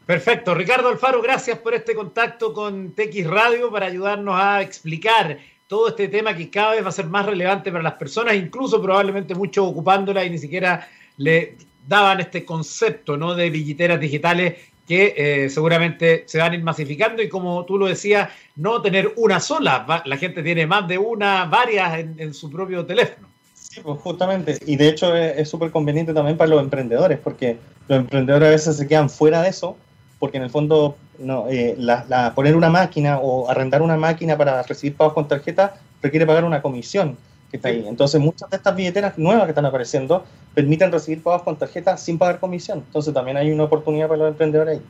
Perfecto. 0.05 0.53
Ricardo 0.53 0.89
Alfaro, 0.89 1.21
gracias 1.21 1.57
por 1.57 1.73
este 1.73 1.95
contacto 1.95 2.53
con 2.53 2.93
TX 2.93 3.27
Radio 3.27 3.71
para 3.71 3.87
ayudarnos 3.87 4.39
a 4.39 4.61
explicar 4.61 5.39
todo 5.67 5.87
este 5.87 6.07
tema 6.07 6.35
que 6.35 6.51
cada 6.51 6.73
vez 6.73 6.83
va 6.83 6.89
a 6.89 6.91
ser 6.91 7.07
más 7.07 7.25
relevante 7.25 7.71
para 7.71 7.83
las 7.83 7.93
personas, 7.93 8.35
incluso 8.35 8.79
probablemente 8.79 9.33
muchos 9.33 9.67
ocupándola 9.67 10.23
y 10.23 10.29
ni 10.29 10.37
siquiera 10.37 10.87
le 11.17 11.57
daban 11.87 12.19
este 12.19 12.45
concepto 12.45 13.17
¿no? 13.17 13.35
de 13.35 13.49
billeteras 13.49 13.99
digitales 13.99 14.55
que 14.87 15.13
eh, 15.17 15.49
seguramente 15.49 16.23
se 16.27 16.37
van 16.37 16.51
a 16.51 16.55
ir 16.55 16.63
masificando 16.63 17.21
y 17.21 17.29
como 17.29 17.65
tú 17.65 17.77
lo 17.77 17.87
decías, 17.87 18.29
no 18.55 18.81
tener 18.81 19.13
una 19.15 19.39
sola, 19.39 20.03
la 20.05 20.17
gente 20.17 20.43
tiene 20.43 20.67
más 20.67 20.87
de 20.87 20.97
una, 20.97 21.45
varias 21.45 21.99
en, 21.99 22.33
su 22.33 22.51
propio 22.51 22.85
teléfono. 22.85 23.27
Sí, 23.53 23.81
pues 23.81 23.99
justamente, 24.01 24.57
y 24.65 24.75
de 24.75 24.89
hecho 24.89 25.15
es 25.15 25.49
súper 25.49 25.71
conveniente 25.71 26.13
también 26.13 26.37
para 26.37 26.51
los 26.51 26.61
emprendedores, 26.61 27.17
porque 27.17 27.57
los 27.87 27.99
emprendedores 27.99 28.47
a 28.47 28.51
veces 28.51 28.77
se 28.77 28.87
quedan 28.87 29.09
fuera 29.09 29.41
de 29.41 29.49
eso, 29.49 29.75
porque 30.19 30.37
en 30.37 30.43
el 30.43 30.49
fondo 30.49 30.97
no, 31.17 31.47
eh, 31.49 31.75
la, 31.77 32.33
poner 32.35 32.55
una 32.55 32.69
máquina 32.69 33.17
o 33.17 33.49
arrendar 33.49 33.81
una 33.81 33.97
máquina 33.97 34.37
para 34.37 34.61
recibir 34.63 34.95
pagos 34.95 35.13
con 35.13 35.27
tarjeta 35.27 35.79
requiere 36.01 36.25
pagar 36.25 36.45
una 36.45 36.61
comisión 36.61 37.17
que 37.49 37.57
está 37.57 37.69
ahí. 37.69 37.85
Entonces 37.87 38.19
muchas 38.19 38.49
de 38.49 38.57
estas 38.57 38.75
billeteras 38.75 39.17
nuevas 39.17 39.45
que 39.45 39.51
están 39.51 39.65
apareciendo 39.65 40.25
permiten 40.53 40.91
recibir 40.91 41.21
pagos 41.21 41.43
con 41.43 41.57
tarjeta 41.57 41.97
sin 41.97 42.17
pagar 42.17 42.39
comisión. 42.39 42.79
Entonces 42.79 43.13
también 43.13 43.37
hay 43.37 43.51
una 43.51 43.63
oportunidad 43.63 44.07
para 44.07 44.19
los 44.19 44.29
emprendedores 44.29 44.77
ahí. 44.77 44.85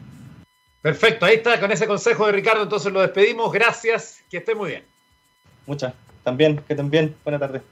Perfecto, 0.82 1.26
ahí 1.26 1.38
está, 1.38 1.60
con 1.60 1.72
ese 1.72 1.88
consejo 1.88 2.28
de 2.28 2.32
Ricardo, 2.32 2.62
entonces 2.62 2.94
lo 2.94 3.02
despedimos. 3.02 3.52
Gracias, 3.52 4.24
que 4.30 4.38
esté 4.38 4.54
muy 4.54 4.70
bien. 4.70 4.84
Muchas, 5.66 5.94
también, 6.24 6.58
que 6.58 6.74
estén 6.74 6.92
bien. 6.92 7.16
Buenas 7.24 7.42
tardes. 7.42 7.64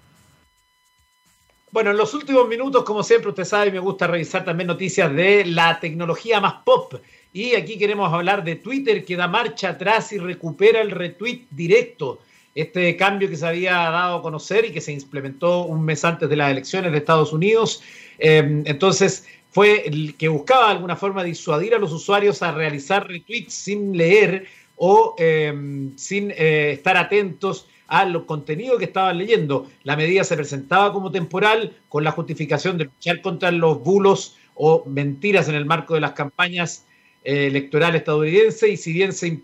Bueno, 1.74 1.92
en 1.92 1.98
los 1.98 2.14
últimos 2.14 2.48
minutos, 2.48 2.84
como 2.84 3.04
siempre, 3.04 3.30
usted 3.30 3.46
sabe, 3.46 3.72
me 3.72 3.80
gusta 3.80 4.06
revisar 4.06 4.46
también 4.46 4.68
noticias 4.68 5.12
de 5.14 5.46
la 5.46 5.80
tecnología 5.80 6.40
más 6.40 6.62
pop. 6.64 6.96
Y 7.32 7.56
aquí 7.56 7.80
queremos 7.80 8.14
hablar 8.14 8.44
de 8.44 8.58
Twitter 8.58 9.04
que 9.04 9.16
da 9.16 9.28
marcha 9.28 9.70
atrás 9.70 10.12
y 10.12 10.20
recupera 10.20 10.82
el 10.82 10.92
retweet 10.92 11.48
directo. 11.50 12.20
Este 12.56 12.96
cambio 12.98 13.30
que 13.30 13.36
se 13.36 13.48
había 13.48 13.74
dado 13.74 14.18
a 14.18 14.22
conocer 14.22 14.66
y 14.66 14.72
que 14.72 14.82
se 14.82 14.92
implementó 14.92 15.66
un 15.66 15.84
mes 15.84 16.06
antes 16.06 16.30
de 16.30 16.36
las 16.36 16.52
elecciones 16.52 16.92
de 16.92 16.98
Estados 17.00 17.34
Unidos. 17.34 17.82
Em, 18.20 18.64
entonces, 18.66 19.26
fue 19.50 19.88
el 19.88 20.16
que 20.18 20.28
buscaba 20.28 20.68
de 20.68 20.72
alguna 20.74 20.96
forma 20.96 21.24
disuadir 21.24 21.76
a 21.76 21.80
los 21.80 21.92
usuarios 21.92 22.42
a 22.42 22.52
realizar 22.52 23.08
retweets 23.08 23.54
sin 23.54 23.96
leer 23.98 24.48
o 24.76 25.16
em, 25.18 25.96
sin 25.98 26.32
eh, 26.32 26.72
estar 26.74 26.98
atentos 26.98 27.68
a 27.88 28.06
los 28.06 28.24
contenidos 28.24 28.80
que 28.80 28.86
estaban 28.86 29.18
leyendo. 29.18 29.70
La 29.84 29.96
medida 29.96 30.24
se 30.24 30.36
presentaba 30.36 30.92
como 30.92 31.12
temporal 31.12 31.76
con 31.90 32.04
la 32.04 32.12
justificación 32.12 32.78
de 32.78 32.86
luchar 32.86 33.22
contra 33.22 33.52
los 33.52 33.80
bulos 33.84 34.36
o 34.56 34.84
mentiras 34.86 35.50
en 35.50 35.56
el 35.56 35.66
marco 35.66 35.94
de 35.94 36.02
las 36.02 36.14
campañas 36.14 36.86
eh, 37.24 37.48
electorales 37.48 38.02
estadounidenses 38.02 38.70
y 38.70 38.78
si 38.78 38.94
bien 38.94 39.14
se, 39.14 39.40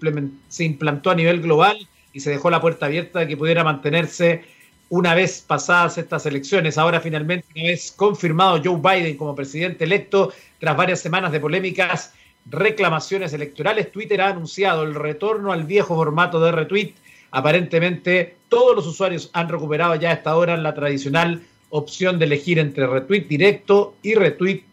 se 0.47 0.63
implantó 0.63 1.11
a 1.11 1.15
nivel 1.15 1.41
global 1.41 1.87
y 2.13 2.19
se 2.19 2.31
dejó 2.31 2.49
la 2.49 2.61
puerta 2.61 2.87
abierta 2.87 3.19
de 3.19 3.27
que 3.27 3.37
pudiera 3.37 3.63
mantenerse 3.63 4.43
una 4.89 5.13
vez 5.13 5.43
pasadas 5.45 5.97
estas 5.97 6.25
elecciones. 6.25 6.77
Ahora 6.77 6.99
finalmente, 6.99 7.47
una 7.55 7.65
vez 7.65 7.91
confirmado 7.91 8.61
Joe 8.63 8.79
Biden 8.81 9.17
como 9.17 9.35
presidente 9.35 9.83
electo, 9.83 10.33
tras 10.59 10.75
varias 10.75 10.99
semanas 10.99 11.31
de 11.31 11.39
polémicas 11.39 12.13
reclamaciones 12.45 13.33
electorales, 13.33 13.91
Twitter 13.91 14.21
ha 14.21 14.29
anunciado 14.29 14.83
el 14.83 14.95
retorno 14.95 15.51
al 15.51 15.65
viejo 15.65 15.95
formato 15.95 16.39
de 16.39 16.51
retweet 16.51 16.93
Aparentemente, 17.31 18.35
todos 18.49 18.75
los 18.75 18.87
usuarios 18.87 19.29
han 19.33 19.49
recuperado 19.49 19.95
ya 19.95 20.09
a 20.09 20.13
esta 20.13 20.35
hora 20.35 20.57
la 20.57 20.73
tradicional 20.73 21.43
opción 21.69 22.17
de 22.17 22.25
elegir 22.25 22.57
entre 22.57 22.87
retweet 22.87 23.27
directo 23.27 23.95
y 24.01 24.15
retweet 24.15 24.63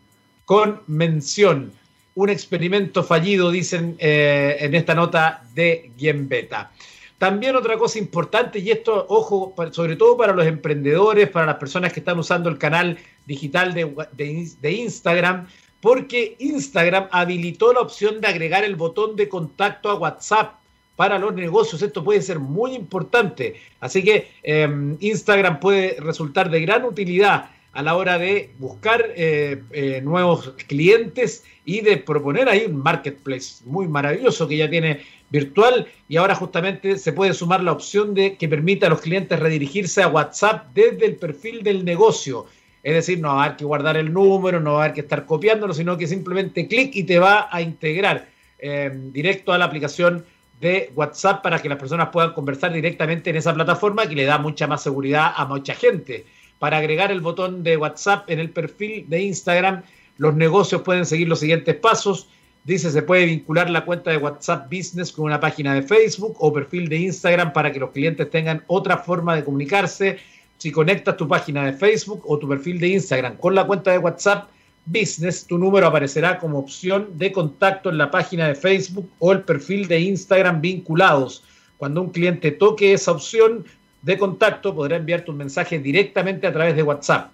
con 0.44 0.80
mención. 0.86 1.72
Un 2.14 2.30
experimento 2.30 3.04
fallido, 3.04 3.50
dicen 3.50 3.96
eh, 3.98 4.56
en 4.60 4.74
esta 4.74 4.94
nota 4.94 5.42
de 5.54 5.90
Beta. 5.98 6.70
También 7.18 7.56
otra 7.56 7.78
cosa 7.78 7.98
importante, 7.98 8.58
y 8.58 8.70
esto, 8.70 9.06
ojo, 9.08 9.54
sobre 9.70 9.96
todo 9.96 10.16
para 10.16 10.34
los 10.34 10.46
emprendedores, 10.46 11.30
para 11.30 11.46
las 11.46 11.56
personas 11.56 11.92
que 11.92 12.00
están 12.00 12.18
usando 12.18 12.50
el 12.50 12.58
canal 12.58 12.98
digital 13.24 13.72
de 13.72 14.72
Instagram, 14.72 15.46
porque 15.80 16.36
Instagram 16.38 17.08
habilitó 17.10 17.72
la 17.72 17.80
opción 17.80 18.20
de 18.20 18.26
agregar 18.26 18.64
el 18.64 18.76
botón 18.76 19.16
de 19.16 19.28
contacto 19.28 19.88
a 19.90 19.94
WhatsApp 19.94 20.54
para 20.96 21.18
los 21.18 21.34
negocios. 21.34 21.82
Esto 21.82 22.02
puede 22.02 22.22
ser 22.22 22.38
muy 22.38 22.74
importante. 22.74 23.54
Así 23.80 24.02
que 24.02 24.28
em, 24.42 24.96
Instagram 25.00 25.60
puede 25.60 25.96
resultar 26.00 26.50
de 26.50 26.62
gran 26.62 26.84
utilidad 26.84 27.50
a 27.72 27.82
la 27.82 27.94
hora 27.94 28.18
de 28.18 28.54
buscar 28.58 29.12
eh, 29.14 29.62
eh, 29.70 30.00
nuevos 30.02 30.54
clientes 30.66 31.44
y 31.66 31.82
de 31.82 31.98
proponer 31.98 32.48
ahí 32.48 32.64
un 32.64 32.78
marketplace 32.78 33.62
muy 33.66 33.86
maravilloso 33.86 34.48
que 34.48 34.56
ya 34.56 34.70
tiene 34.70 35.02
virtual 35.30 35.86
y 36.08 36.16
ahora 36.16 36.34
justamente 36.34 36.98
se 36.98 37.12
puede 37.12 37.34
sumar 37.34 37.62
la 37.62 37.72
opción 37.72 38.14
de 38.14 38.36
que 38.36 38.48
permita 38.48 38.86
a 38.86 38.90
los 38.90 39.00
clientes 39.00 39.38
redirigirse 39.38 40.02
a 40.02 40.08
WhatsApp 40.08 40.68
desde 40.74 41.06
el 41.06 41.16
perfil 41.16 41.62
del 41.62 41.84
negocio. 41.84 42.46
Es 42.82 42.94
decir, 42.94 43.18
no 43.18 43.34
va 43.34 43.42
a 43.42 43.44
haber 43.46 43.56
que 43.56 43.64
guardar 43.64 43.96
el 43.96 44.12
número, 44.12 44.60
no 44.60 44.74
va 44.74 44.82
a 44.82 44.84
haber 44.84 44.94
que 44.94 45.00
estar 45.00 45.26
copiándolo, 45.26 45.74
sino 45.74 45.98
que 45.98 46.06
simplemente 46.06 46.68
clic 46.68 46.94
y 46.94 47.02
te 47.02 47.18
va 47.18 47.48
a 47.50 47.60
integrar 47.60 48.28
em, 48.58 49.12
directo 49.12 49.52
a 49.52 49.58
la 49.58 49.64
aplicación 49.64 50.24
de 50.60 50.92
WhatsApp 50.94 51.42
para 51.42 51.60
que 51.60 51.68
las 51.68 51.78
personas 51.78 52.08
puedan 52.10 52.32
conversar 52.32 52.72
directamente 52.72 53.30
en 53.30 53.36
esa 53.36 53.52
plataforma 53.52 54.08
que 54.08 54.14
le 54.14 54.24
da 54.24 54.38
mucha 54.38 54.66
más 54.66 54.82
seguridad 54.82 55.32
a 55.36 55.44
mucha 55.46 55.74
gente. 55.74 56.24
Para 56.58 56.78
agregar 56.78 57.10
el 57.10 57.20
botón 57.20 57.62
de 57.62 57.76
WhatsApp 57.76 58.30
en 58.30 58.38
el 58.38 58.50
perfil 58.50 59.04
de 59.08 59.20
Instagram, 59.20 59.82
los 60.16 60.34
negocios 60.34 60.82
pueden 60.82 61.04
seguir 61.04 61.28
los 61.28 61.40
siguientes 61.40 61.74
pasos. 61.74 62.28
Dice, 62.66 62.90
se 62.90 63.02
puede 63.02 63.26
vincular 63.26 63.70
la 63.70 63.84
cuenta 63.84 64.10
de 64.10 64.16
WhatsApp 64.16 64.68
Business 64.68 65.12
con 65.12 65.26
una 65.26 65.38
página 65.38 65.72
de 65.72 65.82
Facebook 65.82 66.34
o 66.40 66.52
perfil 66.52 66.88
de 66.88 66.96
Instagram 66.96 67.52
para 67.52 67.70
que 67.70 67.78
los 67.78 67.92
clientes 67.92 68.28
tengan 68.28 68.64
otra 68.66 68.96
forma 68.96 69.36
de 69.36 69.44
comunicarse. 69.44 70.18
Si 70.58 70.72
conectas 70.72 71.16
tu 71.16 71.28
página 71.28 71.64
de 71.64 71.74
Facebook 71.74 72.24
o 72.26 72.36
tu 72.40 72.48
perfil 72.48 72.80
de 72.80 72.88
Instagram 72.88 73.36
con 73.36 73.54
la 73.54 73.68
cuenta 73.68 73.92
de 73.92 73.98
WhatsApp, 73.98 74.48
Business, 74.84 75.46
tu 75.46 75.58
número 75.58 75.86
aparecerá 75.86 76.40
como 76.40 76.58
opción 76.58 77.10
de 77.16 77.30
contacto 77.30 77.88
en 77.88 77.98
la 77.98 78.10
página 78.10 78.48
de 78.48 78.56
Facebook 78.56 79.08
o 79.20 79.30
el 79.30 79.42
perfil 79.42 79.86
de 79.86 80.00
Instagram 80.00 80.60
vinculados. 80.60 81.44
Cuando 81.76 82.02
un 82.02 82.10
cliente 82.10 82.50
toque 82.50 82.92
esa 82.92 83.12
opción 83.12 83.64
de 84.02 84.18
contacto, 84.18 84.74
podrá 84.74 84.96
enviarte 84.96 85.30
un 85.30 85.36
mensaje 85.36 85.78
directamente 85.78 86.48
a 86.48 86.52
través 86.52 86.74
de 86.74 86.82
WhatsApp. 86.82 87.30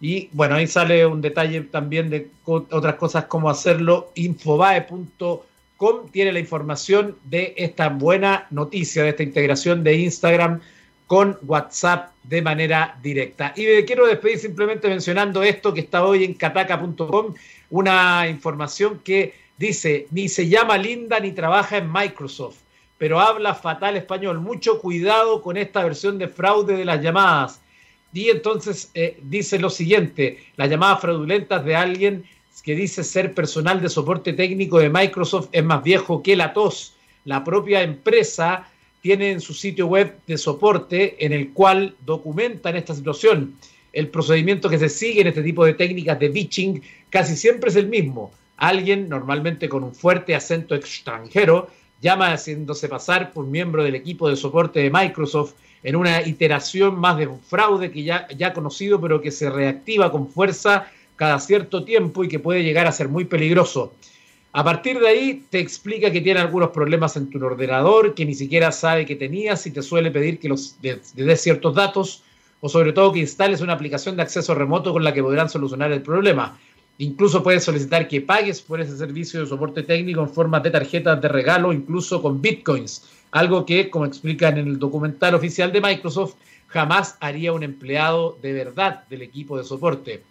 Y 0.00 0.30
bueno, 0.32 0.54
ahí 0.54 0.66
sale 0.66 1.04
un 1.04 1.20
detalle 1.20 1.60
también 1.62 2.08
de 2.08 2.30
otras 2.44 2.94
cosas 2.94 3.26
como 3.26 3.50
hacerlo. 3.50 4.10
Infobae.com 4.14 6.10
tiene 6.10 6.32
la 6.32 6.38
información 6.38 7.16
de 7.24 7.54
esta 7.56 7.88
buena 7.88 8.46
noticia, 8.50 9.02
de 9.02 9.10
esta 9.10 9.22
integración 9.22 9.84
de 9.84 9.94
Instagram 9.96 10.60
con 11.06 11.36
WhatsApp 11.42 12.12
de 12.22 12.40
manera 12.40 12.96
directa. 13.02 13.52
Y 13.56 13.66
me 13.66 13.84
quiero 13.84 14.06
despedir 14.06 14.38
simplemente 14.38 14.88
mencionando 14.88 15.42
esto 15.42 15.74
que 15.74 15.80
está 15.80 16.04
hoy 16.04 16.22
en 16.22 16.34
kataka.com, 16.34 17.34
una 17.70 18.28
información 18.28 19.00
que 19.02 19.34
dice, 19.58 20.06
ni 20.12 20.28
se 20.28 20.48
llama 20.48 20.78
Linda 20.78 21.18
ni 21.18 21.32
trabaja 21.32 21.78
en 21.78 21.92
Microsoft, 21.92 22.58
pero 22.96 23.18
habla 23.18 23.54
fatal 23.54 23.96
español. 23.96 24.38
Mucho 24.38 24.78
cuidado 24.78 25.42
con 25.42 25.56
esta 25.56 25.82
versión 25.82 26.16
de 26.16 26.28
fraude 26.28 26.76
de 26.76 26.84
las 26.84 27.02
llamadas. 27.02 27.60
Y 28.12 28.28
entonces 28.28 28.90
eh, 28.94 29.18
dice 29.22 29.58
lo 29.58 29.70
siguiente, 29.70 30.38
las 30.56 30.68
llamadas 30.68 31.00
fraudulentas 31.00 31.64
de 31.64 31.76
alguien 31.76 32.24
que 32.64 32.74
dice 32.74 33.04
ser 33.04 33.34
personal 33.34 33.80
de 33.80 33.88
soporte 33.88 34.32
técnico 34.32 34.78
de 34.78 34.90
Microsoft 34.90 35.48
es 35.52 35.64
más 35.64 35.82
viejo 35.82 36.22
que 36.22 36.36
la 36.36 36.52
tos. 36.52 36.94
La 37.24 37.42
propia 37.44 37.82
empresa 37.82 38.68
tiene 39.00 39.30
en 39.30 39.40
su 39.40 39.54
sitio 39.54 39.86
web 39.86 40.18
de 40.26 40.36
soporte 40.36 41.24
en 41.24 41.32
el 41.32 41.52
cual 41.52 41.96
documentan 42.04 42.76
esta 42.76 42.94
situación. 42.94 43.56
El 43.92 44.08
procedimiento 44.08 44.68
que 44.68 44.78
se 44.78 44.88
sigue 44.88 45.22
en 45.22 45.28
este 45.28 45.42
tipo 45.42 45.64
de 45.64 45.74
técnicas 45.74 46.18
de 46.18 46.28
bitching 46.28 46.82
casi 47.08 47.36
siempre 47.36 47.70
es 47.70 47.76
el 47.76 47.88
mismo. 47.88 48.30
Alguien, 48.56 49.08
normalmente 49.08 49.68
con 49.68 49.84
un 49.84 49.94
fuerte 49.94 50.34
acento 50.34 50.74
extranjero, 50.74 51.70
llama 52.00 52.32
haciéndose 52.32 52.88
pasar 52.88 53.32
por 53.32 53.46
miembro 53.46 53.82
del 53.82 53.94
equipo 53.94 54.28
de 54.28 54.36
soporte 54.36 54.80
de 54.80 54.90
Microsoft 54.90 55.54
en 55.82 55.96
una 55.96 56.26
iteración 56.26 56.98
más 56.98 57.16
de 57.16 57.26
un 57.26 57.40
fraude 57.40 57.90
que 57.90 58.02
ya, 58.02 58.28
ya 58.36 58.52
conocido, 58.52 59.00
pero 59.00 59.20
que 59.20 59.30
se 59.30 59.48
reactiva 59.48 60.10
con 60.10 60.28
fuerza 60.28 60.86
cada 61.16 61.38
cierto 61.38 61.84
tiempo 61.84 62.24
y 62.24 62.28
que 62.28 62.38
puede 62.38 62.62
llegar 62.62 62.86
a 62.86 62.92
ser 62.92 63.08
muy 63.08 63.24
peligroso. 63.24 63.92
A 64.52 64.64
partir 64.64 64.98
de 64.98 65.06
ahí 65.06 65.44
te 65.48 65.60
explica 65.60 66.10
que 66.10 66.20
tiene 66.20 66.40
algunos 66.40 66.70
problemas 66.70 67.16
en 67.16 67.30
tu 67.30 67.44
ordenador, 67.44 68.14
que 68.14 68.26
ni 68.26 68.34
siquiera 68.34 68.72
sabe 68.72 69.06
que 69.06 69.14
tenías 69.14 69.64
y 69.66 69.70
te 69.70 69.82
suele 69.82 70.10
pedir 70.10 70.40
que 70.40 70.48
los 70.48 70.76
des 70.80 71.40
ciertos 71.40 71.74
datos 71.74 72.24
o 72.60 72.68
sobre 72.68 72.92
todo 72.92 73.12
que 73.12 73.20
instales 73.20 73.60
una 73.60 73.74
aplicación 73.74 74.16
de 74.16 74.22
acceso 74.22 74.54
remoto 74.54 74.92
con 74.92 75.04
la 75.04 75.14
que 75.14 75.22
podrán 75.22 75.48
solucionar 75.48 75.92
el 75.92 76.02
problema. 76.02 76.58
Incluso 76.98 77.42
puedes 77.42 77.64
solicitar 77.64 78.08
que 78.08 78.20
pagues 78.20 78.60
por 78.60 78.80
ese 78.80 78.96
servicio 78.96 79.40
de 79.40 79.46
soporte 79.46 79.82
técnico 79.84 80.20
en 80.20 80.28
forma 80.28 80.60
de 80.60 80.70
tarjetas 80.70 81.20
de 81.20 81.28
regalo, 81.28 81.72
incluso 81.72 82.20
con 82.20 82.42
bitcoins, 82.42 83.04
algo 83.30 83.64
que, 83.64 83.90
como 83.90 84.06
explican 84.06 84.58
en 84.58 84.66
el 84.66 84.78
documental 84.78 85.34
oficial 85.34 85.72
de 85.72 85.80
Microsoft, 85.80 86.34
jamás 86.66 87.16
haría 87.20 87.52
un 87.52 87.62
empleado 87.62 88.38
de 88.42 88.52
verdad 88.52 89.04
del 89.08 89.22
equipo 89.22 89.58
de 89.58 89.64
soporte. 89.64 90.22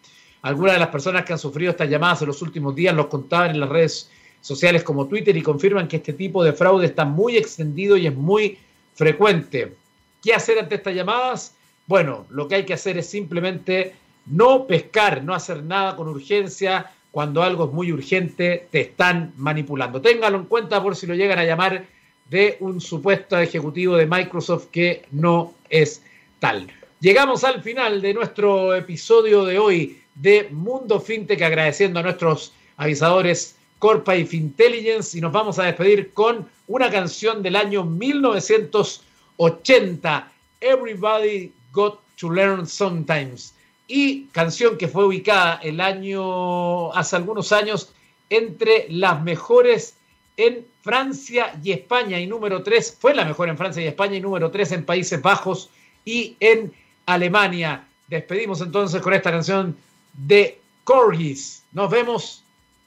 Algunas 0.42 0.74
de 0.74 0.80
las 0.80 0.90
personas 0.90 1.26
que 1.26 1.34
han 1.34 1.40
sufrido 1.40 1.72
estas 1.72 1.90
llamadas 1.90 2.22
en 2.22 2.28
los 2.28 2.42
últimos 2.42 2.76
días 2.76 2.96
los 2.96 3.08
contaban 3.08 3.52
en 3.52 3.60
las 3.60 3.70
redes 3.70 4.10
sociales 4.42 4.84
como 4.84 5.08
Twitter 5.08 5.36
y 5.36 5.42
confirman 5.42 5.88
que 5.88 5.98
este 5.98 6.14
tipo 6.14 6.44
de 6.44 6.54
fraude 6.54 6.86
está 6.86 7.04
muy 7.04 7.36
extendido 7.36 7.98
y 7.98 8.08
es 8.08 8.16
muy 8.16 8.58
frecuente. 8.94 9.76
¿Qué 10.24 10.34
hacer 10.34 10.60
ante 10.60 10.76
estas 10.76 10.96
llamadas? 10.96 11.56
Bueno, 11.88 12.26
lo 12.30 12.48
que 12.48 12.56
hay 12.56 12.66
que 12.66 12.74
hacer 12.74 12.98
es 12.98 13.10
simplemente 13.10 13.96
no 14.26 14.66
pescar, 14.66 15.24
no 15.24 15.34
hacer 15.34 15.64
nada 15.64 15.96
con 15.96 16.08
urgencia. 16.08 16.92
Cuando 17.12 17.42
algo 17.42 17.66
es 17.66 17.72
muy 17.72 17.92
urgente, 17.92 18.68
te 18.72 18.82
están 18.82 19.34
manipulando. 19.36 20.00
Téngalo 20.00 20.38
en 20.38 20.46
cuenta 20.46 20.82
por 20.82 20.96
si 20.96 21.08
lo 21.08 21.16
llegan 21.16 21.40
a 21.40 21.46
llamar 21.46 21.86
de 22.30 22.58
un 22.60 22.80
supuesto 22.80 23.40
ejecutivo 23.40 23.96
de 23.96 24.06
Microsoft 24.06 24.68
que 24.72 25.06
no 25.12 25.56
es 25.70 26.04
tal. 26.40 26.68
Llegamos 27.00 27.44
al 27.44 27.64
final 27.64 28.02
de 28.02 28.14
nuestro 28.14 28.76
episodio 28.76 29.46
de 29.46 29.58
hoy 29.58 30.00
de 30.16 30.50
Mundo 30.52 31.00
FinTech, 31.00 31.42
agradeciendo 31.42 32.00
a 32.00 32.04
nuestros 32.04 32.54
avisadores 32.78 33.56
Corpa 33.80 34.16
y 34.16 34.26
Fintelligence 34.26 35.18
y 35.18 35.22
nos 35.22 35.32
vamos 35.32 35.58
a 35.58 35.64
despedir 35.64 36.14
con 36.14 36.48
una 36.68 36.92
canción 36.92 37.42
del 37.42 37.56
año 37.56 37.86
1980, 37.86 40.32
Everybody 40.60 41.54
Got 41.72 42.02
to 42.18 42.30
Learn 42.30 42.68
Sometimes, 42.68 43.56
y 43.88 44.26
canción 44.26 44.78
que 44.78 44.90
fue 44.90 45.06
ubicada 45.06 45.62
el 45.64 45.80
año, 45.80 46.92
hace 46.94 47.16
algunos 47.16 47.54
años, 47.54 47.94
entre 48.30 48.86
las 48.90 49.24
mejores 49.24 49.96
en 50.40 50.66
Francia 50.82 51.60
y 51.62 51.74
España 51.74 52.18
y 52.18 52.26
número 52.26 52.64
3, 52.64 52.98
fue 52.98 53.14
la 53.14 53.26
mejor 53.26 53.50
en 53.50 53.58
Francia 53.58 53.84
y 53.84 53.88
España 53.88 54.16
y 54.16 54.22
número 54.22 54.50
3 54.50 54.72
en 54.72 54.86
Países 54.86 55.22
Bajos 55.22 55.70
y 56.06 56.38
en 56.40 56.72
Alemania. 57.06 57.86
Despedimos 58.08 58.62
entonces 58.62 59.02
con 59.02 59.14
esta 59.14 59.32
canción 59.32 59.76
de 60.14 60.58
Corgis. 60.86 61.64
Nos 61.74 61.92
vemos 61.92 62.44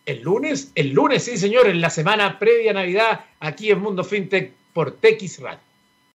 el 0.07 0.23
lunes. 0.23 0.73
El 0.75 0.93
lunes, 0.93 1.25
sí, 1.25 1.37
señor, 1.37 1.69
en 1.69 1.83
la 1.83 1.91
semana 1.91 2.39
previa 2.39 2.71
a 2.71 2.75
Navidad, 2.75 3.25
aquí 3.39 3.71
en 3.71 3.81
Mundo 3.81 4.03
FinTech 4.03 4.51
por 4.73 4.93
TX 4.93 5.41
Radio. 5.41 5.72